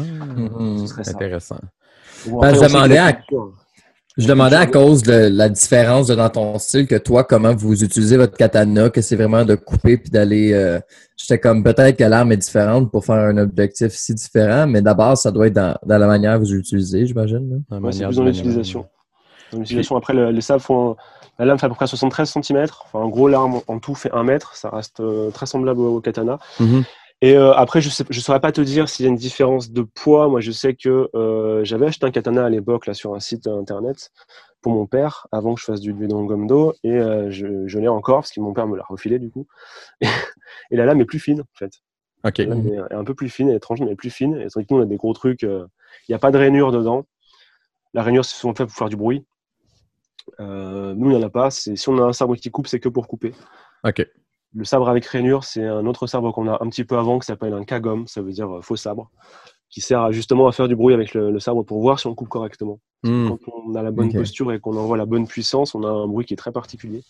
Ce 0.79 0.87
serait 0.87 1.05
ça. 1.05 1.11
intéressant. 1.13 1.59
Bon, 2.29 2.41
Ben, 2.41 2.55
je 2.55 2.61
demandais 2.61 2.99
à- 2.99 3.13
culture- 3.13 3.53
Je 4.19 4.29
demandais 4.29 4.57
à 4.57 4.67
cause 4.67 5.03
de 5.03 5.29
la 5.33 5.49
différence 5.49 6.07
de 6.09 6.15
dans 6.15 6.29
ton 6.29 6.59
style 6.59 6.87
que 6.87 6.97
toi, 6.99 7.25
comment 7.25 7.55
vous 7.55 7.83
utilisez 7.83 8.19
votre 8.19 8.37
katana, 8.37 8.91
que 8.91 9.01
c'est 9.01 9.17
vraiment 9.17 9.45
de 9.47 9.55
couper 9.55 9.97
puis 9.97 10.11
d'aller. 10.11 10.53
euh, 10.53 10.79
J'étais 11.17 11.39
comme 11.39 11.63
peut-être 11.65 11.97
que 11.97 12.05
l'arme 12.05 12.33
est 12.33 12.37
différente 12.37 12.91
pour 12.91 13.05
faire 13.07 13.15
un 13.17 13.39
objectif 13.39 13.93
si 13.93 14.13
différent, 14.13 14.67
mais 14.67 14.83
d'abord, 14.83 15.17
ça 15.17 15.31
doit 15.31 15.47
être 15.47 15.55
dans, 15.55 15.77
dans 15.87 15.97
la 15.99 16.07
manière 16.07 16.39
que 16.39 16.45
vous 16.45 16.53
l'utilisez, 16.53 17.07
j'imagine. 17.07 17.65
La 17.71 17.77
Ouais, 17.79 17.93
c'est 17.93 18.01
manière 18.01 18.09
plus 18.09 18.17
dans 18.17 18.25
l'utilisation. 18.25 18.87
Après, 19.97 20.15
le- 20.15 20.31
les 20.31 20.41
sabres 20.41 20.63
font. 20.63 20.97
La 21.39 21.47
lame 21.47 21.59
fait 21.59 21.67
à 21.67 21.69
peu 21.69 21.75
près 21.75 21.87
73 21.87 22.31
cm. 22.31 22.67
Enfin, 22.85 22.99
en 23.01 23.09
gros, 23.09 23.27
l'arme 23.29 23.61
en 23.67 23.79
tout 23.79 23.95
fait 23.95 24.13
1 24.13 24.23
mètre. 24.23 24.55
Ça 24.57 24.71
reste 24.71 25.01
euh, 25.01 25.31
très 25.31 25.47
semblable 25.47 25.81
au, 25.81 25.97
au 25.97 26.01
katana. 26.01 26.39
Mhm. 26.61 26.85
Et 27.25 27.37
euh, 27.37 27.53
après, 27.55 27.81
je 27.81 27.89
ne 27.89 28.07
je 28.11 28.21
saurais 28.21 28.41
pas 28.41 28.51
te 28.53 28.61
dire 28.61 28.89
s'il 28.89 29.05
y 29.05 29.09
a 29.09 29.11
une 29.11 29.17
différence 29.17 29.71
de 29.71 29.83
poids. 29.83 30.29
Moi, 30.29 30.41
je 30.41 30.51
sais 30.51 30.75
que 30.75 31.09
euh, 31.15 31.63
j'avais 31.65 31.87
acheté 31.87 32.05
un 32.05 32.11
katana 32.11 32.45
à 32.45 32.51
l'époque 32.51 32.87
là 32.87 32.95
sur 32.95 33.15
un 33.15 33.21
site 33.21 33.47
internet 33.47 34.11
pour 34.61 34.73
mon 34.73 34.87
père 34.87 35.27
avant 35.33 35.55
que 35.55 35.61
je 35.61 35.65
fasse 35.67 35.81
du 35.81 35.93
Gomdo 35.95 36.75
et 36.85 36.91
euh, 36.93 37.31
je, 37.31 37.67
je 37.67 37.79
l'ai 37.79 37.89
encore 37.89 38.17
parce 38.19 38.33
que 38.33 38.41
mon 38.41 38.53
père 38.53 38.67
me 38.67 38.77
l'a 38.77 38.85
refilé 38.89 39.19
du 39.21 39.31
coup. 39.31 39.47
Et, 40.01 40.07
et 40.73 40.77
la 40.77 40.85
lame 40.85 41.01
est 41.01 41.05
plus 41.05 41.19
fine 41.21 41.41
en 41.43 41.45
fait. 41.59 41.73
OK. 42.25 42.39
La 42.39 42.45
lame 42.47 42.67
est, 42.69 42.93
est 42.93 42.95
un 42.95 43.05
peu 43.05 43.15
plus 43.15 43.29
fine, 43.29 43.49
elle 43.49 43.55
est 43.55 43.59
étrange, 43.59 43.81
mais 43.81 43.87
elle 43.87 43.93
est 43.93 43.97
plus 43.97 44.11
fine. 44.11 44.35
Et 44.41 44.49
tandis 44.49 44.67
que 44.67 44.75
nous, 44.75 44.81
on 44.81 44.83
a 44.83 44.87
des 44.87 44.97
gros 44.97 45.13
trucs. 45.13 45.43
Il 45.43 45.67
n'y 46.09 46.15
a 46.15 46.19
pas 46.19 46.31
de 46.33 46.39
rainure 46.39 46.73
dedans. 46.73 47.05
La 47.95 48.03
rainure, 48.03 48.25
c'est 48.25 48.37
souvent 48.37 48.55
fait 48.55 48.67
pour 48.67 48.75
faire 48.75 48.89
du 48.89 48.97
bruit. 48.97 49.25
Euh, 50.41 50.95
nous, 50.95 51.11
il 51.11 51.17
n'y 51.17 51.23
en 51.23 51.27
a 51.27 51.31
pas. 51.31 51.51
C'est- 51.51 51.77
Si 51.77 51.89
on 51.89 51.99
a 51.99 52.03
un 52.07 52.13
sabre 52.13 52.37
qui 52.37 52.51
coupe, 52.51 52.67
c'est 52.67 52.81
que 52.81 52.89
pour 52.89 53.09
couper. 53.09 53.33
OK. 53.85 54.07
Le 54.55 54.65
sabre 54.65 54.89
avec 54.89 55.07
rainure, 55.07 55.45
c'est 55.45 55.65
un 55.67 55.87
autre 55.87 56.07
sabre 56.07 56.31
qu'on 56.33 56.47
a 56.49 56.59
un 56.63 56.69
petit 56.69 56.85
peu 56.85 56.99
avant 56.99 57.19
qui 57.19 57.27
s'appelle 57.27 57.55
un 57.55 57.65
kagom, 57.65 58.07
ça 58.07 58.21
veut 58.21 58.33
dire 58.33 58.51
euh, 58.57 58.61
faux 58.61 58.77
sabre, 58.77 59.11
qui 59.71 59.81
sert 59.81 60.13
justement 60.13 60.47
à 60.47 60.53
faire 60.53 60.69
du 60.69 60.77
bruit 60.77 60.93
avec 60.93 61.15
le, 61.15 61.31
le 61.31 61.41
sabre 61.41 61.63
pour 61.65 61.81
voir 61.81 61.99
si 61.99 62.07
on 62.07 62.15
coupe 62.15 62.29
correctement. 62.29 62.79
Mhm. 63.03 63.29
Quand 63.31 63.39
on 63.67 63.75
a 63.75 63.83
la 63.83 63.91
bonne 63.91 64.09
posture 64.19 64.53
et 64.53 64.61
qu'on 64.61 64.77
envoie 64.77 64.99
la 64.99 65.07
bonne 65.07 65.27
puissance, 65.27 65.75
on 65.75 65.83
a 65.85 65.89
un 65.89 66.07
bruit 66.07 66.27
qui 66.27 66.35
est 66.35 66.37
très 66.37 66.53
particulier. 66.53 67.03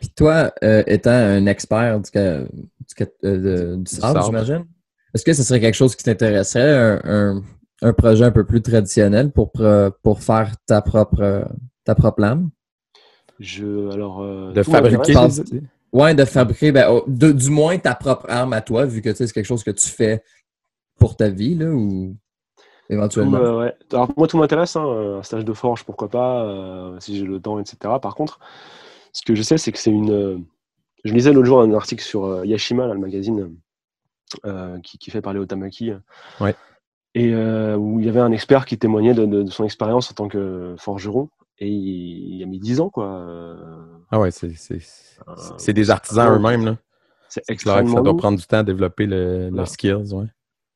Puis 0.00 0.10
toi, 0.10 0.52
euh, 0.62 0.82
étant 0.86 1.10
un 1.12 1.46
expert 1.46 1.98
du, 2.00 2.10
euh, 2.18 2.46
sabre, 3.86 3.86
sabre. 3.86 4.24
j'imagine, 4.26 4.66
est-ce 5.14 5.24
que 5.24 5.32
ce 5.32 5.42
serait 5.42 5.60
quelque 5.60 5.74
chose 5.74 5.96
qui 5.96 6.04
t'intéresserait, 6.04 6.76
un, 6.76 7.00
un- 7.38 7.42
un 7.82 7.92
projet 7.94 8.24
un 8.24 8.30
peu 8.32 8.44
plus 8.44 8.60
traditionnel 8.60 9.32
pour, 9.32 9.50
pour 10.02 10.20
faire 10.22 10.52
ta 10.66 10.82
propre, 10.82 11.48
ta 11.86 11.94
propre 11.94 12.20
lame? 12.20 12.50
Je, 13.38 13.90
alors, 13.90 14.20
euh, 14.22 14.52
De 14.52 14.62
fabriquer. 14.62 15.14
Ouais, 15.92 16.14
de 16.14 16.24
fabriquer, 16.24 16.72
ben, 16.72 16.88
oh, 16.90 17.04
de- 17.06 17.32
du 17.32 17.48
moins 17.48 17.78
ta 17.78 17.94
propre 17.94 18.26
arme 18.28 18.52
à 18.52 18.60
toi, 18.60 18.84
vu 18.84 19.00
que 19.00 19.14
c'est 19.14 19.32
quelque 19.32 19.46
chose 19.46 19.62
que 19.64 19.70
tu 19.70 19.88
fais 19.88 20.22
pour 20.98 21.16
ta 21.16 21.28
vie, 21.30 21.54
là, 21.54 21.66
ou 21.70 22.16
Tout 22.88 22.92
éventuellement. 22.92 23.38
ouais. 23.58 23.74
Alors, 23.92 24.10
moi, 24.16 24.26
tout 24.26 24.36
m'intéresse. 24.36 24.76
hein, 24.76 24.84
Un 25.18 25.22
stage 25.22 25.44
de 25.44 25.52
forge, 25.52 25.84
pourquoi 25.84 26.08
pas, 26.10 26.44
euh, 26.44 26.98
si 27.00 27.16
j'ai 27.16 27.24
le 27.24 27.40
temps, 27.40 27.58
etc. 27.60 27.76
Par 28.02 28.14
contre, 28.14 28.40
ce 29.12 29.22
que 29.22 29.34
je 29.34 29.42
sais, 29.42 29.58
c'est 29.58 29.72
que 29.72 29.78
c'est 29.78 29.90
une. 29.92 30.10
euh, 30.10 30.38
Je 31.04 31.14
lisais 31.14 31.32
l'autre 31.32 31.46
jour 31.46 31.60
un 31.60 31.72
article 31.72 32.02
sur 32.02 32.24
euh, 32.24 32.44
Yashima, 32.46 32.86
là, 32.86 32.94
le 32.94 33.00
magazine 33.00 33.54
euh, 34.44 34.78
qui, 34.80 34.98
qui 34.98 35.10
fait 35.10 35.20
parler 35.22 35.38
au 35.38 35.46
Tamaki. 35.46 35.92
Ouais. 36.40 36.54
Et 37.14 37.32
euh, 37.32 37.76
où 37.76 38.00
il 38.00 38.06
y 38.06 38.08
avait 38.08 38.20
un 38.20 38.32
expert 38.32 38.66
qui 38.66 38.76
témoignait 38.76 39.14
de, 39.14 39.24
de- 39.24 39.42
de 39.44 39.50
son 39.50 39.64
expérience 39.64 40.10
en 40.10 40.14
tant 40.14 40.28
que 40.28 40.74
forgeron. 40.78 41.30
Et 41.58 41.68
il, 41.68 42.42
a 42.42 42.46
mis 42.46 42.58
10 42.58 42.80
ans, 42.80 42.90
quoi. 42.90 43.06
Euh, 43.06 43.56
Ah 44.10 44.20
ouais, 44.20 44.30
c'est 44.30 44.54
c'est- 44.56 44.74
euh, 45.26 45.32
c'est 45.56 45.72
des 45.72 45.90
artisans 45.90 46.28
ouais. 46.30 46.36
eux-mêmes. 46.36 46.64
là. 46.66 46.76
C'est 47.28 47.42
C'est 47.46 47.56
clair 47.56 47.74
que 47.76 47.80
extrêmement 47.80 47.96
ça 47.96 48.02
doit 48.02 48.16
prendre 48.16 48.38
du 48.38 48.46
temps 48.46 48.58
à 48.58 48.62
développer 48.62 49.06
le, 49.06 49.48
le 49.50 49.58
Ouais. 49.60 49.66
skills. 49.66 50.12
Ouais. 50.14 50.26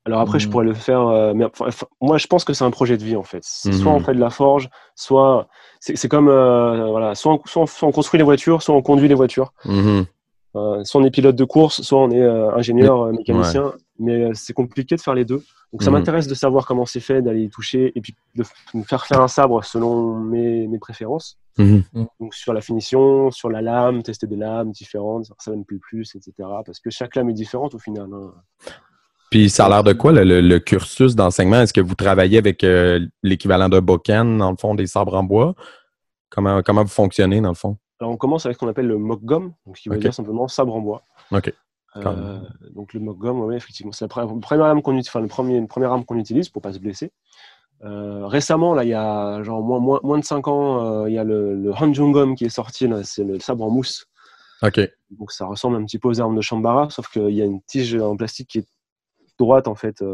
Alors 0.06 0.20
après, 0.20 0.38
je 0.38 0.46
Mhm. 0.46 0.52
pourrais 0.52 0.64
le 0.64 0.72
faire, 0.74 1.06
euh, 1.06 1.34
mais 1.34 1.44
enfin, 1.44 1.86
moi, 2.00 2.16
je 2.16 2.26
pense 2.26 2.44
que 2.44 2.54
c'est 2.54 2.64
un 2.64 2.70
projet 2.70 2.96
de 2.96 3.04
vie 3.04 3.16
en 3.16 3.22
fait. 3.22 3.42
C'est 3.44 3.72
Soit 3.72 3.92
on 3.92 4.00
fait 4.00 4.14
de 4.14 4.18
la 4.20 4.30
forge, 4.30 4.70
soit 4.94 5.46
c'est 5.78 5.94
c'est 5.96 6.08
comme 6.08 6.28
euh, 6.28 6.86
voilà, 6.86 7.14
soit 7.14 7.34
on, 7.34 7.40
soit 7.44 7.62
on- 7.62 7.66
soit 7.66 7.86
on 7.88 7.92
construit 7.92 8.16
les 8.18 8.24
voitures, 8.24 8.62
soit 8.62 8.74
on 8.74 8.80
conduit 8.82 9.08
les 9.08 9.14
voitures. 9.14 9.52
Mhm. 9.66 10.06
Euh, 10.56 10.82
soit 10.84 11.00
on 11.00 11.04
est 11.04 11.10
pilote 11.12 11.36
de 11.36 11.44
course, 11.44 11.80
soit 11.82 12.00
on 12.00 12.10
est 12.10 12.20
euh, 12.20 12.50
ingénieur, 12.56 13.02
euh, 13.02 13.12
mécanicien. 13.12 13.72
Mais 14.00 14.24
euh, 14.24 14.30
c'est 14.34 14.52
compliqué 14.52 14.96
de 14.96 15.00
faire 15.00 15.14
les 15.14 15.24
deux. 15.24 15.42
Donc 15.72 15.82
ça 15.82 15.90
Mhm. 15.90 15.98
m'intéresse 15.98 16.26
de 16.26 16.34
savoir 16.34 16.66
comment 16.66 16.86
c'est 16.86 16.98
fait, 17.00 17.22
d'aller 17.22 17.42
y 17.44 17.48
toucher 17.50 17.92
et 17.94 18.00
puis 18.00 18.16
de 18.34 18.42
me 18.74 18.82
faire 18.82 19.06
faire 19.06 19.20
un 19.20 19.28
sabre 19.28 19.62
selon 19.64 20.16
mes, 20.16 20.66
mes 20.66 20.78
préférences. 20.80 21.38
Mhm. 21.58 21.84
Donc 22.18 22.34
sur 22.34 22.52
la 22.52 22.60
finition, 22.60 23.30
sur 23.30 23.48
la 23.50 23.62
lame, 23.62 24.02
tester 24.02 24.26
des 24.26 24.34
lames 24.36 24.72
différentes, 24.72 25.30
ça 25.38 25.52
me 25.52 25.62
plaît 25.62 25.78
plus, 25.80 26.14
etc. 26.16 26.32
Parce 26.66 26.80
que 26.80 26.90
chaque 26.90 27.14
lame 27.14 27.30
est 27.30 27.34
différente 27.34 27.74
au 27.74 27.78
final. 27.78 28.08
hein. 28.12 28.32
Puis 29.30 29.48
ça 29.48 29.66
a 29.66 29.68
l'air 29.68 29.84
de 29.84 29.92
quoi 29.92 30.10
le, 30.12 30.58
cursus 30.58 31.14
d'enseignement? 31.14 31.60
Est-ce 31.60 31.72
que 31.72 31.80
vous 31.80 31.94
travaillez 31.94 32.38
avec 32.38 32.66
l'équivalent 33.22 33.68
d'un 33.68 33.80
bokken, 33.80 34.38
dans 34.38 34.50
le 34.50 34.56
fond, 34.56 34.74
des 34.74 34.88
sabres 34.88 35.14
en 35.14 35.22
bois? 35.22 35.54
Comment, 36.30 36.62
comment 36.62 36.82
vous 36.82 36.88
fonctionnez, 36.88 37.40
dans 37.40 37.50
le 37.50 37.54
fond? 37.54 37.76
Alors 38.00 38.12
on 38.12 38.16
commence 38.16 38.46
avec 38.46 38.56
ce 38.56 38.60
qu'on 38.60 38.68
appelle 38.68 38.86
le 38.86 38.98
mock-gum, 38.98 39.52
donc 39.66 39.76
ce 39.76 39.82
qui 39.82 39.88
veut 39.88 39.96
dire 39.98 40.14
simplement 40.14 40.48
sabre 40.48 40.74
en 40.74 40.80
bois. 40.80 41.02
OK. 41.32 41.52
Euh, 41.96 42.38
donc 42.74 42.94
le 42.94 43.00
mock-gum, 43.00 43.40
oui, 43.42 43.56
effectivement, 43.56 43.92
c'est 43.92 44.04
la 44.04 44.08
pre- 44.08 44.40
première 44.40 44.66
arme 44.66 44.80
qu'on 44.80 44.92
utilise, 44.92 45.08
enfin 45.08 45.20
le 45.20 45.26
premier, 45.26 45.56
une 45.56 45.68
première 45.68 45.92
arme 45.92 46.04
qu'on 46.04 46.16
utilise 46.18 46.48
pour 46.48 46.62
pas 46.62 46.72
se 46.72 46.78
blesser. 46.78 47.12
Euh, 47.84 48.26
récemment, 48.26 48.74
là, 48.74 48.84
il 48.84 48.90
y 48.90 48.94
a 48.94 49.42
genre 49.42 49.62
moins, 49.62 49.80
moins, 49.80 50.00
moins 50.02 50.18
de 50.18 50.24
5 50.24 50.48
ans, 50.48 50.84
euh, 51.02 51.10
il 51.10 51.14
y 51.14 51.18
a 51.18 51.24
le, 51.24 51.54
le 51.56 51.72
Hanjungum 51.72 52.36
qui 52.36 52.44
est 52.44 52.48
sorti, 52.50 52.88
c'est 53.04 53.24
le 53.24 53.38
sabre 53.40 53.64
en 53.64 53.70
mousse. 53.70 54.06
OK. 54.62 54.80
Donc 55.10 55.32
ça 55.32 55.46
ressemble 55.46 55.76
un 55.76 55.84
petit 55.84 55.98
peu 55.98 56.08
aux 56.08 56.20
armes 56.20 56.36
de 56.36 56.42
Shambara, 56.42 56.88
sauf 56.90 57.08
qu'il 57.10 57.30
y 57.30 57.42
a 57.42 57.44
une 57.44 57.60
tige 57.62 57.94
en 57.96 58.16
plastique 58.16 58.48
qui 58.48 58.58
est 58.58 58.68
droite 59.38 59.66
en 59.68 59.74
fait. 59.74 60.04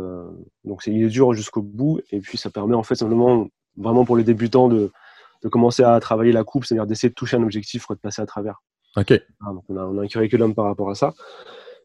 donc 0.64 0.83
il 0.87 1.03
est 1.03 1.09
dur 1.09 1.33
jusqu'au 1.35 1.61
bout, 1.62 2.01
et 2.12 2.20
puis 2.20 2.38
ça 2.38 2.49
permet 2.51 2.77
en 2.77 2.85
fait 2.85 2.94
simplement, 2.94 3.49
vraiment 3.77 4.05
pour 4.05 4.16
les 4.16 4.22
débutants, 4.25 4.68
de, 4.68 4.92
de 5.42 5.49
commencer 5.49 5.83
à 5.83 5.99
travailler 6.01 6.33
la 6.33 6.44
coupe, 6.44 6.64
c'est-à-dire 6.64 6.87
d'essayer 6.87 7.09
de 7.11 7.14
toucher 7.14 7.37
un 7.37 7.42
objectif 7.42 7.87
de 7.88 7.94
passer 7.96 8.22
à 8.22 8.27
travers. 8.27 8.62
OK. 8.96 9.12
Ah, 9.40 9.53
donc 9.53 9.64
on, 9.68 9.77
a, 9.77 9.83
on 9.85 9.99
a 9.99 10.03
un 10.03 10.07
curriculum 10.07 10.55
par 10.55 10.64
rapport 10.66 10.90
à 10.90 10.94
ça. 10.94 11.12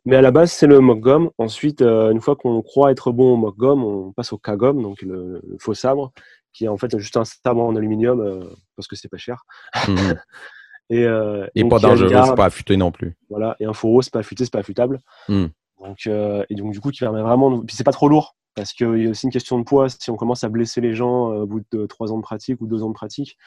Mais 0.06 0.16
à 0.16 0.22
la 0.22 0.32
base, 0.32 0.52
c'est 0.52 0.66
le 0.68 0.80
mock-gum. 0.80 1.30
Ensuite, 1.38 1.82
euh, 1.82 2.12
une 2.12 2.22
fois 2.22 2.36
qu'on 2.36 2.62
croit 2.62 2.92
être 2.92 3.12
bon 3.12 3.34
au 3.34 3.38
mock-gum, 3.38 3.84
on 3.84 4.12
passe 4.14 4.34
au 4.34 4.38
K-gum, 4.38 4.82
donc 4.82 5.02
le, 5.04 5.42
le 5.48 5.58
faux 5.60 5.74
sabre, 5.76 6.12
qui 6.54 6.66
est 6.66 6.68
en 6.70 6.78
fait 6.78 6.98
juste 6.98 7.18
un 7.18 7.24
sabre 7.26 7.62
en 7.62 7.76
aluminium, 7.76 8.20
euh, 8.22 8.44
parce 8.76 8.88
que 8.88 8.96
c'est 8.96 9.10
pas 9.10 9.18
cher. 9.18 9.44
Mhm. 9.88 10.16
Et, 10.90 11.06
euh, 11.06 11.48
Et 11.56 11.62
donc, 11.62 11.70
pas 11.72 11.80
dangereux, 11.80 12.10
c'est 12.26 12.36
pas 12.36 12.46
affûté 12.46 12.76
non 12.76 12.92
plus. 12.92 13.16
Voilà, 13.30 13.56
et 13.62 13.66
un 13.66 13.72
fourreau, 13.72 14.02
c'est 14.02 14.12
pas 14.12 14.20
affûté, 14.20 14.44
c'est 14.44 14.52
pas 14.52 14.60
affûtable. 14.60 15.00
Hmm. 15.30 15.46
Donc, 15.82 16.00
euh, 16.08 16.44
et 16.50 16.56
donc, 16.56 16.74
du 16.74 16.82
coup, 16.82 16.90
qui 16.92 17.00
permet 17.00 17.22
vraiment. 17.22 17.50
de- 17.60 17.64
Puis 17.66 17.78
c'est 17.78 17.86
pas 17.86 17.94
trop 17.94 18.10
lourd, 18.10 18.36
parce 18.56 18.74
qu'il 18.74 18.98
y 18.98 19.08
a 19.08 19.10
aussi 19.10 19.26
une 19.26 19.32
question 19.32 19.58
de 19.60 19.64
poids 19.64 19.90
si 19.90 20.10
on 20.10 20.16
commence 20.16 20.44
à 20.44 20.50
blesser 20.50 20.82
les 20.82 20.94
gens 20.94 21.32
euh, 21.32 21.44
au 21.44 21.48
bout 21.48 21.62
de 21.72 21.86
trois 21.86 22.12
ans 22.12 22.18
de 22.18 22.22
pratique 22.22 22.60
ou 22.62 22.68
deux 22.68 22.84
ans 22.84 22.90
de 22.90 22.94
pratique. 22.94 23.38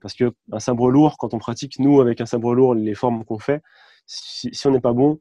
Parce 0.00 0.14
que 0.14 0.32
un 0.50 0.58
sabre 0.58 0.90
lourd, 0.90 1.16
quand 1.18 1.34
on 1.34 1.38
pratique, 1.38 1.78
nous, 1.78 2.00
avec 2.00 2.20
un 2.20 2.26
sabre 2.26 2.54
lourd, 2.54 2.74
les 2.74 2.94
formes 2.94 3.24
qu'on 3.24 3.38
fait, 3.38 3.62
si, 4.06 4.50
on 4.66 4.70
n'est 4.70 4.80
pas 4.80 4.92
bon, 4.92 5.20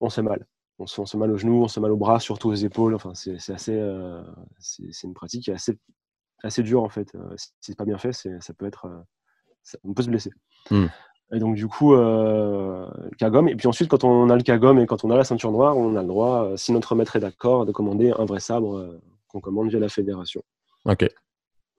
on 0.00 0.08
se 0.10 0.20
mal. 0.20 0.46
On 0.78 0.86
se, 0.86 1.00
on 1.00 1.18
mal 1.18 1.30
aux 1.30 1.36
genoux, 1.36 1.62
on 1.62 1.68
se 1.68 1.78
mal 1.80 1.92
aux 1.92 1.96
bras, 1.96 2.18
surtout 2.18 2.48
aux 2.48 2.54
épaules. 2.54 2.94
Enfin, 2.94 3.14
c'est 3.14 3.36
assez. 3.50 3.74
euh, 3.74 4.22
c'est 4.58 5.04
une 5.04 5.14
pratique 5.14 5.48
assez, 5.48 6.62
dure, 6.62 6.82
en 6.82 6.88
fait. 6.88 7.14
Euh, 7.14 7.34
si 7.36 7.50
c'est 7.60 7.76
pas 7.76 7.84
bien 7.84 7.98
fait, 7.98 8.12
ça 8.12 8.54
peut 8.54 8.66
être. 8.66 8.86
euh, 8.86 9.76
on 9.84 9.92
peut 9.94 10.02
se 10.02 10.08
blesser. 10.08 10.30
Hmm. 10.70 10.86
Et 11.34 11.38
donc, 11.38 11.54
du 11.54 11.66
coup, 11.66 11.94
euh, 11.94 12.86
le 13.10 13.16
Kagom. 13.16 13.48
Et 13.48 13.56
puis 13.56 13.66
ensuite, 13.66 13.88
quand 13.88 14.04
on 14.04 14.28
a 14.28 14.36
le 14.36 14.42
Kagom 14.42 14.78
et 14.78 14.86
quand 14.86 15.02
on 15.04 15.10
a 15.10 15.16
la 15.16 15.24
ceinture 15.24 15.50
noire, 15.50 15.76
on 15.76 15.96
a 15.96 16.02
le 16.02 16.08
droit, 16.08 16.44
euh, 16.44 16.56
si 16.58 16.72
notre 16.72 16.94
maître 16.94 17.16
est 17.16 17.20
d'accord, 17.20 17.64
de 17.64 17.72
commander 17.72 18.12
un 18.18 18.26
vrai 18.26 18.38
sabre 18.40 18.76
euh, 18.76 19.00
qu'on 19.28 19.40
commande 19.40 19.70
via 19.70 19.78
la 19.78 19.88
fédération. 19.88 20.42
OK. 20.84 21.08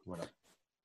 Voilà. 0.08 0.24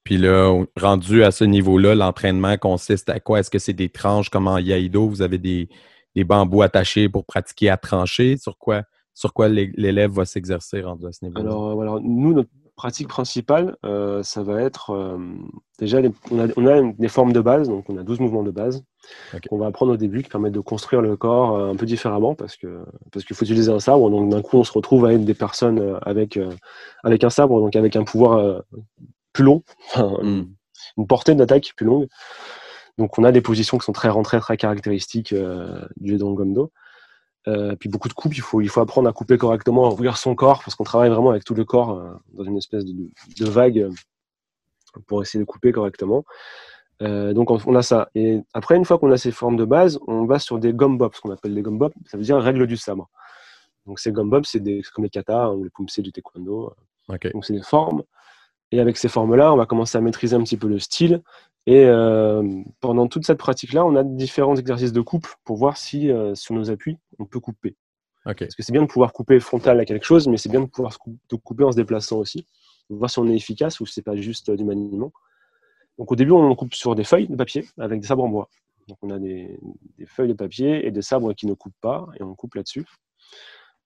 Puis 0.04 0.18
là, 0.18 0.54
rendu 0.78 1.22
à 1.22 1.30
ce 1.30 1.44
niveau-là, 1.44 1.94
l'entraînement 1.94 2.56
consiste 2.58 3.08
à 3.08 3.20
quoi? 3.20 3.40
Est-ce 3.40 3.50
que 3.50 3.58
c'est 3.58 3.72
des 3.72 3.88
tranches 3.88 4.28
comme 4.28 4.48
en 4.48 4.58
Yaido? 4.58 5.08
Vous 5.08 5.22
avez 5.22 5.38
des, 5.38 5.68
des 6.14 6.24
bambous 6.24 6.62
attachés 6.62 7.08
pour 7.08 7.24
pratiquer 7.24 7.70
à 7.70 7.76
trancher? 7.76 8.36
Sur 8.36 8.58
quoi, 8.58 8.82
sur 9.14 9.32
quoi 9.32 9.48
l'é- 9.48 9.72
l'élève 9.76 10.10
va 10.10 10.24
s'exercer 10.24 10.82
rendu 10.82 11.06
à 11.06 11.12
ce 11.12 11.24
niveau-là? 11.24 11.40
Alors, 11.40 11.68
euh, 11.68 11.74
voilà, 11.74 11.98
nous, 12.02 12.34
notre 12.34 12.50
pratique 12.78 13.08
principale, 13.08 13.76
euh, 13.84 14.22
ça 14.22 14.42
va 14.42 14.62
être 14.62 14.90
euh, 14.90 15.18
déjà, 15.78 16.00
les- 16.00 16.10
on, 16.30 16.38
a, 16.40 16.46
on 16.56 16.66
a 16.66 16.92
des 16.98 17.08
formes 17.08 17.34
de 17.34 17.40
base, 17.42 17.68
donc 17.68 17.84
on 17.90 17.98
a 17.98 18.02
12 18.02 18.20
mouvements 18.20 18.42
de 18.42 18.50
base 18.50 18.82
Ok. 19.34 19.48
qu'on 19.48 19.58
va 19.58 19.66
apprendre 19.66 19.92
au 19.92 19.96
début 19.98 20.22
qui 20.22 20.30
permettent 20.30 20.54
de 20.54 20.60
construire 20.60 21.02
le 21.02 21.16
corps 21.16 21.56
euh, 21.56 21.70
un 21.70 21.76
peu 21.76 21.84
différemment 21.84 22.34
parce 22.34 22.56
que 22.56 22.84
parce 23.12 23.26
qu'il 23.26 23.36
faut 23.36 23.44
utiliser 23.44 23.70
un 23.70 23.80
sabre. 23.80 24.08
Donc 24.08 24.30
d'un 24.30 24.40
coup, 24.40 24.56
on 24.56 24.64
se 24.64 24.72
retrouve 24.72 25.04
à 25.04 25.12
être 25.12 25.24
des 25.26 25.34
personnes 25.34 25.98
avec, 26.02 26.38
avec 27.04 27.22
un 27.24 27.30
sabre, 27.30 27.60
donc 27.60 27.76
avec 27.76 27.94
un 27.96 28.04
pouvoir 28.04 28.62
plus 29.34 29.44
long, 29.44 29.62
enfin, 29.94 30.16
Mm. 30.22 30.46
une, 30.96 31.06
portée 31.06 31.34
d'attaque 31.34 31.72
plus 31.76 31.84
longue. 31.86 32.06
Donc 32.96 33.18
on 33.18 33.24
a 33.24 33.32
des 33.32 33.40
positions 33.42 33.76
qui 33.78 33.84
sont 33.84 33.92
très 33.92 34.08
rentrées, 34.08 34.40
très 34.40 34.56
caractéristiques 34.56 35.34
du 35.96 36.14
Edon 36.14 36.32
Gomdo. 36.32 36.72
Euh, 37.48 37.74
puis 37.76 37.88
beaucoup 37.88 38.08
de 38.08 38.12
coupes, 38.12 38.36
il 38.36 38.42
faut, 38.42 38.60
il 38.60 38.68
faut 38.68 38.80
apprendre 38.80 39.08
à 39.08 39.12
couper 39.12 39.38
correctement, 39.38 39.86
à 39.86 39.92
ouvrir 39.92 40.16
son 40.16 40.34
corps, 40.34 40.60
parce 40.62 40.74
qu'on 40.76 40.84
travaille 40.84 41.10
vraiment 41.10 41.30
avec 41.30 41.44
tout 41.44 41.54
le 41.54 41.64
corps 41.64 41.98
euh, 41.98 42.12
dans 42.34 42.44
une 42.44 42.58
espèce 42.58 42.84
de, 42.84 42.92
de 42.92 43.46
vague 43.46 43.78
euh, 43.78 43.90
pour 45.06 45.22
essayer 45.22 45.40
de 45.40 45.48
couper 45.48 45.72
correctement. 45.72 46.24
Donc 47.00 47.52
on, 47.52 47.58
on 47.66 47.76
a 47.76 47.82
ça. 47.82 48.10
Et 48.16 48.40
après, 48.52 48.74
une 48.76 48.84
fois 48.84 48.98
qu'on 48.98 49.12
a 49.12 49.16
ces 49.16 49.30
formes 49.30 49.56
de 49.56 49.64
base, 49.64 50.00
on 50.08 50.24
va 50.24 50.40
sur 50.40 50.58
des 50.58 50.72
gombops, 50.72 51.16
ce 51.16 51.20
qu'on 51.20 51.30
appelle 51.30 51.54
des 51.54 51.62
gombops, 51.62 51.94
ça 52.06 52.16
veut 52.16 52.24
dire 52.24 52.36
règle 52.38 52.66
du 52.66 52.76
sabre. 52.76 53.08
Donc 53.86 54.00
ces 54.00 54.10
gombops, 54.10 54.48
c'est 54.50 54.60
comme 54.92 55.04
les 55.04 55.10
katas 55.10 55.50
ou 55.50 55.62
les 55.62 55.70
pumse 55.70 56.00
du 56.00 56.10
taekwondo. 56.10 56.74
Donc 57.32 57.44
c'est 57.44 57.54
des 57.54 57.62
formes. 57.62 58.02
Et 58.72 58.80
avec 58.80 58.96
ces 58.96 59.08
formes-là, 59.08 59.52
on 59.52 59.56
va 59.56 59.66
commencer 59.66 59.96
à 59.96 60.00
maîtriser 60.00 60.36
un 60.36 60.42
petit 60.42 60.56
peu 60.56 60.68
le 60.68 60.78
style. 60.78 61.22
Et 61.66 61.84
euh, 61.84 62.42
pendant 62.80 63.08
toute 63.08 63.26
cette 63.26 63.38
pratique-là, 63.38 63.84
on 63.84 63.94
a 63.96 64.02
différents 64.02 64.56
exercices 64.56 64.92
de 64.92 65.00
coupe 65.00 65.26
pour 65.44 65.56
voir 65.56 65.76
si 65.76 66.10
euh, 66.10 66.34
sur 66.34 66.54
nos 66.54 66.70
appuis, 66.70 66.98
on 67.18 67.26
peut 67.26 67.40
couper. 67.40 67.76
Parce 68.46 68.54
que 68.54 68.62
c'est 68.62 68.72
bien 68.72 68.82
de 68.82 68.86
pouvoir 68.86 69.12
couper 69.12 69.40
frontal 69.40 69.80
à 69.80 69.84
quelque 69.84 70.04
chose, 70.04 70.28
mais 70.28 70.36
c'est 70.36 70.48
bien 70.48 70.60
de 70.60 70.66
pouvoir 70.66 70.92
se 70.92 70.98
couper 71.36 71.64
en 71.64 71.72
se 71.72 71.76
déplaçant 71.76 72.18
aussi. 72.18 72.46
Pour 72.88 72.98
voir 72.98 73.10
si 73.10 73.18
on 73.18 73.28
est 73.28 73.34
efficace 73.34 73.80
ou 73.80 73.86
si 73.86 73.94
c'est 73.94 74.02
pas 74.02 74.16
juste 74.16 74.48
euh, 74.50 74.56
du 74.56 74.64
maniement. 74.64 75.12
Donc 75.98 76.12
au 76.12 76.16
début, 76.16 76.32
on 76.32 76.54
coupe 76.54 76.74
sur 76.74 76.94
des 76.94 77.04
feuilles 77.04 77.28
de 77.28 77.36
papier 77.36 77.66
avec 77.78 78.00
des 78.00 78.06
sabres 78.06 78.24
en 78.24 78.28
bois. 78.28 78.48
Donc 78.86 78.98
on 79.02 79.10
a 79.10 79.18
des, 79.18 79.58
des 79.98 80.06
feuilles 80.06 80.28
de 80.28 80.34
papier 80.34 80.86
et 80.86 80.90
des 80.90 81.02
sabres 81.02 81.34
qui 81.34 81.46
ne 81.46 81.54
coupent 81.54 81.80
pas 81.80 82.06
et 82.18 82.22
on 82.22 82.34
coupe 82.34 82.54
là-dessus. 82.54 82.86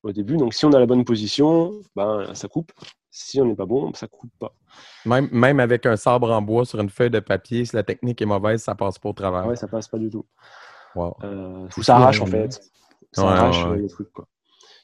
Au 0.02 0.12
début, 0.12 0.36
donc 0.36 0.54
si 0.54 0.64
on 0.66 0.72
a 0.72 0.78
la 0.78 0.86
bonne 0.86 1.04
position, 1.04 1.72
ben, 1.94 2.34
ça 2.34 2.48
coupe. 2.48 2.72
Si 3.14 3.38
on 3.42 3.44
n'est 3.44 3.54
pas 3.54 3.66
bon, 3.66 3.92
ça 3.92 4.08
coupe 4.08 4.32
pas. 4.38 4.54
Même, 5.04 5.28
même 5.32 5.60
avec 5.60 5.84
un 5.84 5.96
sabre 5.96 6.30
en 6.30 6.40
bois 6.40 6.64
sur 6.64 6.80
une 6.80 6.88
feuille 6.88 7.10
de 7.10 7.20
papier, 7.20 7.66
si 7.66 7.76
la 7.76 7.82
technique 7.82 8.22
est 8.22 8.26
mauvaise, 8.26 8.62
ça 8.62 8.74
passe 8.74 8.98
pas 8.98 9.10
au 9.10 9.12
travers. 9.12 9.46
Ouais, 9.46 9.54
ça 9.54 9.68
passe 9.68 9.86
pas 9.86 9.98
du 9.98 10.08
tout. 10.08 10.24
Wow. 10.94 11.14
Euh, 11.22 11.66
C'est 11.70 11.82
ça 11.82 11.96
arrache 11.96 12.22
en 12.22 12.26
fait. 12.26 12.58
Ça 13.12 13.22
Ouais, 13.22 13.28
arrache 13.28 13.64
ouais, 13.66 13.70
euh, 13.72 13.76
les 13.82 13.88
trucs. 13.88 14.10
Quoi. 14.12 14.26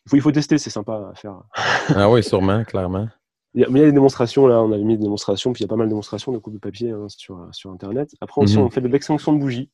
Il, 0.04 0.10
faut, 0.10 0.16
il 0.16 0.20
faut 0.22 0.30
tester, 0.32 0.58
c'est 0.58 0.68
sympa 0.68 1.10
à 1.10 1.14
faire. 1.14 1.40
Ah 1.96 2.10
oui, 2.10 2.22
sûrement, 2.22 2.64
clairement. 2.64 3.08
Il 3.54 3.62
y 3.62 3.64
a- 3.64 3.68
mais 3.70 3.78
il 3.78 3.82
y 3.82 3.84
a 3.84 3.88
des 3.88 3.92
démonstrations, 3.92 4.46
là, 4.46 4.62
on 4.62 4.72
avait 4.72 4.84
mis 4.84 4.98
des 4.98 5.04
démonstrations, 5.04 5.54
puis 5.54 5.62
il 5.62 5.64
y 5.64 5.68
a 5.68 5.68
pas 5.68 5.76
mal 5.76 5.86
de 5.86 5.92
démonstrations 5.92 6.30
de 6.32 6.38
coupe 6.38 6.52
de 6.52 6.58
papier 6.58 6.90
hein, 6.90 7.06
sur, 7.08 7.48
sur 7.52 7.70
Internet. 7.70 8.10
Après 8.20 8.42
aussi, 8.42 8.58
Mhm. 8.58 8.64
on 8.64 8.70
fait 8.70 8.82
de 8.82 8.88
l'extinction 8.88 9.32
de 9.32 9.38
bougies. 9.38 9.70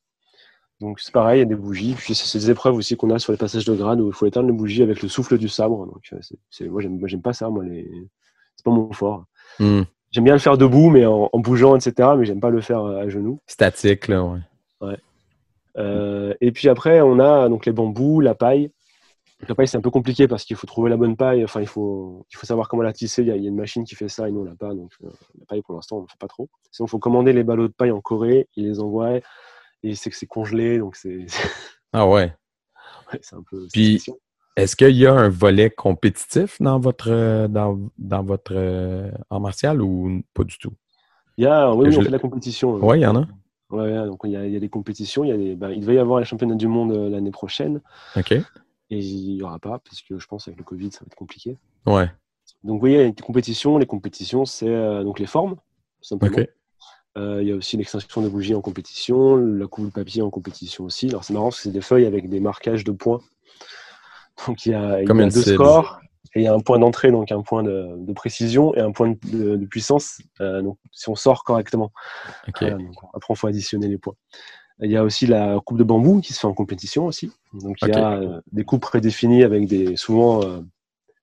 Donc 0.81 1.01
c'est 1.01 1.13
pareil, 1.13 1.39
il 1.39 1.43
y 1.43 1.43
a 1.43 1.49
des 1.49 1.57
bougies. 1.57 1.95
Puis 1.95 2.15
c'est 2.15 2.39
des 2.39 2.51
épreuves 2.51 2.77
aussi 2.77 2.97
qu'on 2.97 3.11
a 3.11 3.19
sur 3.19 3.33
les 3.33 3.39
passages 3.39 3.65
de 3.65 3.75
grade 3.75 4.01
où 4.01 4.07
il 4.07 4.13
faut 4.15 4.27
éteindre 4.27 4.47
les 4.47 4.53
bougies 4.55 4.83
avec 4.85 5.03
le 5.03 5.09
souffle 5.09 5.39
du 5.39 5.49
sabre. 5.49 5.87
Donc 5.87 6.03
euh, 6.13 6.19
c'est- 6.51 6.69
moi, 6.69 6.81
j'aime 7.09 7.21
pas 7.23 7.33
ça, 7.33 7.49
moi, 7.49 7.65
les... 7.65 7.91
c'est 8.57 8.65
pas 8.65 8.71
mon 8.71 8.93
fort. 8.93 9.25
Hmm. 9.59 9.83
J'aime 10.11 10.25
bien 10.25 10.35
le 10.35 10.39
faire 10.39 10.57
debout, 10.57 10.91
mais 10.91 11.07
en, 11.07 11.29
en 11.33 11.39
bougeant, 11.41 11.77
etc. 11.77 12.11
Mais 12.17 12.25
j'aime 12.25 12.41
pas 12.41 12.51
le 12.51 12.61
faire 12.61 12.81
euh, 12.81 13.01
à 13.01 13.09
genoux. 13.09 13.41
Statique, 13.47 14.09
là, 14.09 14.23
ouais. 14.23 14.97
Euh, 15.77 16.35
et 16.41 16.53
puis 16.53 16.69
après, 16.69 17.01
on 17.01 17.19
a 17.19 17.49
donc 17.49 17.67
les 17.67 17.73
bambous, 17.73 18.21
la 18.21 18.35
paille. 18.35 18.71
Donc, 19.41 19.49
La 19.49 19.55
paille, 19.57 19.69
c'est 19.69 19.77
un 19.77 19.81
peu 19.81 19.91
compliqué 19.91 20.29
parce 20.29 20.45
qu'il 20.45 20.57
faut 20.57 20.67
trouver 20.67 20.89
la 20.91 20.97
bonne 20.97 21.17
paille. 21.17 21.43
Enfin, 21.43 21.61
il 21.61 21.67
faut, 21.67 22.25
il 22.31 22.37
faut 22.37 22.47
savoir 22.47 22.69
comment 22.69 22.83
la 22.83 22.93
tisser. 22.93 23.23
Il 23.23 23.29
y, 23.29 23.33
a, 23.33 23.37
il 23.37 23.43
y 23.43 23.47
a 23.47 23.49
une 23.49 23.57
machine 23.57 23.85
qui 23.85 23.95
fait 23.95 24.09
ça 24.09 24.29
et 24.29 24.33
nous, 24.33 24.41
on 24.41 24.45
l'a 24.45 24.55
pas. 24.55 24.73
Donc, 24.73 24.93
euh, 25.03 25.09
la 25.39 25.47
paille, 25.47 25.63
pour 25.63 25.75
l'instant, 25.75 25.99
on 25.99 26.03
ne 26.03 26.07
fait 26.07 26.19
pas 26.19 26.29
trop. 26.29 26.49
Sinon, 26.71 26.87
il 26.87 26.91
faut 26.91 26.99
commander 26.99 27.33
les 27.33 27.43
ballots 27.43 27.69
de 27.69 27.73
paille 27.73 27.91
en 27.91 28.01
Corée. 28.01 28.49
Ils 28.57 28.69
les 28.69 28.81
envoient 28.81 29.19
et 29.83 29.95
c'est 29.95 30.11
que 30.11 30.17
c'est 30.17 30.27
congelé. 30.27 30.79
Donc, 30.79 30.97
c'est 30.97 31.27
Ah 31.93 32.07
ouais. 32.07 32.33
ouais, 33.13 33.19
c'est 33.21 33.35
un 33.35 33.43
peu. 33.43 33.67
Puis-. 33.73 34.01
Est-ce 34.57 34.77
qu'il 34.77 34.97
y 34.97 35.07
a 35.07 35.13
un 35.13 35.29
volet 35.29 35.71
compétitif 35.71 36.61
dans 36.61 36.79
votre 36.79 37.11
euh, 37.11 37.49
dans, 37.49 37.79
dans 37.99 38.23
votre 38.23 38.53
euh, 38.55 39.11
art 39.31 39.41
martial 39.41 39.83
ou 39.83 40.23
pas 40.33 40.45
du 40.45 40.59
tout? 40.59 40.73
Il 41.37 41.45
y 41.45 41.47
a, 41.47 41.75
oui, 41.75 41.89
on 41.89 41.93
fait 41.93 42.07
de 42.07 42.13
la 42.13 42.19
compétition. 42.21 42.75
Oui, 42.75 42.99
il 42.99 43.03
y 43.03 43.07
en 43.07 43.17
a. 43.17 43.27
Ouais, 43.71 44.07
donc 44.07 44.21
il 44.25 44.31
y, 44.31 44.37
a, 44.37 44.47
il 44.47 44.53
y 44.53 44.57
a 44.57 44.61
des 44.61 44.69
compétitions. 44.69 45.25
Il, 45.25 45.29
y 45.29 45.33
a 45.33 45.37
des, 45.37 45.57
ben, 45.57 45.71
il 45.71 45.81
devait 45.81 45.97
y 45.97 45.99
avoir 45.99 46.21
les 46.21 46.25
championnats 46.25 46.55
du 46.55 46.69
monde 46.69 46.93
euh, 46.93 47.09
l'année 47.09 47.33
prochaine. 47.33 47.81
OK. 48.17 48.33
Et 48.33 48.45
il 48.91 49.35
n'y 49.35 49.43
aura 49.43 49.59
pas 49.59 49.81
parce 49.81 50.03
que 50.03 50.19
je 50.19 50.27
pense 50.29 50.47
avec 50.47 50.59
le 50.59 50.65
Covid, 50.65 50.93
ça 50.93 51.01
va 51.01 51.07
être 51.07 51.17
compliqué. 51.17 51.59
Ouais. 51.87 52.09
Donc, 52.63 52.75
vous 52.75 52.79
voyez, 52.79 52.97
il 52.97 53.01
y 53.01 53.05
a 53.05 53.11
des 53.11 53.23
compétitions. 53.23 53.79
Les 53.79 53.87
compétitions, 53.87 54.45
c'est 54.45 54.69
euh, 54.69 55.03
donc 55.03 55.19
les 55.19 55.27
formes, 55.27 55.57
simplement. 56.01 56.37
OK. 56.37 56.49
Euh, 57.17 57.43
il 57.43 57.49
y 57.49 57.53
a 57.53 57.57
aussi 57.57 57.77
l'extinction 57.77 58.23
de 58.23 58.29
bougies 58.29 58.55
en 58.55 58.61
compétition, 58.61 59.37
la 59.37 59.67
coupe 59.67 59.87
de 59.87 59.91
papier 59.91 60.23
en 60.23 60.31
compétition 60.31 60.85
aussi. 60.85 61.09
Alors, 61.09 61.25
c'est 61.25 61.33
marrant 61.33 61.47
parce 61.47 61.57
que 61.57 61.63
c'est 61.63 61.71
des 61.71 61.81
feuilles 61.81 62.07
avec 62.07 62.29
des 62.29 62.41
marquages 62.41 62.85
de 62.85 62.93
points. 62.93 63.21
Donc, 64.47 64.67
il 64.67 64.73
y 64.73 64.75
a, 64.75 65.01
il 65.01 65.05
y 65.05 65.07
Comme 65.07 65.21
a 65.21 65.25
une 65.25 65.31
deux 65.31 65.43
scores 65.43 66.01
et 66.35 66.41
il 66.41 66.45
y 66.45 66.49
a 66.49 66.55
un 66.55 66.61
point 66.61 66.79
d'entrée, 66.79 67.13
donc 67.13 67.31
un 67.31 67.43
point 67.43 67.63
de, 67.63 67.95
de 67.97 68.13
précision 68.13 68.75
et 68.75 68.81
un 68.81 68.91
point 68.91 69.15
de, 69.25 69.65
puissance. 69.67 70.21
euh, 70.41 70.63
donc, 70.63 70.79
si 70.91 71.09
on 71.09 71.15
sort 71.15 71.45
correctement. 71.45 71.93
Donc, 72.47 72.63
après, 73.15 73.35
il 73.35 73.37
faut 73.37 73.47
additionner 73.47 73.89
les 73.89 73.99
points. 73.99 74.15
Il 74.81 74.91
y 74.91 74.97
a 74.97 75.05
aussi 75.05 75.27
la 75.27 75.61
coupe 75.65 75.79
de 75.79 75.85
bambou 75.85 76.21
qui 76.21 76.33
se 76.33 76.41
fait 76.41 76.49
en 76.49 76.55
compétition 76.55 77.07
aussi. 77.07 77.31
Donc, 77.53 77.77
il 77.83 77.89
y 77.89 77.93
a 77.93 78.15
euh, 78.15 78.41
des 78.51 78.65
coupes 78.65 78.83
prédéfinies 78.83 79.45
avec 79.45 79.69
des 79.69 79.95
souvent, 79.95 80.43
euh, 80.43 80.61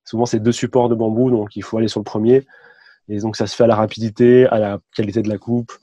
souvent 0.05 0.25
c'est 0.25 0.39
deux 0.39 0.53
supports 0.53 0.87
de 0.87 0.95
bambou, 0.95 1.29
donc 1.29 1.57
il 1.57 1.63
faut 1.63 1.77
aller 1.77 1.89
sur 1.89 1.99
le 1.99 2.05
premier. 2.05 2.45
Et 3.09 3.19
donc, 3.19 3.35
ça 3.35 3.47
se 3.47 3.55
fait 3.55 3.65
à 3.65 3.67
la 3.67 3.75
rapidité, 3.75 4.45
à 4.45 4.59
la 4.59 4.79
qualité 4.95 5.21
de 5.21 5.27
la 5.27 5.37
coupe. 5.37 5.73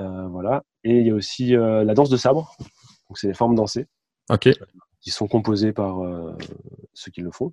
Euh, 0.00 0.26
voilà. 0.28 0.62
Et 0.84 0.98
il 0.98 1.06
y 1.06 1.10
a 1.10 1.14
aussi 1.14 1.56
euh, 1.56 1.84
la 1.84 1.94
danse 1.94 2.10
de 2.10 2.16
sabre. 2.16 2.54
Donc, 3.08 3.18
c'est 3.18 3.28
des 3.28 3.34
formes 3.34 3.54
dansées 3.54 3.86
OK. 4.28 4.50
Qui 5.06 5.12
sont 5.12 5.28
composées 5.28 5.70
par 5.72 6.02
euh, 6.04 6.32
ceux 6.92 7.12
qui 7.12 7.20
le 7.20 7.30
font. 7.30 7.52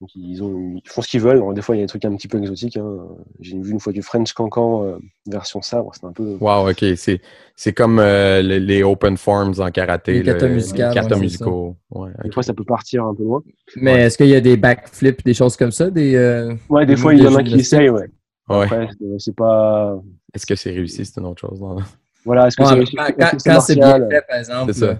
Donc, 0.00 0.10
ils, 0.16 0.42
ont, 0.42 0.74
ils 0.84 0.88
font 0.90 1.00
ce 1.00 1.06
qu'ils 1.06 1.20
veulent. 1.20 1.36
Alors, 1.36 1.54
des 1.54 1.62
fois, 1.62 1.76
il 1.76 1.78
y 1.78 1.82
a 1.82 1.84
des 1.84 1.88
trucs 1.88 2.04
un 2.04 2.16
petit 2.16 2.26
peu 2.26 2.38
exotiques. 2.38 2.76
hein. 2.76 3.06
J'ai 3.38 3.56
vu 3.56 3.70
une 3.70 3.78
fois 3.78 3.92
du 3.92 4.02
French 4.02 4.32
Cancan 4.32 4.82
euh, 4.82 4.98
version 5.28 5.62
sabre. 5.62 5.92
C'était 5.94 6.06
un 6.08 6.12
peu. 6.12 6.36
Wow, 6.40 6.68
OK. 6.70 6.84
C'est, 6.96 7.20
c'est 7.54 7.72
comme 7.72 8.00
euh, 8.00 8.42
les, 8.42 8.58
les 8.58 8.82
open 8.82 9.16
forms 9.16 9.54
en 9.60 9.70
karaté. 9.70 10.14
Les 10.14 10.22
katas 10.24 10.48
Les 10.48 10.54
ouais, 10.54 10.60
c'est 10.60 11.16
musicaux. 11.20 11.76
Ouais, 11.92 12.10
Des 12.24 12.32
fois, 12.32 12.42
ça 12.42 12.52
peut 12.52 12.64
partir 12.64 13.04
un 13.04 13.14
peu 13.14 13.22
loin. 13.22 13.44
Mais 13.76 13.92
Ouais. 13.92 14.00
est-ce 14.00 14.18
qu'il 14.18 14.26
y 14.26 14.34
a 14.34 14.40
des 14.40 14.56
backflips, 14.56 15.24
des 15.24 15.34
choses 15.34 15.56
comme 15.56 15.70
ça? 15.70 15.90
Des, 15.90 16.16
euh, 16.16 16.52
Ouais, 16.68 16.84
des 16.84 16.94
Des 16.96 17.00
fois, 17.00 17.14
il 17.14 17.22
y 17.22 17.26
en 17.28 17.36
a 17.36 17.44
qui 17.44 17.54
essayent, 17.60 17.90
ouais. 17.90 18.10
Ouais. 18.48 18.64
Après, 18.64 18.88
c'est- 18.98 19.18
c'est 19.18 19.36
pas. 19.36 19.96
Est-ce 20.34 20.46
que 20.46 20.56
c'est 20.56 20.70
réussi? 20.70 21.04
C'est 21.04 21.20
une 21.20 21.26
autre 21.26 21.42
chose. 21.48 21.60
non? 21.60 21.76
Voilà, 22.24 22.48
est-ce 22.48 22.56
que 22.56 22.62
ouais, 22.64 22.68
c'est 22.70 22.74
réussi? 22.74 22.96
quand, 22.96 23.06
quand- 23.16 23.38
c'est 23.38 23.60
c'est 23.60 23.74
bien 23.76 24.08
fait, 24.10 24.24
par 24.28 24.38
exemple. 24.38 24.72
C'est 24.74 24.80
ça. 24.80 24.98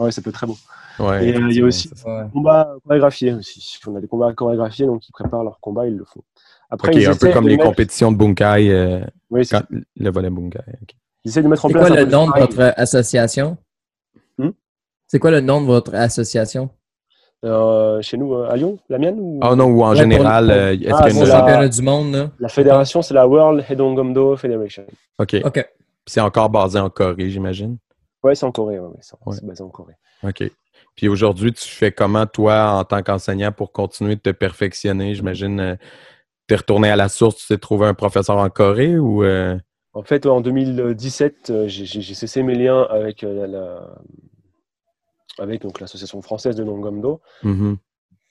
Ouais, 0.00 0.10
ça 0.10 0.22
peut 0.22 0.30
être 0.30 0.34
très 0.36 0.46
beau. 0.46 0.56
Ouais, 0.98 1.26
Et, 1.28 1.36
euh, 1.36 1.46
il 1.50 1.56
y 1.56 1.60
a 1.60 1.64
aussi- 1.64 1.90
c'est. 1.94 2.06
Ouais. 2.06 2.22
Combats 2.32 2.74
chorégraphiés 2.84 3.32
aussi. 3.34 3.78
On 3.86 3.96
a 3.96 4.00
des 4.00 4.08
combats 4.08 4.32
chorégraphiés, 4.32 4.86
donc 4.86 5.06
ils 5.08 5.12
préparent 5.12 5.44
leur 5.44 5.60
combat, 5.60 5.86
ils 5.86 5.96
le 5.96 6.04
font. 6.04 6.22
Après, 6.70 7.06
un 7.06 7.14
peu 7.16 7.30
comme 7.32 7.48
les 7.48 7.56
mettre- 7.56 7.68
compétitions 7.68 8.12
de 8.12 8.16
bunkai, 8.16 8.70
euh, 8.70 9.00
Oui, 9.30 9.44
c'est- 9.44 9.56
quand- 9.58 9.66
le 9.96 10.10
volet 10.10 10.30
bunkai. 10.30 10.58
OK. 10.82 10.94
ils 11.24 11.28
essaient 11.28 11.42
de 11.42 11.48
mettre 11.48 11.64
en 11.66 11.68
C'est 11.68 11.74
place. 11.74 11.86
quoi 11.88 11.96
un 11.96 12.00
le 12.00 12.06
peu 12.06 12.12
nom 12.12 12.26
de 12.28 12.38
votre 12.38 12.72
association? 12.78 13.58
Hmm? 14.38 14.50
C'est 15.06 15.18
quoi 15.18 15.30
le 15.30 15.40
nom 15.40 15.60
de 15.60 15.66
votre 15.66 15.94
association? 15.94 16.70
Euh, 17.44 18.00
chez 18.02 18.16
nous, 18.18 18.34
euh, 18.34 18.48
à 18.50 18.56
Lyon, 18.56 18.78
la 18.88 18.98
mienne 18.98 19.16
ou... 19.18 19.38
Ah 19.42 19.54
non, 19.56 19.66
ou 19.66 19.82
en 19.82 19.90
Ouais, 19.90 19.96
général, 19.96 20.44
pour- 20.46 20.54
euh, 20.54 20.72
est-ce 20.72 20.72
Ah, 20.72 20.78
qu'il 20.78 20.84
y 20.84 20.92
a 20.92 21.04
le 21.06 21.10
c'est 21.12 21.20
une... 21.20 21.26
la- 21.28 21.38
championnat 21.38 21.68
du 21.68 21.82
monde, 21.82 22.12
là? 22.14 22.30
La 22.38 22.48
fédération, 22.48 23.02
c'est 23.02 23.14
la 23.14 23.26
World 23.26 23.64
Hedongomdo 23.68 24.36
Federation. 24.36 24.84
OK. 25.18 25.36
OK. 25.44 25.66
C'est 26.06 26.20
encore 26.20 26.48
basé 26.50 26.78
en 26.78 26.88
Corée, 26.90 27.30
j'imagine? 27.30 27.76
Ouais, 28.22 28.34
c'est 28.34 28.44
en 28.46 28.52
Corée. 28.52 28.78
Ouais, 28.78 28.88
c'est 29.00 29.16
Ouais. 29.26 29.36
basé 29.42 29.62
en 29.62 29.68
Corée. 29.70 29.94
OK. 30.22 30.42
Puis 30.96 31.08
aujourd'hui, 31.08 31.52
tu 31.52 31.68
fais 31.68 31.92
comment, 31.92 32.26
toi, 32.26 32.72
en 32.72 32.84
tant 32.84 33.02
qu'enseignant, 33.02 33.52
pour 33.52 33.72
continuer 33.72 34.16
de 34.16 34.20
te 34.20 34.30
perfectionner? 34.30 35.14
J'imagine, 35.14 35.78
tu 36.48 36.54
es 36.54 36.56
retourné 36.56 36.90
à 36.90 36.96
la 36.96 37.08
source, 37.08 37.36
tu 37.36 37.46
t'es 37.48 37.58
trouvé 37.58 37.86
un 37.86 37.94
professeur 37.94 38.36
en 38.36 38.50
Corée 38.50 38.98
ou... 38.98 39.22
euh, 39.24 39.56
En 39.94 40.02
fait, 40.02 40.26
en 40.26 40.40
2017, 40.40 41.50
euh, 41.50 41.64
j'ai 41.68 42.14
cessé 42.14 42.42
mes 42.42 42.54
liens 42.54 42.82
avec 42.90 43.24
euh, 43.24 43.46
la, 43.46 43.94
avec 45.42 45.62
donc 45.62 45.80
l'association 45.80 46.20
française 46.22 46.56
de 46.56 46.64
Nongomdo. 46.64 47.20
mhm, 47.42 47.76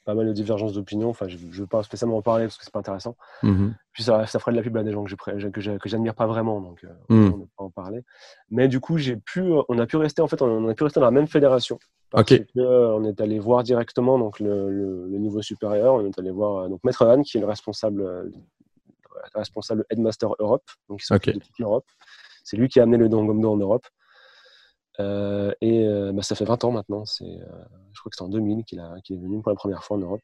Pas 0.06 0.14
mal 0.16 0.26
de 0.28 0.34
divergences 0.34 0.74
d'opinion. 0.74 1.10
Enfin, 1.10 1.28
je 1.28 1.38
ne 1.38 1.52
veux 1.52 1.68
pas 1.68 1.84
spécialement 1.84 2.18
en 2.18 2.22
parler 2.22 2.46
parce 2.46 2.58
que 2.58 2.64
c'est 2.64 2.74
pas 2.74 2.80
intéressant. 2.80 3.16
mhm. 3.44 3.76
Puis 3.92 4.04
ça, 4.04 4.26
ça 4.26 4.40
ferait 4.40 4.52
de 4.52 4.58
la 4.58 4.64
pub 4.64 4.76
à 4.78 4.84
des 4.84 4.92
gens 4.92 5.04
que 5.04 5.60
j'admire 5.90 6.16
pas 6.16 6.26
vraiment, 6.26 6.62
donc 6.62 6.84
euh, 6.84 6.88
Mm. 7.10 7.28
autant 7.28 7.38
ne 7.38 7.44
pas 7.46 7.64
en 7.66 7.70
parler. 7.70 8.04
Mais 8.50 8.68
du 8.68 8.80
coup, 8.80 8.98
j'ai 8.98 9.18
pu, 9.18 9.42
euh, 9.42 9.62
on 9.68 9.78
a 9.78 9.86
pu 9.86 9.98
rester 9.98 10.22
en 10.22 10.28
fait, 10.28 10.42
on 10.42 10.68
a 10.70 10.74
pu 10.74 10.84
rester 10.84 11.00
dans 11.00 11.06
la 11.06 11.12
même 11.12 11.28
fédération. 11.28 11.78
Parce 12.12 12.32
Ok. 12.32 12.40
que, 12.56 12.60
euh, 12.60 12.96
on 12.96 13.04
est 13.04 13.20
allé 13.22 13.40
voir 13.40 13.62
directement 13.64 14.18
donc 14.18 14.40
le, 14.40 14.70
le- 14.72 15.08
le 15.08 15.18
niveau 15.18 15.42
supérieur. 15.42 15.96
On 15.96 16.06
est 16.06 16.18
allé 16.18 16.32
voir 16.32 16.64
euh, 16.64 16.70
donc 16.70 16.80
Maître 16.84 17.06
Han, 17.06 17.22
qui 17.22 17.38
est 17.38 17.42
le 17.42 17.46
responsable, 17.48 18.02
euh, 18.02 18.24
le 18.24 19.40
responsable 19.40 19.86
Headmaster 19.90 20.30
Europe, 20.40 20.64
donc 20.88 21.00
qui 21.02 21.06
s'occupe 21.06 21.36
de 21.36 21.40
toute 21.40 21.60
l'Europe. 21.60 21.86
C'est 22.44 22.58
lui 22.58 22.68
qui 22.70 22.80
a 22.80 22.84
amené 22.84 22.98
le 22.98 23.10
Dongomdo 23.10 23.52
en 23.52 23.58
Europe. 23.58 23.86
Euh, 25.00 25.52
et 25.62 25.86
euh, 25.88 26.12
bah, 26.12 26.22
ça 26.24 26.36
fait 26.36 26.46
20 26.46 26.64
ans 26.66 26.72
maintenant. 26.72 27.06
C'est, 27.06 27.24
euh, 27.26 27.46
je 27.94 28.00
crois 28.00 28.10
que 28.10 28.16
c'est 28.18 28.24
en 28.24 28.30
2000 28.30 28.64
qu'il 28.66 28.80
a- 28.80 28.96
qu'il 29.04 29.16
est 29.16 29.20
venu 29.20 29.42
pour 29.42 29.50
la 29.50 29.56
première 29.56 29.84
fois 29.84 29.98
en 29.98 30.00
Europe. 30.02 30.22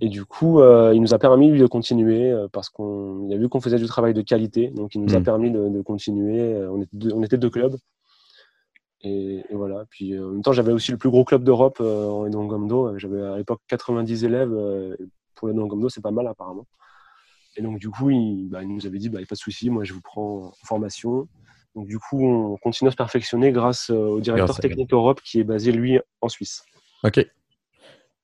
Et 0.00 0.08
du 0.08 0.24
coup, 0.26 0.60
il 0.62 1.00
nous 1.00 1.14
a 1.14 1.18
permis 1.18 1.50
lui, 1.50 1.58
de 1.60 1.66
continuer 1.66 2.34
parce 2.52 2.68
qu'il 2.68 3.32
a 3.32 3.36
vu 3.36 3.48
qu'on 3.48 3.60
faisait 3.60 3.78
du 3.78 3.86
travail 3.86 4.12
de 4.12 4.20
qualité. 4.20 4.68
Donc, 4.68 4.94
il 4.94 5.00
nous 5.02 5.14
a 5.14 5.20
Mm. 5.20 5.24
permis 5.24 5.50
de, 5.50 5.68
de 5.70 5.80
continuer. 5.82 6.54
On 6.68 6.82
était, 6.82 6.90
deux, 6.96 7.12
on 7.14 7.22
était 7.22 7.38
deux 7.38 7.48
clubs. 7.50 7.74
Et, 9.02 9.44
et 9.48 9.54
voilà. 9.54 9.84
Puis 9.90 10.14
euh, 10.14 10.26
en 10.26 10.30
même 10.32 10.42
temps, 10.42 10.52
j'avais 10.52 10.72
aussi 10.72 10.90
le 10.90 10.98
plus 10.98 11.10
gros 11.10 11.24
club 11.24 11.42
d'Europe 11.44 11.78
euh, 11.80 12.06
en 12.08 12.26
Edongomdo. 12.26 12.98
J'avais 12.98 13.22
à 13.22 13.36
l'époque 13.38 13.60
90 13.68 14.24
élèves. 14.24 14.52
euh, 14.52 14.94
pour 15.34 15.48
l'Edongomdo, 15.48 15.88
c'est 15.88 16.00
pas 16.02 16.10
mal 16.10 16.26
apparemment. 16.26 16.66
Et 17.56 17.62
donc, 17.62 17.78
du 17.78 17.88
coup, 17.90 18.10
il, 18.10 18.48
bah, 18.48 18.62
il 18.62 18.68
nous 18.74 18.86
avait 18.86 18.98
dit 18.98 19.08
bah, 19.08 19.18
pas 19.28 19.34
de 19.34 19.38
souci, 19.38 19.70
moi 19.70 19.84
je 19.84 19.92
vous 19.94 20.00
prends 20.02 20.46
en 20.48 20.52
formation. 20.66 21.28
Donc, 21.76 21.86
du 21.86 21.98
coup, 21.98 22.24
on 22.26 22.56
continue 22.56 22.88
à 22.88 22.90
se 22.90 22.96
perfectionner 22.96 23.52
grâce 23.52 23.90
euh, 23.90 23.94
au 23.94 24.20
directeur 24.20 24.46
Grâce 24.46 24.60
technique 24.60 24.92
Europe 24.92 25.20
qui 25.22 25.40
est 25.40 25.44
basé, 25.44 25.70
lui, 25.72 26.00
en 26.22 26.28
Suisse. 26.28 26.64
OK. 27.04 27.24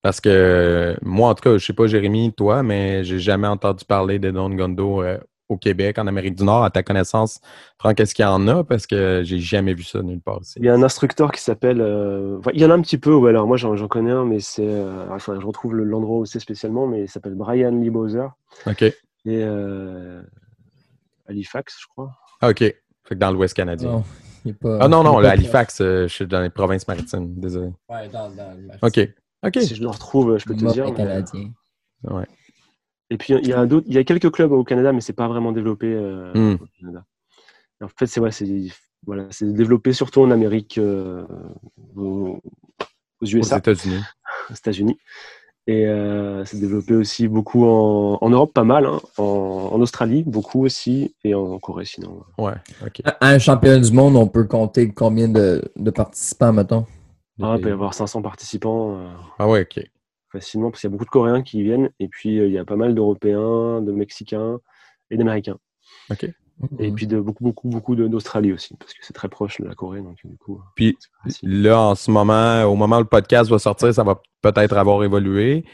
Parce 0.01 0.21
que 0.21 0.97
moi, 1.03 1.29
en 1.29 1.35
tout 1.35 1.43
cas, 1.43 1.59
je 1.59 1.65
sais 1.65 1.75
pas, 1.75 1.87
Jérémy, 1.87 2.33
toi, 2.33 2.63
mais 2.63 3.05
j'ai 3.05 3.19
jamais 3.21 3.47
entendu 3.47 3.85
parler 3.85 4.19
de 4.19 4.31
Don 4.33 4.51
Gondo 4.51 5.03
euh, 5.03 5.19
au 5.49 5.57
Québec, 5.59 5.99
en 5.99 6.07
Amérique 6.09 6.35
du 6.35 6.45
Nord. 6.45 6.65
À 6.65 6.71
ta 6.71 6.83
connaissance, 6.83 7.41
Franck, 7.79 8.01
est-ce 8.01 8.15
qu'il 8.15 8.25
y 8.25 8.27
en 8.27 8.49
a? 8.49 8.65
Parce 8.65 8.87
que 8.89 9.21
j'ai 9.23 9.39
jamais 9.39 9.75
vu 9.75 9.85
ça 9.85 10.03
nulle 10.03 10.21
part 10.23 10.39
ici. 10.41 10.55
Il 10.59 10.65
y 10.65 10.69
a 10.71 10.75
un 10.75 10.83
instructeur 10.83 11.31
qui 11.31 11.41
s'appelle. 11.41 11.81
euh, 11.83 12.39
enfin, 12.39 12.51
il 12.55 12.61
y 12.61 12.65
en 12.65 12.71
a 12.71 12.75
un 12.75 12.81
petit 12.83 12.99
peu, 12.99 13.15
ouais, 13.15 13.31
alors 13.31 13.47
moi 13.47 13.57
j'en 13.59 13.87
connais 13.87 14.11
un, 14.13 14.25
mais 14.25 14.41
c'est. 14.41 14.67
euh, 14.67 15.07
faudrait 15.19 15.37
que 15.39 15.43
je 15.43 15.47
retrouve 15.47 15.75
le- 15.75 15.85
l'endroit 15.85 16.19
où 16.19 16.25
c'est 16.25 16.41
spécialement, 16.41 16.87
mais 16.87 17.03
il 17.03 17.09
s'appelle 17.09 17.35
Brian 17.35 17.71
Lee 17.71 17.91
Bowser. 17.91 18.27
OK. 18.67 18.83
Et 19.27 19.45
Halifax, 21.29 21.77
je 21.81 21.87
crois. 21.89 22.11
Ah, 22.41 22.49
OK. 22.51 22.65
Fait 23.13 23.17
que 23.17 23.21
dans 23.21 23.31
l'Ouest 23.31 23.55
canadien. 23.55 23.91
Non, 23.91 24.05
il 24.45 24.51
est 24.53 24.55
pas- 24.55 24.79
Ah 24.81 24.89
non, 24.89 25.03
il 25.03 25.05
non, 25.05 25.13
est 25.19 25.23
le 25.23 25.29
pas 25.29 25.33
Halifax, 25.33 25.81
euh, 25.83 26.09
je 26.09 26.15
suis 26.15 26.27
dans 26.27 26.41
les 26.41 26.49
provinces 26.51 26.89
maritimes. 26.89 27.35
Désolé. 27.39 27.69
Ouais, 27.91 28.09
dans, 28.09 28.31
dans 28.31 28.57
le 28.57 28.69
OK. 28.81 29.15
OK. 29.45 29.59
Si 29.63 29.75
je 29.75 29.83
le 29.83 29.89
retrouve, 29.89 30.39
je 30.39 30.45
peux 30.47 30.55
te 30.55 30.65
dire. 30.73 30.87
mais- 30.87 30.95
canadien. 30.95 31.51
Ouais. 32.05 32.25
Et 33.11 33.19
puis 33.19 33.35
il 33.35 33.47
y 33.47 33.53
a 33.53 33.67
d'autres, 33.67 33.87
il 33.89 33.95
y 33.95 33.99
a 33.99 34.05
quelques 34.05 34.31
clubs 34.31 34.53
au 34.53 34.65
Canada, 34.65 34.93
mais 34.93 35.03
c'est 35.03 35.13
pas 35.13 35.29
vraiment 35.29 35.53
développé 35.53 35.93
euh, 35.93 36.33
Hmm. 36.33 36.55
au 36.63 36.67
Canada. 36.81 37.05
Et 37.81 37.85
en 37.85 37.89
fait, 37.89 38.07
c'est 38.07 38.21
ouais, 38.21 38.31
c'est 38.33 38.49
voilà, 39.05 39.27
c'est 39.31 39.53
développé 39.53 39.93
surtout 39.93 40.23
en 40.23 40.31
Amérique, 40.31 40.79
euh, 40.79 41.27
aux, 41.97 42.01
aux 42.01 42.41
Aux 43.21 43.27
USA, 43.27 43.59
États-Unis. 43.59 44.01
aux 44.51 44.55
États-Unis. 44.55 44.97
Et 45.69 45.87
euh, 45.87 46.45
c'est 46.45 46.59
développé 46.59 46.95
aussi 46.95 47.29
beaucoup 47.29 47.65
en, 47.65 48.19
en 48.21 48.31
Europe, 48.31 48.53
pas 48.53 48.65
mal, 48.65 48.85
hein, 48.85 49.01
en, 49.17 49.71
en 49.73 49.81
Australie, 49.81 50.25
beaucoup 50.25 50.65
aussi, 50.65 51.15
et 51.23 51.35
en, 51.35 51.59
Corée 51.61 51.85
sinon. 51.85 52.25
Ouais. 52.37 52.55
OK. 52.85 53.03
À 53.05 53.29
un 53.29 53.39
championnat 53.39 53.79
du 53.79 53.93
monde, 53.93 54.17
on 54.17 54.27
peut 54.27 54.45
compter 54.45 54.93
combien 54.93 55.29
de, 55.29 55.63
de 55.77 55.91
participants, 55.91 56.53
mettons? 56.53 56.85
Ah, 57.41 57.55
il 57.57 57.63
peut 57.63 57.69
y 57.69 57.73
avoir 57.73 57.95
500 57.95 58.23
participants 58.23 58.99
euh, 58.99 59.09
Ah 59.39 59.49
ouais, 59.49 59.63
OK. 59.63 59.85
facilement, 60.33 60.71
parce 60.71 60.81
qu'il 60.81 60.89
y 60.89 60.91
a 60.91 60.95
beaucoup 60.95 61.05
de 61.05 61.11
Coréens 61.11 61.43
qui 61.43 61.59
y 61.59 61.63
viennent, 61.63 61.91
et 62.01 62.09
puis 62.09 62.39
euh, 62.41 62.47
il 62.47 62.53
y 62.53 62.59
a 62.59 62.65
pas 62.65 62.77
mal 62.77 62.95
d'Européens, 62.95 63.83
de 63.83 63.93
Mexicains 63.93 64.59
et 65.11 65.17
d'Américains. 65.17 65.59
OK. 66.11 66.27
Et 66.79 66.93
puis 66.93 67.07
de 67.07 67.19
beaucoup, 67.19 67.45
beaucoup, 67.45 67.69
beaucoup 67.69 67.97
d'Australie 67.97 68.53
aussi, 68.53 68.77
parce 68.77 68.93
que 68.93 69.01
c'est 69.03 69.13
très 69.13 69.29
proche 69.29 69.61
de 69.61 69.67
la 69.67 69.75
Corée, 69.75 70.01
donc 70.01 70.17
du 70.25 70.37
coup. 70.37 70.61
Puis 70.77 70.97
c'est 71.01 71.09
facile. 71.25 71.63
là, 71.63 71.81
en 71.81 71.95
ce 71.95 72.11
moment, 72.11 72.63
au 72.65 72.77
moment 72.77 72.97
où 72.97 73.01
le 73.01 73.05
podcast 73.07 73.51
va 73.51 73.59
sortir, 73.59 73.93
ça 73.93 74.05
va 74.05 74.21
peut-être 74.43 74.77
avoir 74.77 75.03
évolué. 75.03 75.65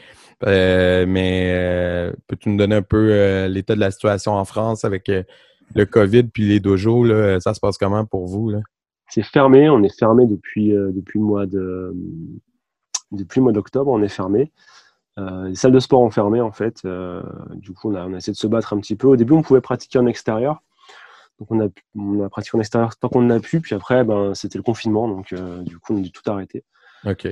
Euh, 0.47 1.05
mais 1.07 1.51
euh, 1.53 2.13
peux-tu 2.27 2.49
nous 2.49 2.57
donner 2.57 2.75
un 2.75 2.81
peu 2.81 3.09
euh, 3.11 3.47
l'état 3.47 3.75
de 3.75 3.79
la 3.79 3.91
situation 3.91 4.33
en 4.33 4.45
France 4.45 4.85
avec 4.85 5.09
euh, 5.09 5.23
le 5.75 5.85
COVID 5.85 6.23
puis 6.23 6.47
les 6.47 6.59
dojos? 6.59 7.03
Là, 7.03 7.39
ça 7.39 7.53
se 7.53 7.59
passe 7.59 7.77
comment 7.77 8.05
pour 8.05 8.25
vous? 8.25 8.53
C'est 9.09 9.23
fermé, 9.23 9.69
on 9.69 9.83
est 9.83 9.97
fermé 9.97 10.25
depuis, 10.25 10.75
euh, 10.75 10.91
depuis 10.93 11.19
le 11.19 11.25
mois 11.25 11.45
de 11.45 11.93
depuis 13.11 13.39
le 13.39 13.43
mois 13.43 13.53
d'octobre, 13.53 13.91
on 13.91 14.01
est 14.01 14.07
fermé. 14.07 14.51
Euh, 15.17 15.49
les 15.49 15.55
salles 15.55 15.71
de 15.71 15.79
sport 15.79 16.01
ont 16.01 16.11
fermé 16.11 16.41
en 16.41 16.51
fait. 16.51 16.81
Euh, 16.85 17.21
du 17.55 17.73
coup, 17.73 17.91
on 17.91 17.95
a, 17.95 18.05
on 18.05 18.13
a 18.13 18.17
essayé 18.17 18.33
de 18.33 18.37
se 18.37 18.47
battre 18.47 18.73
un 18.73 18.79
petit 18.79 18.95
peu. 18.95 19.07
Au 19.07 19.15
début, 19.15 19.33
on 19.33 19.41
pouvait 19.41 19.61
pratiquer 19.61 19.99
en 19.99 20.05
extérieur. 20.05 20.61
Donc, 21.39 21.51
on 21.51 21.59
a, 21.61 21.67
on 21.95 22.23
a 22.25 22.29
pratiqué 22.29 22.57
en 22.57 22.59
extérieur 22.59 22.95
tant 22.97 23.09
qu'on 23.09 23.25
en 23.25 23.29
a 23.29 23.39
pu. 23.39 23.61
Puis 23.61 23.73
après, 23.75 24.03
ben, 24.03 24.33
c'était 24.35 24.57
le 24.57 24.63
confinement. 24.63 25.07
Donc, 25.07 25.31
euh, 25.33 25.61
du 25.63 25.79
coup, 25.79 25.93
on 25.93 25.97
a 25.97 26.01
dû 26.01 26.11
tout 26.11 26.29
arrêter. 26.29 26.63
OK. 27.05 27.27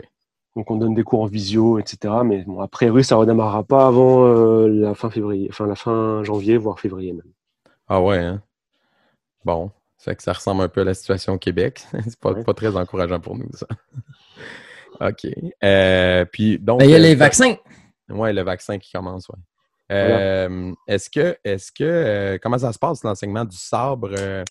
Donc, 0.56 0.72
on 0.72 0.78
donne 0.78 0.94
des 0.96 1.04
cours 1.04 1.22
en 1.22 1.26
visio, 1.26 1.78
etc. 1.78 2.14
Mais 2.26 2.44
bon, 2.46 2.62
a 2.62 2.68
priori, 2.68 3.04
ça 3.04 3.16
redémarrera 3.18 3.64
pas 3.64 3.86
avant 3.88 4.26
euh, 4.26 4.68
la 4.68 4.96
fin 4.96 5.10
février, 5.10 5.48
enfin 5.52 5.68
la 5.68 5.76
fin 5.76 6.24
janvier, 6.24 6.58
voire 6.58 6.80
février 6.80 7.14
même. 7.14 7.32
Ah 7.88 8.02
ouais, 8.02 8.18
hein? 8.18 8.42
Bon. 9.46 9.72
Ça 9.98 10.12
fait 10.12 10.16
que 10.16 10.24
ça 10.24 10.34
ressemble 10.34 10.62
un 10.62 10.68
peu 10.70 10.82
à 10.82 10.84
la 10.84 10.94
situation 10.94 11.34
au 11.34 11.38
Québec. 11.38 11.84
C'est 12.04 12.20
pas, 12.20 12.32
Ouais. 12.32 12.44
pas 12.44 12.54
très 12.54 12.76
encourageant 12.76 13.20
pour 13.20 13.36
nous, 13.36 13.50
ça. 13.54 13.68
OK. 15.02 15.28
Euh, 15.64 16.26
puis 16.26 16.60
donc. 16.60 16.80
Ben, 16.80 16.86
il 16.86 16.92
y 16.92 16.96
a 16.96 16.98
euh, 16.98 17.02
les 17.02 17.16
vaccins. 17.16 17.56
Oui, 18.10 18.34
le 18.34 18.42
vaccin 18.42 18.78
qui 18.80 18.92
commence, 18.92 19.28
oui. 19.30 19.40
Euh, 19.92 20.74
Est-ce 20.88 21.10
que, 21.10 21.38
est-ce 21.44 21.72
que, 21.72 21.84
euh, 21.84 22.38
comment 22.42 22.58
ça 22.58 22.74
se 22.74 22.80
passe 22.80 23.04
l'enseignement 23.04 23.46
du 23.46 23.56
sabre 23.58 24.10
euh, 24.18 24.44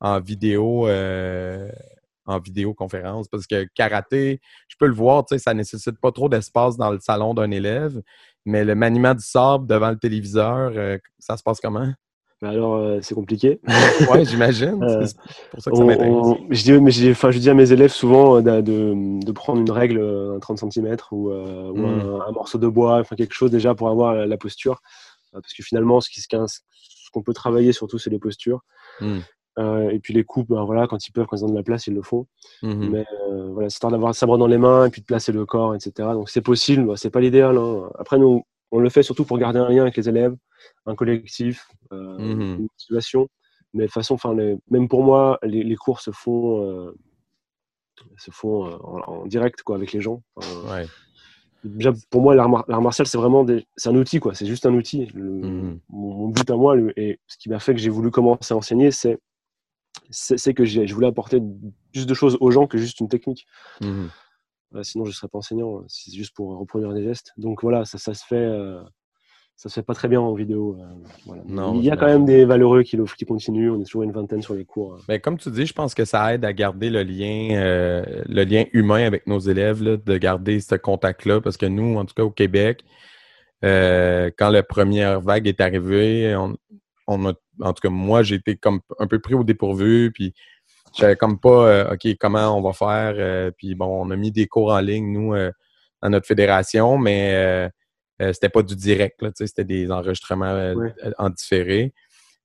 en 0.00 0.20
vidéo, 0.20 0.88
en 0.88 2.38
vidéoconférence? 2.38 3.28
Parce 3.28 3.46
que 3.46 3.66
karaté, 3.74 4.40
je 4.68 4.76
peux 4.78 4.86
le 4.86 4.94
voir, 4.94 5.24
tu 5.24 5.34
sais, 5.34 5.38
ça 5.38 5.54
nécessite 5.54 5.98
pas 6.00 6.12
trop 6.12 6.28
d'espace 6.28 6.76
dans 6.76 6.90
le 6.90 6.98
salon 7.00 7.34
d'un 7.34 7.50
élève, 7.50 8.00
mais 8.44 8.64
le 8.64 8.74
maniement 8.74 9.14
du 9.14 9.24
sabre 9.24 9.66
devant 9.66 9.90
le 9.90 9.98
téléviseur, 9.98 10.72
ça 11.18 11.36
se 11.36 11.42
passe 11.42 11.60
comment? 11.60 11.92
Mais 12.42 12.48
alors, 12.48 12.76
euh, 12.76 12.98
c'est 13.02 13.14
compliqué. 13.14 13.60
Oui, 14.10 14.24
j'imagine. 14.24 14.82
Euh, 14.82 15.04
C'est 15.06 15.16
pour 15.50 15.60
ça 15.62 15.70
que 15.70 15.76
ça 15.76 15.84
m'intéresse. 15.84 16.36
je, 16.50 16.62
dis, 16.62 16.72
mais 16.80 16.90
je, 16.90 17.00
dis- 17.00 17.10
enfin, 17.10 17.30
je 17.30 17.38
dis 17.38 17.50
à 17.50 17.54
mes 17.54 17.70
élèves 17.72 17.92
souvent 17.92 18.36
euh, 18.36 18.40
de, 18.40 18.60
de- 18.62 19.24
de 19.24 19.32
prendre 19.32 19.60
une 19.60 19.70
règle, 19.70 20.00
un 20.00 20.38
30 20.38 20.58
cm 20.72 20.96
ou, 21.12 21.30
euh, 21.30 21.70
ou 21.70 21.76
Mm. 21.78 21.84
un, 21.84 22.20
un 22.28 22.32
morceau 22.32 22.58
de 22.58 22.66
bois, 22.68 22.98
enfin 23.00 23.14
quelque 23.16 23.34
chose 23.34 23.50
déjà 23.50 23.74
pour 23.74 23.88
avoir 23.88 24.14
la, 24.14 24.26
la 24.26 24.36
posture. 24.38 24.80
Parce 25.32 25.52
que 25.52 25.62
finalement, 25.62 26.00
ce 26.00 26.08
qu'on 27.12 27.22
peut 27.22 27.34
travailler 27.34 27.72
surtout, 27.72 27.98
c'est 27.98 28.10
les 28.10 28.18
postures. 28.18 28.60
Mm. 29.00 29.18
Euh, 29.58 29.90
et 29.90 29.98
puis 29.98 30.14
les 30.14 30.24
coupes, 30.24 30.48
ben, 30.48 30.64
voilà, 30.64 30.86
quand 30.86 31.06
ils 31.06 31.12
peuvent, 31.12 31.26
quand 31.26 31.36
ils 31.36 31.44
ont 31.44 31.50
de 31.50 31.54
la 31.56 31.62
place, 31.62 31.86
ils 31.88 31.94
le 31.94 32.02
font. 32.02 32.26
Mhm. 32.62 32.88
Mais 32.90 33.04
euh, 33.30 33.50
voilà, 33.52 33.68
c'est 33.68 33.74
histoire 33.74 33.90
d'avoir 33.90 34.10
un 34.10 34.12
sabre 34.14 34.38
dans 34.38 34.46
les 34.46 34.58
mains 34.58 34.86
et 34.86 34.90
puis 34.90 35.00
de 35.02 35.06
placer 35.06 35.32
le 35.32 35.44
corps, 35.44 35.74
etc. 35.74 36.08
Donc 36.14 36.30
c'est 36.30 36.40
possible, 36.40 36.86
bah, 36.86 36.94
c'est 36.96 37.10
pas 37.10 37.20
l'idéal. 37.20 37.58
hein. 37.58 37.90
Après, 37.98 38.16
nous, 38.18 38.44
on 38.72 38.78
le 38.78 38.88
fait 38.90 39.02
surtout 39.02 39.24
pour 39.24 39.38
garder 39.38 39.58
un 39.58 39.68
lien 39.68 39.82
avec 39.82 39.96
les 39.96 40.08
élèves, 40.08 40.34
un 40.86 40.94
collectif, 40.94 41.66
euh, 41.92 42.18
Mhm. 42.18 42.40
une 42.58 42.62
motivation. 42.62 43.28
Mais 43.74 43.84
de 43.84 43.86
toute 43.88 43.94
façon, 43.94 44.14
enfin, 44.14 44.34
même 44.70 44.88
pour 44.88 45.02
moi, 45.04 45.38
les, 45.42 45.62
les 45.62 45.76
cours 45.76 46.00
se 46.00 46.10
font, 46.10 46.64
euh, 46.64 46.92
se 48.16 48.30
font 48.30 48.66
euh, 48.66 48.76
en, 48.82 49.00
en 49.22 49.26
direct 49.26 49.62
quoi, 49.62 49.76
avec 49.76 49.92
les 49.92 50.00
gens. 50.00 50.22
Enfin, 50.36 50.72
Ouais. 50.74 50.86
Déjà, 51.62 51.92
pour 52.08 52.22
moi, 52.22 52.34
l'art 52.34 52.48
mar- 52.48 52.64
l'art 52.68 52.80
martial, 52.80 53.06
c'est 53.06 53.18
vraiment 53.18 53.44
des- 53.44 53.66
un 53.84 53.94
outil, 53.94 54.18
quoi. 54.18 54.34
C'est 54.34 54.46
juste 54.46 54.64
un 54.64 54.72
outil. 54.72 55.06
Le- 55.12 55.22
Mhm. 55.46 55.80
mon, 55.90 56.14
mon 56.14 56.28
but 56.28 56.48
à 56.50 56.56
moi, 56.56 56.74
le- 56.74 56.98
et 56.98 57.20
ce 57.26 57.36
qui 57.36 57.50
m'a 57.50 57.58
fait 57.58 57.74
que 57.74 57.80
j'ai 57.80 57.90
voulu 57.90 58.10
commencer 58.10 58.54
à 58.54 58.56
enseigner, 58.56 58.90
c'est 58.90 59.18
que 60.54 60.64
je 60.64 60.94
voulais 60.94 61.06
apporter 61.08 61.38
plus 61.92 62.06
de 62.06 62.14
choses 62.14 62.38
aux 62.40 62.50
gens 62.50 62.66
que 62.66 62.78
juste 62.78 63.00
une 63.00 63.08
technique. 63.08 63.46
Mhm. 63.82 64.08
Euh, 64.74 64.82
sinon, 64.82 65.04
je 65.04 65.10
ne 65.10 65.14
serais 65.14 65.28
pas 65.28 65.38
enseignant. 65.38 65.82
C'est 65.88 66.12
juste 66.14 66.34
pour 66.34 66.56
reproduire 66.58 66.92
des 66.92 67.02
gestes. 67.04 67.32
Donc 67.36 67.62
voilà, 67.62 67.84
ça, 67.84 67.98
ça 67.98 68.14
se 68.14 68.24
fait. 68.24 68.36
euh, 68.36 68.80
ça 69.56 69.68
se 69.68 69.74
fait 69.74 69.82
pas 69.82 69.92
très 69.92 70.08
bien 70.08 70.20
en 70.22 70.32
vidéo. 70.32 70.78
euh, 70.80 70.84
voilà. 71.26 71.42
Non, 71.46 71.74
Il 71.74 71.84
y 71.84 71.90
a 71.90 71.96
quand 71.96 72.06
même 72.06 72.24
des 72.24 72.46
valeureux 72.46 72.82
qui, 72.82 72.96
qui 73.18 73.26
continuent. 73.26 73.70
On 73.70 73.80
est 73.80 73.84
toujours 73.84 74.04
une 74.04 74.12
vingtaine 74.12 74.40
sur 74.40 74.54
les 74.54 74.64
cours. 74.64 74.94
euh. 74.94 74.98
Mais 75.06 75.20
comme 75.20 75.36
tu 75.36 75.50
dis, 75.50 75.66
je 75.66 75.74
pense 75.74 75.94
que 75.94 76.06
ça 76.06 76.32
aide 76.32 76.46
à 76.46 76.52
garder 76.54 76.88
le 76.88 77.02
lien, 77.02 77.50
euh, 77.58 78.22
le 78.26 78.44
lien 78.44 78.64
humain 78.72 79.04
avec 79.04 79.26
nos 79.26 79.38
élèves, 79.38 79.82
là, 79.82 79.98
de 79.98 80.16
garder 80.16 80.60
ce 80.60 80.76
contact-là. 80.76 81.42
Parce 81.42 81.58
que 81.58 81.66
nous, 81.66 81.96
en 81.98 82.06
tout 82.06 82.14
cas 82.14 82.22
au 82.22 82.30
Québec, 82.30 82.84
euh, 83.62 84.30
quand 84.38 84.48
la 84.48 84.62
première 84.62 85.20
vague 85.20 85.46
est 85.46 85.60
arrivée, 85.60 86.34
on, 86.36 86.56
on 87.06 87.28
a, 87.28 87.34
en 87.60 87.72
tout 87.74 87.82
cas 87.82 87.90
moi, 87.90 88.22
j'ai 88.22 88.36
été 88.36 88.56
comme 88.56 88.80
un 88.98 89.06
peu 89.06 89.18
pris 89.18 89.34
au 89.34 89.44
dépourvu. 89.44 90.10
Puis 90.14 90.32
je 90.94 91.00
savais 91.00 91.16
comme 91.16 91.38
pas, 91.38 91.68
euh, 91.68 91.92
OK, 91.94 92.06
comment 92.18 92.56
on 92.56 92.62
va 92.62 92.72
faire. 92.72 93.14
euh, 93.16 93.50
puis 93.56 93.74
bon, 93.74 93.86
on 94.06 94.10
a 94.10 94.16
mis 94.16 94.30
des 94.32 94.46
cours 94.46 94.72
en 94.72 94.80
ligne, 94.80 95.12
nous, 95.12 95.34
euh, 95.34 95.50
dans 96.02 96.10
notre 96.10 96.26
fédération, 96.26 96.98
mais 96.98 97.32
euh, 97.34 97.68
euh, 98.22 98.32
c'était 98.32 98.48
pas 98.48 98.62
du 98.62 98.74
direct, 98.76 99.22
là, 99.22 99.28
tu 99.28 99.36
sais, 99.38 99.46
c'était 99.46 99.64
des 99.64 99.90
enregistrements 99.90 100.46
euh, 100.46 100.74
en 101.18 101.30
différé. 101.30 101.92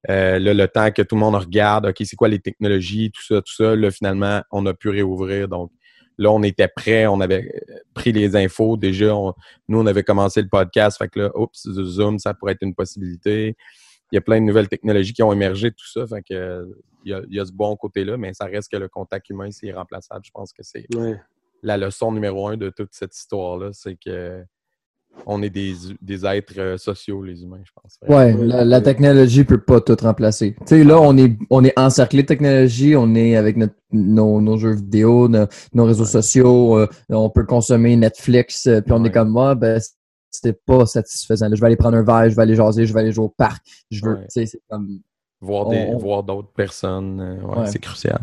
Euh, 0.10 0.38
là, 0.40 0.54
le 0.54 0.68
temps 0.68 0.92
que 0.92 1.02
tout 1.02 1.16
le 1.16 1.22
monde 1.22 1.36
regarde, 1.36 1.88
OK, 1.88 1.96
c'est 2.04 2.16
quoi 2.16 2.28
les 2.28 2.40
technologies, 2.40 3.12
tout 3.12 3.24
ça, 3.24 3.42
tout 3.42 3.54
ça, 3.56 3.76
là, 3.76 3.90
finalement, 3.92 4.42
on 4.52 4.66
a 4.68 4.74
pu 4.74 4.90
réouvrir. 4.90 5.48
Donc, 5.48 5.72
là, 6.18 6.30
on 6.32 6.44
était 6.44 6.68
prêts, 6.68 7.08
on 7.08 7.20
avait 7.22 7.52
euh, 7.70 7.74
pris 7.96 8.12
les 8.12 8.36
infos. 8.36 8.78
Déjà, 8.78 9.16
on- 9.16 9.34
nous, 9.68 9.80
on 9.82 9.86
avait 9.88 10.04
commencé 10.04 10.42
le 10.42 10.48
podcast. 10.48 10.98
Fait 11.00 11.08
que 11.10 11.22
là, 11.22 11.32
oups, 11.36 11.68
Zoom, 11.68 12.20
ça 12.20 12.34
pourrait 12.36 12.54
être 12.54 12.62
une 12.62 12.76
possibilité. 12.76 13.56
Il 14.16 14.20
y 14.20 14.20
a 14.20 14.22
plein 14.22 14.40
de 14.40 14.46
nouvelles 14.46 14.70
technologies 14.70 15.12
qui 15.12 15.24
ont 15.24 15.34
émergé, 15.34 15.72
tout 15.72 15.90
ça. 15.92 16.08
Fait 16.08 16.22
que, 16.24 16.66
il 17.04 17.12
y 17.12 17.14
a, 17.14 17.22
il 17.30 17.36
y 17.36 17.40
a 17.42 17.46
ce 17.46 17.52
bon 17.52 17.76
côté-là, 17.76 18.16
mais 18.16 18.34
ça 18.34 18.46
reste 18.46 18.72
que 18.72 18.78
le 18.78 18.88
contact 18.88 19.30
humain, 19.30 19.50
c'est 19.52 19.68
irremplaçable. 19.68 20.22
Je 20.24 20.32
pense 20.32 20.54
que 20.54 20.64
c'est 20.64 20.86
Ouais. 20.96 21.20
la 21.64 21.76
leçon 21.76 22.14
numéro 22.14 22.48
un 22.48 22.56
de 22.56 22.70
toute 22.70 22.94
cette 22.94 23.14
histoire-là. 23.14 23.72
C'est 23.74 23.98
que 23.98 24.42
on 25.26 25.42
est 25.42 25.50
des, 25.50 25.74
des 26.02 26.26
êtres 26.26 26.54
euh, 26.60 26.78
sociaux, 26.78 27.24
les 27.24 27.44
humains, 27.44 27.62
je 27.66 27.72
pense. 27.82 27.98
Ouais, 28.08 28.34
la, 28.34 28.64
la 28.64 28.82
technologie 28.82 29.44
peut 29.44 29.62
pas 29.62 29.82
tout 29.82 29.98
remplacer. 30.02 30.56
Tu 30.62 30.66
sais, 30.68 30.84
là, 30.86 31.00
on 31.02 31.18
est, 31.18 31.38
on 31.50 31.64
est 31.66 31.78
encerclé 31.78 32.22
de 32.22 32.28
technologie, 32.28 32.96
on 32.96 33.14
est 33.16 33.36
avec 33.36 33.58
notre- 33.58 33.76
nos, 33.92 34.40
nos 34.40 34.58
jeux 34.58 34.76
vidéo, 34.76 35.28
nos, 35.28 35.46
nos 35.74 35.84
réseaux 35.86 36.06
sociaux, 36.06 36.78
euh, 36.80 36.88
on 37.10 37.30
peut 37.30 37.46
consommer 37.46 37.96
Netflix, 37.98 38.68
euh, 38.68 38.80
puis 38.82 38.94
on 38.94 39.02
Ouais. 39.02 39.10
est 39.10 39.12
comme 39.12 39.30
moi, 39.30 39.56
ben, 39.56 39.80
c'est 40.42 40.66
pas 40.66 40.86
satisfaisant. 40.86 41.50
Là, 41.50 41.56
je 41.56 41.62
vais 41.62 41.68
aller 41.68 41.76
prendre 41.76 41.98
un 41.98 42.04
verre, 42.04 42.30
je 42.30 42.36
vais 42.36 42.42
aller 42.42 42.56
jaser, 42.56 42.86
je 42.86 42.94
vais 42.94 43.00
aller 43.02 43.12
jouer 43.12 43.26
au 43.26 43.30
parc. 43.30 43.66
Je 43.92 44.04
veux, 44.06 44.14
Ouais. 44.16 44.22
tu 44.24 44.26
sais, 44.30 44.46
c'est 44.46 44.62
comme. 44.70 45.00
Voir 45.42 45.68
On- 45.68 45.72
des 45.72 45.86
on- 45.90 45.98
voir 45.98 46.24
d'autres 46.24 46.52
personnes, 46.54 47.20
euh, 47.20 47.42
ouais, 47.46 47.60
Ouais. 47.60 47.68
c'est 47.68 47.80
crucial. 47.80 48.20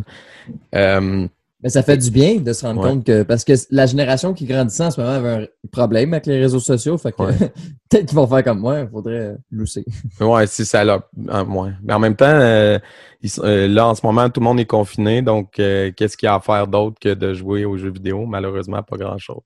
Euh, 0.74 1.28
Mais 1.62 1.68
ça 1.68 1.82
fait 1.84 1.96
du 1.96 2.10
bien 2.10 2.40
de 2.40 2.52
se 2.52 2.66
rendre 2.66 2.82
Ouais. 2.82 2.90
compte 2.90 3.04
que. 3.04 3.22
Parce 3.22 3.44
que 3.44 3.52
la 3.70 3.86
génération 3.86 4.34
qui 4.34 4.46
grandissait 4.46 4.84
en 4.84 4.90
ce 4.90 5.00
moment 5.00 5.12
avait 5.14 5.44
un 5.44 5.68
problème 5.70 6.12
avec 6.12 6.26
les 6.26 6.40
réseaux 6.40 6.58
sociaux. 6.58 6.98
Fait 6.98 7.12
que 7.12 7.22
Ouais. 7.22 7.32
peut-être 7.88 8.06
qu'ils 8.06 8.16
vont 8.16 8.26
faire 8.26 8.42
comme 8.42 8.58
moi, 8.58 8.80
il 8.80 8.88
faudrait 8.88 9.36
lousser. 9.50 9.84
Ouais, 10.20 10.46
si 10.48 10.64
ça 10.64 10.82
l'a. 10.84 11.06
ah, 11.28 11.44
ouais. 11.44 11.70
Mais 11.82 11.92
en 11.94 11.98
même 12.00 12.16
temps, 12.16 12.24
euh, 12.26 12.78
ils 13.22 13.30
euh, 13.44 13.68
là, 13.68 13.86
en 13.86 13.94
ce 13.94 14.04
moment, 14.04 14.28
tout 14.28 14.40
le 14.40 14.44
monde 14.44 14.58
est 14.58 14.64
confiné. 14.66 15.22
Donc, 15.22 15.58
euh, 15.60 15.92
qu'est-ce 15.96 16.16
qu'il 16.16 16.26
y 16.26 16.30
a 16.30 16.34
à 16.34 16.40
faire 16.40 16.66
d'autre 16.66 16.96
que 17.00 17.14
de 17.14 17.32
jouer 17.32 17.64
aux 17.64 17.76
jeux 17.76 17.92
vidéo? 17.92 18.26
Malheureusement, 18.26 18.82
pas 18.82 18.96
grand-chose. 18.96 19.42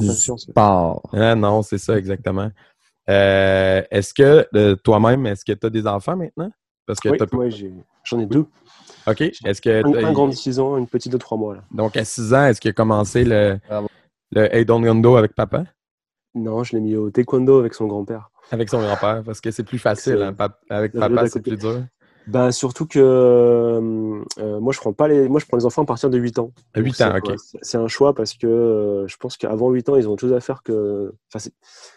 Du 0.00 0.08
sport. 0.38 1.02
Ah, 1.12 1.34
non, 1.34 1.62
c'est 1.62 1.78
ça, 1.78 1.98
exactement. 1.98 2.50
Euh, 3.08 3.82
est-ce 3.90 4.12
que 4.14 4.46
euh, 4.54 4.74
toi-même, 4.76 5.26
est-ce 5.26 5.44
que 5.44 5.52
tu 5.52 5.66
as 5.66 5.70
des 5.70 5.86
enfants 5.86 6.16
maintenant? 6.16 6.50
Parce 6.86 7.00
que 7.00 7.08
Oui, 7.08 7.18
t'as- 7.18 7.26
moi, 7.32 7.48
j'ai- 7.48 7.72
j'en 8.04 8.20
ai 8.20 8.26
deux. 8.26 8.46
OK. 9.08 9.20
Est-ce 9.20 9.60
que. 9.60 9.84
Un, 10.04 10.12
grand 10.12 10.28
de 10.28 10.34
6 10.34 10.58
ans, 10.58 10.76
une 10.76 10.86
petite 10.86 11.12
de 11.12 11.16
3 11.18 11.38
mois. 11.38 11.54
Là. 11.56 11.62
Donc, 11.72 11.96
à 11.96 12.04
6 12.04 12.34
ans, 12.34 12.46
est-ce 12.46 12.60
qu'il 12.60 12.70
a 12.70 12.74
commencé 12.74 13.24
le, 13.24 13.58
Don't 14.64 14.82
Gondo 14.82 15.16
avec 15.16 15.34
papa? 15.34 15.64
Non, 16.34 16.64
je 16.64 16.74
l'ai 16.76 16.80
mis 16.82 16.96
au 16.96 17.10
taekwondo 17.10 17.58
avec 17.58 17.72
son 17.74 17.86
grand-père. 17.86 18.30
Avec 18.50 18.68
son 18.68 18.80
grand-père? 18.80 19.22
Parce 19.24 19.40
que 19.40 19.50
c'est 19.50 19.62
plus 19.64 19.78
facile, 19.78 20.20
hein, 20.22 20.32
pap- 20.32 20.60
avec 20.68 20.92
papa, 20.92 21.28
c'est 21.28 21.40
plus 21.40 21.56
dur. 21.56 21.82
Bah, 22.26 22.50
surtout 22.50 22.86
que 22.86 22.98
euh, 22.98 24.20
euh, 24.38 24.60
moi, 24.60 24.72
je 24.72 24.80
prends 24.80 24.92
pas 24.92 25.06
les, 25.06 25.28
moi, 25.28 25.38
je 25.40 25.46
prends 25.46 25.56
les 25.56 25.64
enfants 25.64 25.82
à 25.82 25.86
partir 25.86 26.10
de 26.10 26.18
8 26.18 26.38
ans. 26.40 26.50
À 26.74 26.80
8 26.80 26.98
Donc, 27.00 27.08
ans, 27.08 27.18
c'est- 27.24 27.32
ok. 27.32 27.38
c'est- 27.62 27.78
un 27.78 27.86
choix 27.88 28.14
parce 28.14 28.34
que 28.34 28.46
euh, 28.48 29.06
je 29.06 29.16
pense 29.16 29.36
qu'avant 29.36 29.70
8 29.70 29.88
ans, 29.88 29.96
ils 29.96 30.08
ont 30.08 30.12
autre 30.12 30.22
chose 30.22 30.32
à 30.32 30.40
faire 30.40 30.62
que. 30.64 31.12
Enfin, 31.32 31.48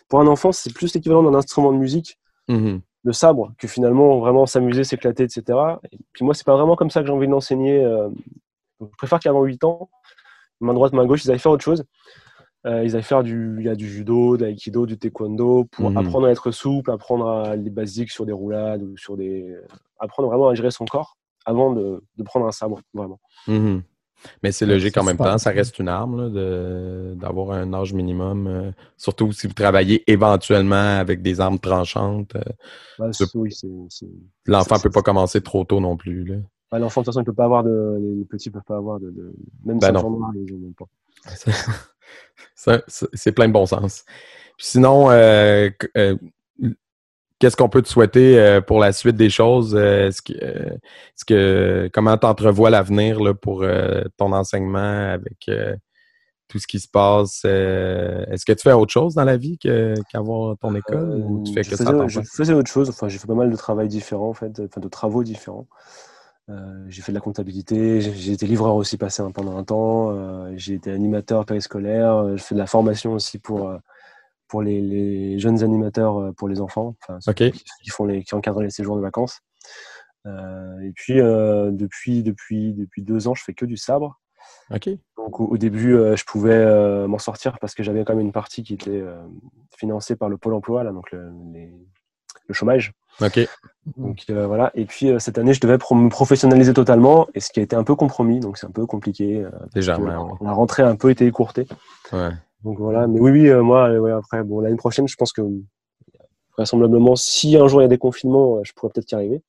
pour 0.07 0.20
un 0.22 0.28
enfant, 0.28 0.51
c'est 0.51 0.72
plus 0.74 0.93
l'équivalent 0.93 1.24
d'un 1.24 1.34
instrument 1.34 1.74
de 1.74 1.78
musique, 1.80 2.20
Mhm. 2.47 2.82
De 3.06 3.12
sabre, 3.12 3.54
que 3.58 3.68
finalement, 3.68 4.20
vraiment 4.20 4.45
s'amuser, 4.45 4.84
s'éclater, 4.84 5.24
etc. 5.24 5.43
Et 5.91 5.97
puis 6.14 6.26
moi, 6.26 6.34
c'est 6.34 6.45
pas 6.45 6.56
vraiment 6.56 6.76
comme 6.76 6.89
ça 6.89 7.02
que 7.02 7.08
j'ai 7.08 7.14
envie 7.14 7.28
d'enseigner. 7.28 7.84
euh, 7.84 8.10
je 8.82 8.86
préfère 8.97 9.20
qu'avant 9.20 9.43
8 9.43 9.64
ans, 9.64 9.89
main 10.60 10.74
droite, 10.74 10.93
main 10.93 11.06
gauche, 11.06 11.24
ils 11.26 11.32
aillent 11.32 11.39
faire 11.39 11.52
autre 11.54 11.64
chose. 11.64 11.84
Euh, 12.66 12.84
ils 12.84 12.95
aillent 12.97 13.04
faire 13.04 13.24
du, 13.24 13.56
il 13.60 13.66
y 13.66 13.70
a 13.70 13.76
du 13.76 13.88
judo, 13.89 14.36
de 14.36 14.43
l'aïkido, 14.43 14.86
du 14.86 14.97
taekwondo 14.97 15.64
pour 15.72 15.91
Mhm. 15.91 15.97
apprendre 15.97 16.28
à 16.28 16.32
être 16.32 16.52
souple, 16.52 16.91
apprendre 16.91 17.28
à 17.30 17.56
les 17.56 17.70
basiques 17.70 18.12
sur 18.12 18.26
des 18.26 18.34
roulades 18.34 18.84
ou 18.84 18.97
sur 18.97 19.16
des, 19.16 19.56
apprendre 19.97 20.28
vraiment 20.28 20.50
à 20.50 20.56
gérer 20.56 20.72
son 20.72 20.84
corps 20.86 21.16
avant 21.45 21.72
de, 21.72 22.04
de 22.18 22.24
prendre 22.24 22.45
un 22.45 22.52
sabre, 22.52 22.82
vraiment. 22.93 23.20
Mhm. 23.47 23.82
Mais 24.43 24.51
c'est 24.51 24.65
logique 24.65 24.97
en 24.97 25.03
même 25.03 25.17
temps, 25.17 25.38
ça 25.38 25.51
reste 25.51 25.80
une 25.80 25.88
arme 25.88 26.32
d'avoir 27.15 27.51
un 27.51 27.74
âge 27.74 27.93
minimum, 27.93 28.47
euh, 28.47 28.72
surtout 28.97 29.32
si 29.32 29.47
vous 29.47 29.53
travaillez 29.53 30.03
éventuellement 30.11 30.97
avec 30.99 31.22
des 31.22 31.39
armes 31.39 31.59
tranchantes. 31.59 32.36
euh, 32.36 32.41
oui, 33.36 33.51
L'enfant 34.45 34.76
c'est- 34.76 34.84
peut 34.84 34.89
pas 34.91 35.01
commencer 35.01 35.41
trop 35.41 35.63
tôt 35.63 35.80
non 35.80 35.95
plus. 35.97 36.24
Là. 36.26 36.36
l'enfant 36.80 37.01
de 37.01 37.05
toute 37.05 37.13
façon, 37.13 37.22
il 37.22 37.26
peut 37.26 37.34
pas 37.34 37.45
avoir 37.45 37.63
de, 37.63 37.97
les 38.20 38.26
petits 38.26 38.49
peuvent 38.49 38.61
pas 38.67 38.78
avoir 38.78 38.99
de, 38.99 39.09
de- 39.09 39.34
même 39.65 39.80
Ben 39.80 39.91
noire, 39.91 40.32
ils 40.36 40.53
en 40.53 40.67
ont 40.67 40.74
pas. 40.78 40.86
C'est 43.13 43.32
plein 43.32 43.47
de 43.47 43.53
bon 43.53 43.65
sens. 43.65 44.03
Puis 44.57 44.67
sinon, 44.67 45.09
euh, 45.11 45.70
qu'est-ce 47.40 47.56
qu'on 47.58 47.70
peut 47.70 47.82
te 47.82 47.88
souhaiter 47.90 48.38
euh, 48.40 48.62
pour 48.62 48.80
la 48.80 48.92
suite 48.92 49.16
des 49.16 49.30
choses? 49.30 49.76
Euh, 49.76 50.08
Est-ce 50.08 50.22
que, 50.22 50.34
euh, 50.42 50.70
est-ce 51.16 51.26
que 51.26 51.90
comment 51.94 52.18
t'entrevois 52.18 52.70
l'avenir 52.70 53.20
là, 53.22 53.34
pour 53.34 53.64
euh, 53.64 54.04
ton 54.18 54.32
enseignement 54.34 55.12
avec 55.14 55.48
euh, 55.50 55.76
tout 56.48 56.60
ce 56.60 56.68
qui 56.68 56.80
se 56.80 56.88
passe? 56.88 57.42
Euh, 57.46 58.26
est-ce 58.32 58.46
que 58.46 58.54
tu 58.54 58.64
fais 58.64 58.74
autre 58.74 58.92
chose 58.92 59.16
dans 59.16 59.24
la 59.24 59.38
vie 59.38 59.58
que- 59.58 59.96
qu'avoir 60.12 60.58
ton 60.58 60.76
école 60.76 61.24
ou 61.26 61.44
tu 61.44 61.52
Euh, 61.52 61.54
fais 61.56 61.64
je 61.64 61.70
que 61.72 61.76
faisais, 61.78 61.86
je 62.50 62.54
autre 62.54 62.70
chose. 62.72 62.90
Enfin, 62.90 63.08
j'ai 63.08 63.18
fait 63.18 63.28
pas 63.28 63.34
mal 63.36 63.50
de 63.50 63.56
travail 63.56 63.88
différent, 63.88 64.30
en 64.30 64.34
fait, 64.34 64.60
enfin, 64.60 64.82
de 64.82 64.88
travaux 64.90 65.24
différents. 65.24 65.68
Euh, 66.50 66.84
j'ai 66.88 67.04
fait 67.04 67.12
de 67.12 67.18
la 67.18 67.22
comptabilité, 67.22 68.02
j'ai 68.02 68.12
j'ai 68.14 68.32
été 68.32 68.48
livreur 68.48 68.74
aussi 68.74 68.98
passé 68.98 69.22
pendant 69.36 69.56
un 69.56 69.64
temps, 69.64 70.10
euh, 70.10 70.52
j'ai 70.56 70.74
été 70.74 70.92
animateur 70.92 71.46
périscolaire, 71.46 72.16
euh, 72.16 72.38
je 72.38 72.44
fais 72.44 72.56
de 72.56 72.60
la 72.60 72.66
formation 72.66 73.14
aussi 73.14 73.38
pour, 73.38 73.70
euh, 73.70 73.78
pour 74.50 74.62
les, 74.62 74.82
les 74.82 75.39
jeunes 75.39 75.64
animateurs 75.64 76.20
euh, 76.20 76.32
pour 76.34 76.50
les 76.50 76.60
enfants, 76.60 76.95
enfin, 77.02 77.20
qui, 77.52 77.64
qui 77.84 77.89
font 77.89 78.06
les, 78.06 78.24
qui 78.24 78.36
encadrent 78.36 78.62
les 78.62 78.70
séjours 78.70 78.95
de 78.97 79.02
vacances. 79.02 79.39
Euh, 80.26 80.80
et 80.82 80.91
puis, 80.93 81.22
euh, 81.22 81.72
depuis, 81.72 82.24
depuis, 82.24 82.74
depuis 82.74 83.02
deux 83.04 83.28
ans, 83.28 83.36
je 83.36 83.43
fais 83.43 83.54
que 83.54 83.66
du 83.66 83.78
sabre. 83.78 84.20
Donc, 85.18 85.39
au, 85.39 85.45
au 85.45 85.58
début, 85.58 85.95
euh, 85.95 86.16
je 86.16 86.26
pouvais 86.26 87.08
m'en 87.08 87.20
sortir 87.20 87.58
parce 87.60 87.74
que 87.76 87.84
j'avais 87.84 88.04
quand 88.04 88.14
même 88.16 88.26
une 88.26 88.32
partie 88.32 88.64
qui 88.64 88.74
était 88.74 89.04
financée 89.78 90.16
par 90.16 90.28
le 90.30 90.38
Pôle 90.38 90.54
emploi, 90.56 90.84
là, 90.84 90.91
donc 90.91 91.12
le, 91.12 91.32
les- 91.54 91.74
le 92.47 92.54
chômage. 92.56 92.93
Donc 93.97 94.26
voilà. 94.30 94.72
Et 94.74 94.86
puis 94.86 95.12
cette 95.20 95.38
année, 95.38 95.54
je 95.54 95.60
devais 95.62 95.78
pro- 95.78 95.93
me 95.93 96.10
professionnaliser 96.10 96.74
totalement, 96.74 97.28
et 97.36 97.39
ce 97.41 97.52
qui 97.52 97.60
a 97.60 97.64
été 97.64 97.76
un 97.76 97.84
peu 97.84 97.95
compromis, 97.95 98.39
donc 98.39 98.58
c'est 98.58 98.66
un 98.66 98.72
peu 98.72 98.86
compliqué. 98.88 99.45
Déjà, 99.76 99.95
que. 99.97 100.02
La 100.45 100.52
rentrée 100.54 100.82
a 100.84 100.88
un 100.89 100.95
peu 100.95 101.12
été 101.12 101.28
écourtée. 101.28 101.68
Ouais. 102.12 102.32
Donc 102.64 102.78
voilà. 102.80 103.07
Mais 103.07 103.20
oui, 103.20 103.32
oui, 103.32 103.49
euh, 103.49 103.62
moi, 103.64 103.89
euh, 103.89 103.99
ouais, 103.99 104.12
après, 104.12 104.43
bon, 104.43 104.60
l'année 104.60 104.76
prochaine, 104.76 105.07
je 105.07 105.16
pense 105.16 105.32
que 105.32 105.41
vraisemblablement, 106.57 107.16
si 107.16 107.55
un 107.57 107.68
jour 107.68 107.82
il 107.82 107.84
y 107.84 107.86
a 107.86 107.89
des 107.89 107.97
confinements, 107.97 108.57
euh, 108.57 108.62
je 108.64 108.74
pourrais 108.74 108.91
peut-être 108.93 109.12
y 109.12 109.16
arriver. 109.16 109.41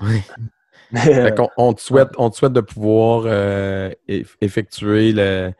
Oui. 0.00 0.20
Mais, 0.92 1.32
euh, 1.32 1.44
on, 1.56 1.72
te 1.72 1.80
souhaite, 1.80 2.10
on 2.16 2.30
te 2.30 2.36
souhaite 2.36 2.52
de 2.52 2.60
pouvoir 2.60 3.22
euh, 3.26 3.90
eff- 4.08 4.36
effectuer 4.40 5.12
le, 5.12 5.52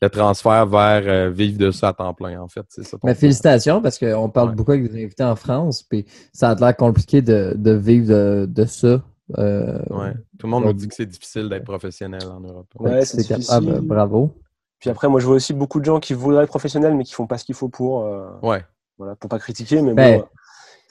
le 0.00 0.08
transfert 0.08 0.64
vers 0.66 1.02
euh, 1.06 1.30
vivre 1.30 1.58
de 1.58 1.70
ça 1.70 1.88
à 1.88 1.92
temps 1.92 2.14
plein, 2.14 2.40
en 2.40 2.48
fait. 2.48 2.64
C'est 2.70 2.84
ça 2.84 2.92
ton 2.96 3.06
Mais 3.06 3.12
plan. 3.12 3.20
félicitations 3.20 3.82
parce 3.82 3.98
qu'on 3.98 4.30
parle 4.30 4.50
Ouais. 4.50 4.54
beaucoup 4.54 4.70
avec 4.72 4.90
des 4.90 5.04
invités 5.04 5.24
en 5.24 5.36
France, 5.36 5.82
puis 5.82 6.06
ça 6.32 6.50
a 6.50 6.54
l'air 6.54 6.74
compliqué 6.76 7.20
de, 7.20 7.52
de 7.56 7.72
vivre 7.72 8.08
de, 8.08 8.46
de 8.48 8.64
ça. 8.64 9.02
Euh, 9.36 9.78
Ouais. 9.90 10.14
Tout 10.38 10.46
le 10.46 10.50
monde 10.50 10.64
nous 10.64 10.72
dit 10.72 10.88
que 10.88 10.94
c'est 10.94 11.04
difficile 11.06 11.48
d'être 11.50 11.64
professionnel 11.64 12.22
en 12.24 12.40
Europe. 12.40 12.66
Ouais, 12.78 13.04
c'est 13.04 13.26
capable, 13.28 13.80
bravo. 13.82 14.32
Puis 14.80 14.90
après, 14.90 15.08
moi, 15.08 15.20
je 15.20 15.26
vois 15.26 15.36
aussi 15.36 15.52
beaucoup 15.52 15.78
de 15.80 15.84
gens 15.84 16.00
qui 16.00 16.14
voudraient 16.14 16.44
être 16.44 16.48
professionnels, 16.50 16.94
mais 16.94 17.04
qui 17.04 17.12
font 17.14 17.26
pas 17.26 17.38
ce 17.38 17.44
qu'il 17.44 17.54
faut 17.54 17.68
pour. 17.68 18.04
euh, 18.04 18.30
Ouais. 18.42 18.64
voilà, 18.98 19.14
pour 19.16 19.28
pas 19.28 19.38
critiquer, 19.38 19.82
mais 19.82 19.92
Ben, 19.94 20.18
bon. 20.20 20.24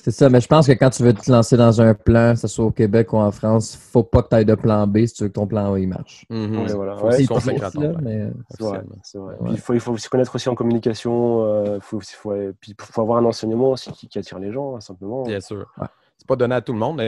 C'est 0.01 0.11
ça, 0.11 0.29
mais 0.29 0.39
je 0.39 0.47
pense 0.47 0.65
que 0.65 0.71
quand 0.71 0.89
tu 0.91 1.03
veux 1.03 1.11
te 1.13 1.29
lancer 1.29 1.57
dans 1.57 1.81
un 1.81 1.93
plan, 1.93 2.31
que 2.33 2.39
ce 2.39 2.47
soit 2.47 2.63
au 2.63 2.71
Québec 2.71 3.11
ou 3.11 3.17
en 3.17 3.31
France, 3.31 3.75
faut 3.75 4.01
pas 4.03 4.23
que 4.23 4.29
tu 4.29 4.35
ailles 4.37 4.45
de 4.45 4.55
plan 4.55 4.87
B 4.87 5.05
si 5.05 5.13
tu 5.13 5.23
veux 5.23 5.27
que 5.29 5.33
ton 5.33 5.45
plan 5.45 5.73
A 5.73 5.77
il 5.79 5.89
marche. 5.89 6.25
Ouais, 6.29 6.73
voilà. 6.73 6.95
Faut 6.95 7.07
Ouais, 7.07 7.17
s'y 7.17 7.23
il 7.23 7.27
faut- 7.27 7.33
euh, 7.35 7.39
C'est 7.41 8.63
vrai, 8.63 8.79
vrai. 9.17 9.35
Puis 9.43 9.53
il 9.55 9.59
faut, 9.59 9.73
il 9.73 9.79
faut 9.81 9.97
s'y 9.97 10.07
connaître 10.07 10.33
aussi 10.33 10.47
en 10.47 10.55
communication. 10.55 11.43
euh, 11.43 11.79
faut, 11.81 11.99
faut, 11.99 12.33
puis 12.61 12.71
il 12.79 12.81
faut 12.81 13.01
avoir 13.01 13.17
un 13.17 13.25
enseignement 13.25 13.71
aussi 13.71 13.91
qui, 13.91 14.07
qui 14.07 14.17
attire 14.19 14.39
les 14.39 14.53
gens, 14.53 14.77
hein, 14.77 14.79
simplement. 14.79 15.23
Bien 15.23 15.41
sûr. 15.41 15.65
Ouais. 15.77 15.87
C'est 16.19 16.27
pas 16.27 16.35
donné 16.35 16.55
à 16.55 16.61
tout 16.61 16.73
le 16.73 16.79
monde. 16.79 17.01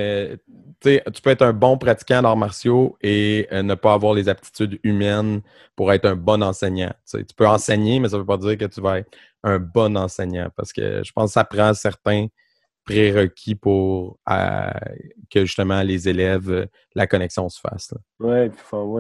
tu 0.79 1.21
peux 1.21 1.29
être 1.29 1.41
un 1.41 1.53
bon 1.53 1.77
pratiquant 1.77 2.21
d'arts 2.21 2.37
martiaux 2.37 2.97
et 3.01 3.47
euh, 3.51 3.61
ne 3.61 3.75
pas 3.75 3.93
avoir 3.93 4.13
les 4.13 4.29
aptitudes 4.29 4.79
humaines 4.83 5.41
pour 5.75 5.91
être 5.91 6.05
un 6.05 6.15
bon 6.15 6.41
enseignant. 6.41 6.93
Tu 7.05 7.23
peux 7.35 7.47
enseigner, 7.47 7.99
mais 7.99 8.09
ça 8.09 8.17
veut 8.17 8.25
pas 8.25 8.37
dire 8.37 8.57
que 8.57 8.65
tu 8.65 8.81
vas 8.81 8.99
être 8.99 9.11
un 9.43 9.59
bon 9.59 9.97
enseignant 9.97 10.49
parce 10.55 10.71
que 10.71 11.03
je 11.03 11.11
pense 11.11 11.31
que 11.31 11.33
ça 11.33 11.43
prend 11.43 11.73
certains 11.73 12.27
prérequis 12.85 13.55
pour 13.55 14.17
euh, 14.29 14.71
que 15.29 15.45
justement 15.45 15.81
les 15.83 16.09
élèves, 16.09 16.67
la 16.95 17.07
connexion 17.07 17.47
se 17.49 17.59
fasse. 17.59 17.91
là. 17.91 18.27
Ouais, 18.27 18.51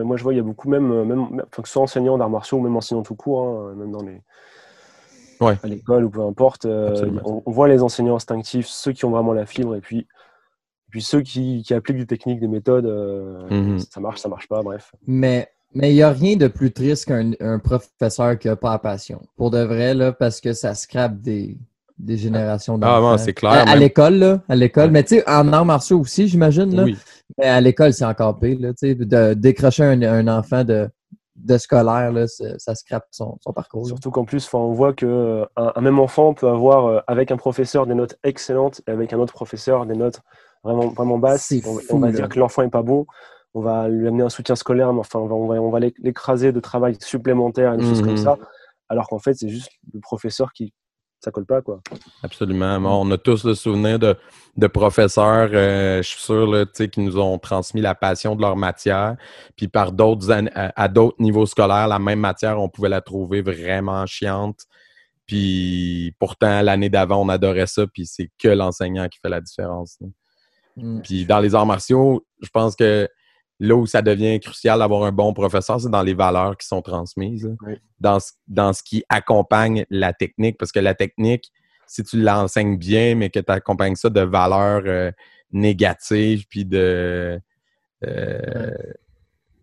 moi 0.03 0.17
je 0.17 0.23
vois, 0.23 0.33
il 0.33 0.37
y 0.37 0.39
a 0.39 0.43
beaucoup, 0.43 0.69
même, 0.69 0.91
euh, 0.91 1.05
même 1.05 1.43
que 1.51 1.67
ce 1.67 1.73
soit 1.73 1.83
enseignant 1.83 2.17
d'arts 2.17 2.29
martiaux 2.29 2.57
ou 2.57 2.61
même 2.61 2.75
enseignant 2.75 3.01
tout 3.01 3.15
court, 3.15 3.41
hein, 3.41 3.75
même 3.75 3.91
dans 3.91 4.03
les. 4.03 4.21
Ouais. 5.41 5.57
À 5.63 5.67
l'école 5.67 6.05
ou 6.05 6.09
peu 6.09 6.21
importe, 6.21 6.65
euh, 6.65 7.19
on, 7.25 7.41
on 7.45 7.51
voit 7.51 7.67
les 7.67 7.81
enseignants 7.81 8.15
instinctifs, 8.15 8.67
ceux 8.67 8.91
qui 8.93 9.05
ont 9.05 9.09
vraiment 9.11 9.33
la 9.33 9.45
fibre, 9.45 9.75
et 9.75 9.81
puis, 9.81 10.07
puis 10.89 11.01
ceux 11.01 11.21
qui, 11.21 11.63
qui 11.63 11.73
appliquent 11.73 11.97
des 11.97 12.05
techniques, 12.05 12.39
des 12.39 12.47
méthodes, 12.47 12.85
euh, 12.85 13.47
Mhm. 13.49 13.79
ça 13.79 13.99
marche, 13.99 14.19
ça 14.19 14.29
marche 14.29 14.47
pas, 14.47 14.61
bref. 14.61 14.91
Mais 15.07 15.49
mais 15.73 15.91
il 15.91 15.95
n'y 15.95 16.01
a 16.03 16.11
rien 16.11 16.35
de 16.35 16.47
plus 16.47 16.71
triste 16.73 17.05
qu'un 17.05 17.31
un 17.39 17.57
professeur 17.59 18.37
qui 18.37 18.49
n'a 18.49 18.57
pas 18.57 18.71
la 18.73 18.79
passion. 18.79 19.21
Pour 19.37 19.51
de 19.51 19.59
vrai, 19.63 19.93
là, 19.93 20.11
parce 20.11 20.41
que 20.41 20.51
ça 20.51 20.75
scrape 20.75 21.21
des, 21.21 21.57
des 21.97 22.17
générations 22.17 22.75
Ah, 22.75 22.77
d'enfants. 22.99 23.11
non, 23.11 23.17
c'est 23.17 23.33
clair, 23.33 23.63
À, 23.67 23.75
l'école, 23.77 24.15
là. 24.15 24.41
À 24.49 24.55
l'école. 24.57 24.91
Mais 24.91 25.03
tu 25.03 25.15
sais, 25.15 25.29
en 25.29 25.51
arts 25.53 25.63
martiaux 25.63 25.99
aussi, 26.01 26.27
j'imagine, 26.27 26.75
là. 26.75 26.83
Oui. 26.83 26.97
Mais 27.37 27.45
à 27.45 27.61
l'école, 27.61 27.93
c'est 27.93 28.03
encore 28.03 28.37
pire, 28.37 28.57
là. 28.59 28.73
Tu 28.73 28.89
sais, 28.89 28.95
de 28.95 29.33
décrocher 29.33 29.83
un, 29.85 30.01
un 30.01 30.27
enfant 30.27 30.65
de, 30.65 30.89
de 31.43 31.57
scolaire, 31.57 32.11
là, 32.11 32.25
ça, 32.27 32.75
scrape 32.75 33.05
son, 33.11 33.37
son 33.41 33.53
parcours. 33.53 33.85
Surtout 33.85 34.11
qu'en 34.11 34.25
plus, 34.25 34.51
on 34.53 34.71
voit 34.73 34.93
que 34.93 35.05
euh, 35.05 35.45
un, 35.55 35.81
même 35.81 35.99
enfant 35.99 36.33
peut 36.33 36.47
avoir, 36.47 36.85
euh, 36.85 36.99
avec 37.07 37.31
un 37.31 37.37
professeur, 37.37 37.85
des 37.87 37.95
notes 37.95 38.17
excellentes 38.23 38.81
et 38.87 38.91
avec 38.91 39.13
un 39.13 39.19
autre 39.19 39.33
professeur, 39.33 39.85
des 39.85 39.95
notes 39.95 40.21
vraiment, 40.63 40.87
vraiment 40.89 41.17
basses. 41.17 41.53
On, 41.65 41.77
fou, 41.77 41.81
on 41.91 41.99
va 41.99 42.07
là. 42.07 42.13
dire 42.13 42.29
que 42.29 42.39
l'enfant 42.39 42.61
est 42.61 42.69
pas 42.69 42.83
bon. 42.83 43.05
On 43.53 43.61
va 43.61 43.89
lui 43.89 44.07
amener 44.07 44.23
un 44.23 44.29
soutien 44.29 44.55
scolaire, 44.55 44.93
mais 44.93 44.99
enfin, 44.99 45.19
on 45.19 45.27
va, 45.27 45.35
on 45.35 45.47
va, 45.47 45.55
on 45.55 45.69
va 45.69 45.79
l'éc- 45.79 45.97
l'écraser 45.99 46.51
de 46.51 46.59
travail 46.59 46.95
supplémentaire, 46.99 47.75
des 47.75 47.83
choses 47.83 48.01
comme 48.01 48.17
ça. 48.17 48.37
Alors 48.87 49.07
qu'en 49.07 49.19
fait, 49.19 49.33
c'est 49.33 49.49
juste 49.49 49.71
le 49.93 49.99
professeur 49.99 50.53
qui. 50.53 50.73
Ça 51.23 51.29
colle 51.29 51.45
pas, 51.45 51.61
quoi. 51.61 51.79
Absolument. 52.23 52.81
Bon, 52.81 53.07
on 53.07 53.11
a 53.11 53.17
tous 53.17 53.43
le 53.43 53.53
souvenir 53.53 53.99
de, 53.99 54.17
de 54.57 54.67
professeurs, 54.67 55.49
euh, 55.53 56.01
je 56.01 56.07
suis 56.07 56.21
sûr, 56.21 56.47
là, 56.47 56.65
tu 56.65 56.71
sais, 56.73 56.89
qui 56.89 56.99
nous 56.99 57.19
ont 57.19 57.37
transmis 57.37 57.79
la 57.79 57.93
passion 57.93 58.35
de 58.35 58.41
leur 58.41 58.57
matière. 58.57 59.15
Puis 59.55 59.67
par 59.67 59.91
d'autres 59.91 60.31
à, 60.31 60.71
à 60.75 60.87
d'autres 60.87 61.17
niveaux 61.19 61.45
scolaires, 61.45 61.87
la 61.87 61.99
même 61.99 62.19
matière, 62.19 62.59
on 62.59 62.69
pouvait 62.69 62.89
la 62.89 63.01
trouver 63.01 63.43
vraiment 63.43 64.05
chiante. 64.07 64.65
Puis 65.27 66.15
pourtant, 66.17 66.63
l'année 66.63 66.89
d'avant, 66.89 67.21
on 67.21 67.29
adorait 67.29 67.67
ça, 67.67 67.85
puis 67.85 68.07
c'est 68.07 68.31
que 68.39 68.47
l'enseignant 68.47 69.07
qui 69.07 69.19
fait 69.19 69.29
la 69.29 69.41
différence. 69.41 69.99
Mm. 70.75 71.01
Puis 71.01 71.25
dans 71.25 71.39
les 71.39 71.53
arts 71.53 71.67
martiaux, 71.67 72.25
je 72.41 72.49
pense 72.49 72.75
que 72.75 73.07
là 73.63 73.75
où 73.75 73.85
ça 73.85 74.01
devient 74.01 74.39
crucial 74.39 74.79
d'avoir 74.79 75.03
un 75.03 75.11
bon 75.11 75.33
professeur, 75.33 75.79
c'est 75.79 75.89
dans 75.91 76.01
les 76.01 76.15
valeurs 76.15 76.57
qui 76.57 76.65
sont 76.65 76.81
transmises. 76.81 77.47
Oui. 77.65 77.75
dans, 77.99 78.19
ce, 78.19 78.31
dans 78.47 78.73
ce 78.73 78.81
qui 78.81 79.03
accompagne 79.07 79.85
la 79.91 80.13
technique. 80.13 80.57
Parce 80.57 80.71
que 80.71 80.79
la 80.79 80.95
technique, 80.95 81.51
si 81.85 82.03
tu 82.03 82.19
l'enseignes 82.19 82.77
bien, 82.77 83.13
mais 83.15 83.29
que 83.29 83.39
tu 83.39 83.51
accompagnes 83.51 83.95
ça 83.95 84.09
de 84.09 84.21
valeurs 84.21 84.81
euh, 84.87 85.11
négatives, 85.51 86.45
puis 86.49 86.65
de... 86.65 87.39
euh, 88.05 88.71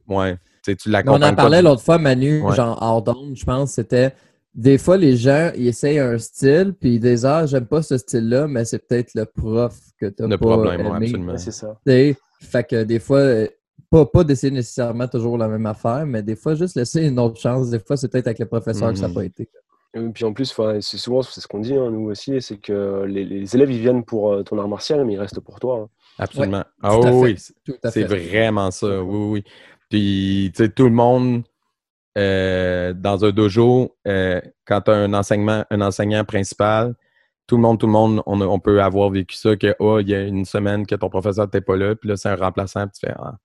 ouais, 0.07 0.35
tu 0.35 0.41
sais, 0.73 0.77
tu 0.77 0.89
Mais 0.89 0.93
l'accompagnes 0.93 1.23
on 1.23 1.33
en 1.33 1.35
parlait 1.35 1.63
l'autre 1.63 1.83
fois, 1.83 1.99
Manu, 1.99 2.43
Ouais. 2.43 2.55
genre 2.55 2.79
hors 2.81 3.03
d'onde, 3.03 3.35
je 3.37 3.45
pense, 3.45 3.73
c'était 3.73 4.13
des 4.55 4.79
fois 4.79 4.97
les 4.97 5.17
gens 5.17 5.51
ils 5.57 5.69
essayent 5.69 5.99
un 5.99 6.19
style, 6.19 6.75
puis 6.79 6.95
ils 6.95 7.01
disent 7.01 7.25
Ah, 7.27 7.47
j'aime 7.47 7.67
pas 7.67 7.83
ce 7.83 7.97
style-là, 7.99 8.47
mais 8.47 8.65
c'est 8.65 8.87
peut-être 8.87 9.15
le 9.15 9.25
prof 9.25 9.77
que 10.01 10.07
tu 10.07 10.23
Le 10.27 10.39
pas 10.39 10.47
problème, 10.47 10.81
ouais, 10.83 10.87
aimé. 10.97 11.07
absolument. 11.07 11.37
C'est 11.39 11.53
ça. 11.53 11.79
Tu 11.87 11.93
sais, 11.93 12.17
Fait 12.41 12.65
que 12.65 12.85
des 12.85 13.01
fois, 13.01 13.23
pas, 13.91 14.07
pas 14.07 14.25
d'essayer 14.25 14.51
nécessairement 14.53 15.09
toujours 15.09 15.39
la 15.39 15.49
même 15.49 15.67
affaire, 15.67 16.05
mais 16.07 16.23
des 16.23 16.37
fois, 16.37 16.55
juste 16.55 16.77
laisser 16.77 17.07
une 17.07 17.19
autre 17.19 17.41
chance. 17.41 17.71
Des 17.71 17.79
fois, 17.79 17.97
c'est 17.97 18.09
peut-être 18.11 18.27
avec 18.27 18.39
le 18.39 18.47
professeur 18.47 18.91
que 18.93 18.99
ça 18.99 19.09
n'a 19.09 19.15
pas 19.15 19.25
été. 19.25 19.49
Et 19.95 20.01
puis 20.11 20.25
en 20.25 20.33
plus, 20.35 20.55
c'est 20.81 20.97
souvent 20.99 21.23
c'est 21.23 21.41
ce 21.41 21.49
qu'on 21.49 21.61
dit, 21.61 21.75
hein, 21.75 21.91
nous 21.91 22.11
aussi, 22.11 22.41
c'est 22.43 22.59
que 22.59 23.05
les, 23.07 23.25
les 23.25 23.55
élèves 23.57 23.71
ils 23.73 23.81
viennent 23.81 24.05
pour 24.05 24.33
euh, 24.33 24.43
ton 24.43 24.59
art 24.59 24.69
martial, 24.69 25.03
mais 25.05 25.15
ils 25.15 25.19
restent 25.19 25.41
pour 25.41 25.59
toi. 25.61 25.81
hein. 25.81 25.89
Absolument. 26.19 26.65
ah 26.83 26.99
oui, 26.99 27.37
C'est 27.85 28.05
vraiment 28.05 28.71
ça, 28.71 29.03
oui, 29.03 29.29
oui. 29.31 29.45
Puis, 29.89 30.53
tu 30.55 30.65
sais, 30.65 30.69
tout 30.69 30.85
le 30.85 30.91
monde, 30.91 31.43
euh, 32.19 32.93
dans 32.93 33.25
un 33.25 33.31
dojo, 33.31 33.97
euh, 34.07 34.41
quand 34.67 34.83
tu 34.83 34.91
as 34.91 34.95
un, 34.95 35.15
enseignement, 35.15 35.65
un 35.71 35.81
enseignant 35.81 36.25
principal, 36.25 36.95
tout 37.47 37.57
le 37.57 37.63
monde, 37.63 37.79
tout 37.79 37.87
le 37.87 37.93
monde, 37.93 38.23
on, 38.27 38.39
on 38.43 38.59
peut 38.59 38.83
avoir 38.83 39.09
vécu 39.09 39.37
ça, 39.37 39.57
que, 39.57 39.75
oh, 39.79 40.01
il 40.01 40.09
y 40.11 40.15
a 40.15 40.21
une 40.23 40.45
semaine 40.45 40.87
que 40.87 40.95
ton 40.97 41.09
professeur 41.09 41.47
n'était 41.47 41.63
pas 41.63 41.77
là, 41.77 41.95
puis 41.95 42.11
là, 42.11 42.17
c'est 42.17 42.29
un 42.29 42.37
remplaçant, 42.37 42.87
puis 42.89 42.99
tu 43.01 43.07
fais, 43.07 43.15
ah. 43.19 43.39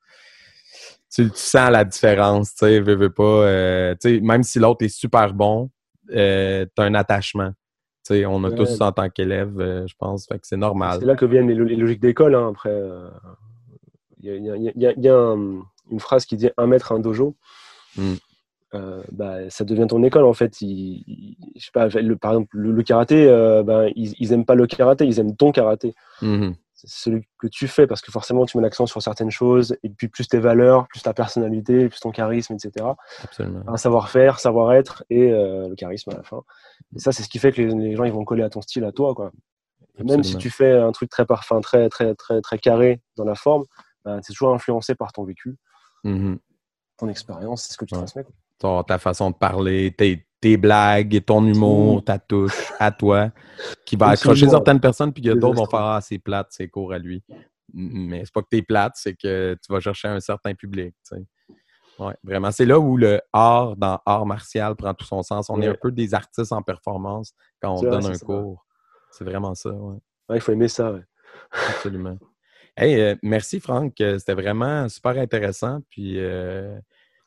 Tu, 1.13 1.29
tu 1.29 1.37
sens 1.37 1.69
la 1.69 1.83
différence, 1.85 2.55
tu 2.55 2.65
sais, 2.65 2.79
veux, 2.79 2.95
veux 2.95 3.11
pas. 3.11 3.23
euh, 3.23 3.95
tu 4.01 4.15
sais, 4.15 4.19
même 4.21 4.41
si 4.43 4.57
l'autre 4.59 4.83
est 4.83 4.89
super 4.89 5.33
bon, 5.33 5.69
euh, 6.11 6.65
tu 6.75 6.81
as 6.81 6.85
un 6.85 6.95
attachement. 6.95 7.51
Tu 8.05 8.15
sais, 8.15 8.25
on 8.25 8.43
a 8.43 8.49
Ouais. 8.49 8.55
tous 8.55 8.65
ça 8.65 8.87
en 8.87 8.91
tant 8.91 9.09
qu'élève, 9.09 9.59
euh, 9.59 9.85
je 9.87 9.93
pense, 9.97 10.25
fait 10.27 10.39
que 10.39 10.47
c'est 10.47 10.57
normal. 10.57 10.97
C'est 10.99 11.05
là 11.05 11.15
que 11.15 11.25
viennent 11.25 11.47
les, 11.47 11.53
lo- 11.55 11.65
les 11.65 11.75
logiques 11.75 12.01
d'école. 12.01 12.33
hein, 12.35 12.49
après, 12.49 12.69
euh, 12.71 13.09
il 14.19 14.25
y 14.25 14.31
a, 14.31 14.35
il 14.35 14.45
y 14.45 14.49
a- 14.69 14.71
il 14.75 14.81
y 14.81 14.87
a- 14.87 14.93
il 14.97 15.03
y 15.03 15.09
a 15.09 15.15
un- 15.15 15.61
une 15.91 15.99
phrase 15.99 16.25
qui 16.25 16.35
dit 16.35 16.49
un 16.57 16.65
maître, 16.67 16.91
un 16.91 16.99
dojo. 16.99 17.35
Mm. 17.97 18.13
Bah, 19.11 19.37
ça 19.51 19.65
devient 19.65 19.85
ton 19.87 20.01
école 20.03 20.23
en 20.23 20.33
fait. 20.33 20.57
Je 20.59 20.65
sais 21.59 21.69
pas, 21.71 21.89
le- 21.89 22.15
par 22.15 22.31
exemple, 22.31 22.57
le, 22.57 22.71
le 22.71 22.81
karaté, 22.81 23.27
ben, 23.63 23.91
ils, 23.95 24.15
ils 24.17 24.33
aiment 24.33 24.45
pas 24.45 24.55
le 24.55 24.65
karaté, 24.65 25.05
ils 25.05 25.19
aiment 25.19 25.35
ton 25.35 25.51
karaté. 25.51 25.93
Mhm. 26.23 26.55
C'est 26.55 26.62
celui 26.85 27.27
que 27.39 27.47
tu 27.47 27.67
fais 27.67 27.87
parce 27.87 28.01
que 28.01 28.11
forcément 28.11 28.45
tu 28.45 28.57
mets 28.57 28.63
l'accent 28.63 28.85
sur 28.85 29.01
certaines 29.01 29.31
choses 29.31 29.75
et 29.83 29.89
puis 29.89 30.07
plus 30.09 30.27
tes 30.27 30.39
valeurs, 30.39 30.87
plus 30.87 31.01
ta 31.01 31.13
personnalité, 31.13 31.87
plus 31.89 31.99
ton 31.99 32.11
charisme, 32.11 32.53
etc. 32.53 32.85
Absolument. 33.23 33.63
un 33.67 33.77
savoir-faire, 33.77 34.39
savoir-être 34.39 35.03
et 35.09 35.31
euh, 35.31 35.69
le 35.69 35.75
charisme 35.75 36.09
à 36.11 36.15
la 36.17 36.23
fin. 36.23 36.41
Et 36.95 36.99
ça, 36.99 37.11
c'est 37.11 37.23
ce 37.23 37.29
qui 37.29 37.39
fait 37.39 37.51
que 37.51 37.61
les, 37.61 37.73
les 37.73 37.95
gens 37.95 38.03
ils 38.03 38.11
vont 38.11 38.25
coller 38.25 38.43
à 38.43 38.49
ton 38.49 38.61
style, 38.61 38.83
à 38.83 38.91
toi. 38.91 39.13
Quoi. 39.15 39.31
Et 39.97 40.03
même 40.03 40.23
si 40.23 40.37
tu 40.37 40.49
fais 40.49 40.71
un 40.71 40.91
truc 40.91 41.09
très 41.09 41.25
parfum, 41.25 41.61
très, 41.61 41.87
très, 41.89 42.15
très, 42.15 42.41
très 42.41 42.57
carré 42.57 43.01
dans 43.15 43.25
la 43.25 43.35
forme, 43.35 43.63
ben, 44.03 44.19
c'est 44.21 44.33
toujours 44.33 44.53
influencé 44.53 44.95
par 44.95 45.13
ton 45.13 45.23
vécu, 45.23 45.55
Mhm. 46.03 46.39
ton 46.97 47.07
expérience, 47.07 47.63
c'est 47.63 47.73
ce 47.73 47.77
que 47.77 47.85
tu 47.85 47.93
Ouais. 47.95 47.99
transmets. 47.99 48.23
quoi. 48.59 48.83
ta 48.87 48.97
façon 48.97 49.29
de 49.31 49.35
parler, 49.35 49.93
tes, 49.97 50.25
tes 50.43 50.57
blagues, 50.57 51.23
ton 51.25 51.45
humour, 51.47 52.03
ta 52.03 52.19
touche 52.19 52.73
à 52.77 52.91
toi, 52.91 53.31
qui 53.85 53.95
va 53.95 54.09
accrocher 54.09 54.49
certaines 54.49 54.81
personnes, 54.81 55.13
puis 55.13 55.23
que 55.23 55.29
d'autres 55.29 55.55
vont 55.55 55.65
faire 55.65 55.79
Ah, 55.79 55.99
c'est 56.01 56.19
plate, 56.19 56.47
c'est 56.49 56.67
court 56.67 56.91
à 56.91 56.99
lui. 56.99 57.23
Mais 57.73 58.25
c'est 58.25 58.33
pas 58.33 58.41
que 58.41 58.49
t'es 58.49 58.61
plate, 58.61 58.91
c'est 58.97 59.13
que 59.15 59.55
tu 59.65 59.71
vas 59.71 59.79
chercher 59.79 60.09
un 60.09 60.19
certain 60.19 60.53
public. 60.53 60.93
tu 61.09 61.15
sais. 61.15 61.23
Ouais, 61.97 62.13
vraiment. 62.23 62.51
C'est 62.51 62.65
là 62.65 62.77
où 62.77 62.97
le 62.97 63.21
art 63.31 63.77
dans 63.77 64.01
art 64.05 64.25
martial 64.25 64.75
prend 64.75 64.93
tout 64.93 65.05
son 65.05 65.23
sens. 65.23 65.49
On 65.49 65.61
est 65.61 65.67
un 65.67 65.77
peu 65.81 65.91
des 65.93 66.13
artistes 66.13 66.51
en 66.51 66.61
performance 66.61 67.33
quand 67.61 67.71
on 67.71 67.75
vrai, 67.77 67.89
donne 67.91 68.05
un 68.07 68.17
cours. 68.17 68.65
C'est 69.11 69.23
vraiment 69.23 69.55
ça, 69.55 69.69
ouais, 69.71 69.97
Ouais, 70.27 70.37
il 70.37 70.41
faut 70.41 70.51
aimer 70.51 70.67
ça. 70.67 70.93
absolument. 71.69 72.17
Hey, 72.75 72.99
euh, 72.99 73.15
merci 73.23 73.61
Franck, 73.61 74.01
Euh, 74.01 74.19
c'était 74.19 74.33
vraiment 74.33 74.89
super 74.89 75.17
intéressant. 75.17 75.79
Puis 75.89 76.19
euh, 76.19 76.77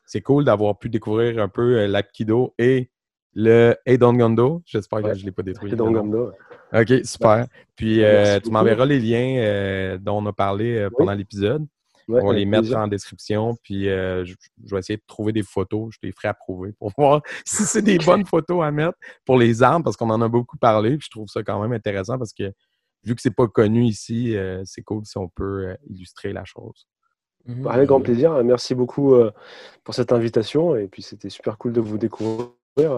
c'est 0.05 0.21
cool 0.21 0.45
d'avoir 0.45 0.77
pu 0.77 0.89
découvrir 0.89 1.41
un 1.41 1.47
peu 1.49 1.85
l'Aikido 1.87 2.53
et 2.59 2.91
le 3.39 3.75
Eidon 3.85 4.13
Gondo. 4.13 4.63
J'espère 4.65 4.99
que 4.99 5.05
Ouais. 5.09 5.15
je 5.15 5.21
ne 5.21 5.25
l'ai 5.25 5.31
pas 5.31 5.43
détruit. 5.43 5.71
Gando. 5.75 6.31
ouais. 6.73 6.81
OK, 6.81 7.05
super. 7.05 7.45
Puis 7.75 8.03
euh, 8.03 8.39
tu 8.39 8.49
m'enverras 8.49 8.85
les 8.85 8.99
liens 8.99 9.37
euh, 9.37 9.97
dont 9.99 10.17
on 10.17 10.25
a 10.25 10.33
parlé 10.33 10.75
euh, 10.75 10.89
pendant 10.89 11.13
l'épisode. 11.13 11.63
Ouais, 12.07 12.19
on 12.23 12.29
va 12.29 12.33
les 12.33 12.45
mettre 12.47 12.75
en 12.75 12.87
description. 12.87 13.55
Puis 13.61 13.83
je, 13.83 14.33
je 14.65 14.73
vais 14.73 14.79
essayer 14.79 14.97
de 14.97 15.03
trouver 15.05 15.33
des 15.33 15.43
photos. 15.43 15.89
Je 15.93 15.99
les 16.01 16.11
ferai 16.11 16.29
approuver 16.29 16.73
pour 16.79 16.91
voir 16.97 17.21
si 17.45 17.61
c'est 17.63 17.83
des 17.83 17.99
bonnes 17.99 18.25
photos 18.25 18.63
à 18.63 18.71
mettre 18.71 18.97
pour 19.23 19.37
les 19.37 19.61
armes, 19.61 19.83
parce 19.83 19.95
qu'on 19.97 20.09
en 20.09 20.21
a 20.23 20.27
beaucoup 20.27 20.57
parlé. 20.57 20.97
Puis 20.97 21.05
je 21.05 21.11
trouve 21.11 21.27
ça 21.27 21.43
quand 21.43 21.61
même 21.61 21.73
intéressant 21.73 22.17
parce 22.17 22.33
que 22.33 22.51
vu 23.03 23.13
que 23.13 23.21
c'est 23.21 23.35
pas 23.35 23.47
connu 23.47 23.83
ici, 23.85 24.35
c'est 24.65 24.81
cool 24.81 25.05
si 25.05 25.15
on 25.19 25.27
peut 25.29 25.75
illustrer 25.87 26.33
la 26.33 26.43
chose. 26.43 26.87
Avec 27.69 27.87
grand 27.87 28.01
plaisir. 28.01 28.43
Merci 28.43 28.73
beaucoup 28.73 29.13
pour 29.83 29.93
cette 29.93 30.11
invitation. 30.11 30.75
Et 30.75 30.87
puis, 30.87 31.03
c'était 31.03 31.29
super 31.29 31.59
cool 31.59 31.71
de 31.73 31.81
vous 31.81 31.99
découvrir. 31.99 32.47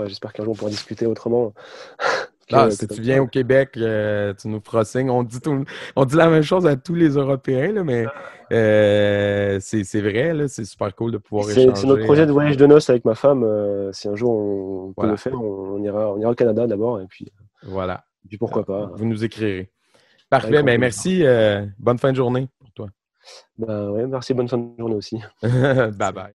J'espère 0.08 0.34
qu'un 0.34 0.44
jour, 0.44 0.54
on 0.54 0.56
pourra 0.56 0.72
discuter 0.72 1.06
autrement. 1.06 1.54
que- 2.50 2.56
Ah, 2.56 2.72
si 2.72 2.88
tu 2.88 2.96
ça. 2.96 3.02
viens 3.02 3.22
au 3.22 3.28
Québec, 3.28 3.72
euh, 3.78 4.34
tu 4.34 4.48
nous 4.48 4.60
feras 4.60 4.84
signe. 4.84 5.10
On 5.10 5.24
dit, 5.24 5.40
tout- 5.40 5.64
on 5.96 6.06
dit 6.06 6.16
la 6.16 6.30
même 6.30 6.42
chose 6.44 6.66
à 6.66 6.76
tous 6.76 6.96
les 6.96 7.10
Européens, 7.10 7.72
là, 7.72 7.84
mais 7.84 8.06
euh, 8.52 9.60
c'est 9.62 10.02
vrai, 10.02 10.48
c'est 10.48 10.66
super 10.66 10.96
cool 10.96 11.12
de 11.12 11.18
pouvoir 11.20 11.46
C'est 11.48 11.62
échanger. 11.64 11.82
c'est 11.82 11.88
notre 11.88 12.04
projet 12.06 12.26
de 12.26 12.32
voyage 12.32 12.58
de 12.58 12.66
noces 12.66 12.90
avec 12.90 13.06
ma 13.06 13.14
femme. 13.16 13.44
euh, 13.44 13.92
si 13.94 14.08
un 14.08 14.16
jour 14.16 14.32
on 14.32 14.88
peut 14.90 14.94
Voilà. 14.98 15.12
le 15.12 15.18
faire, 15.18 15.40
on, 15.40 15.76
on 15.76 15.84
ira, 15.84 16.12
on 16.12 16.20
ira 16.20 16.32
au 16.32 16.36
Canada 16.36 16.66
d'abord. 16.68 17.00
Et 17.00 17.06
puis, 17.08 17.32
Voilà. 17.64 18.04
et 18.26 18.28
puis 18.30 18.38
pourquoi 18.38 18.66
pas. 18.66 18.90
Vous 18.96 19.06
nous 19.06 19.24
écrirez. 19.24 19.70
Parfait. 20.30 20.48
Avec 20.56 20.66
Ben, 20.66 20.80
merci. 20.80 21.26
euh, 21.26 21.66
bonne 21.80 21.98
fin 22.00 22.12
de 22.12 22.18
journée 22.18 22.48
pour 22.60 22.72
toi. 22.72 22.88
Bah, 23.58 23.92
ouais, 23.92 24.08
merci, 24.08 24.34
bonne 24.34 24.48
fin 24.48 24.58
de 24.58 24.70
journée 24.78 24.96
aussi. 24.96 25.20
bye 25.44 25.92
bye. 26.14 26.28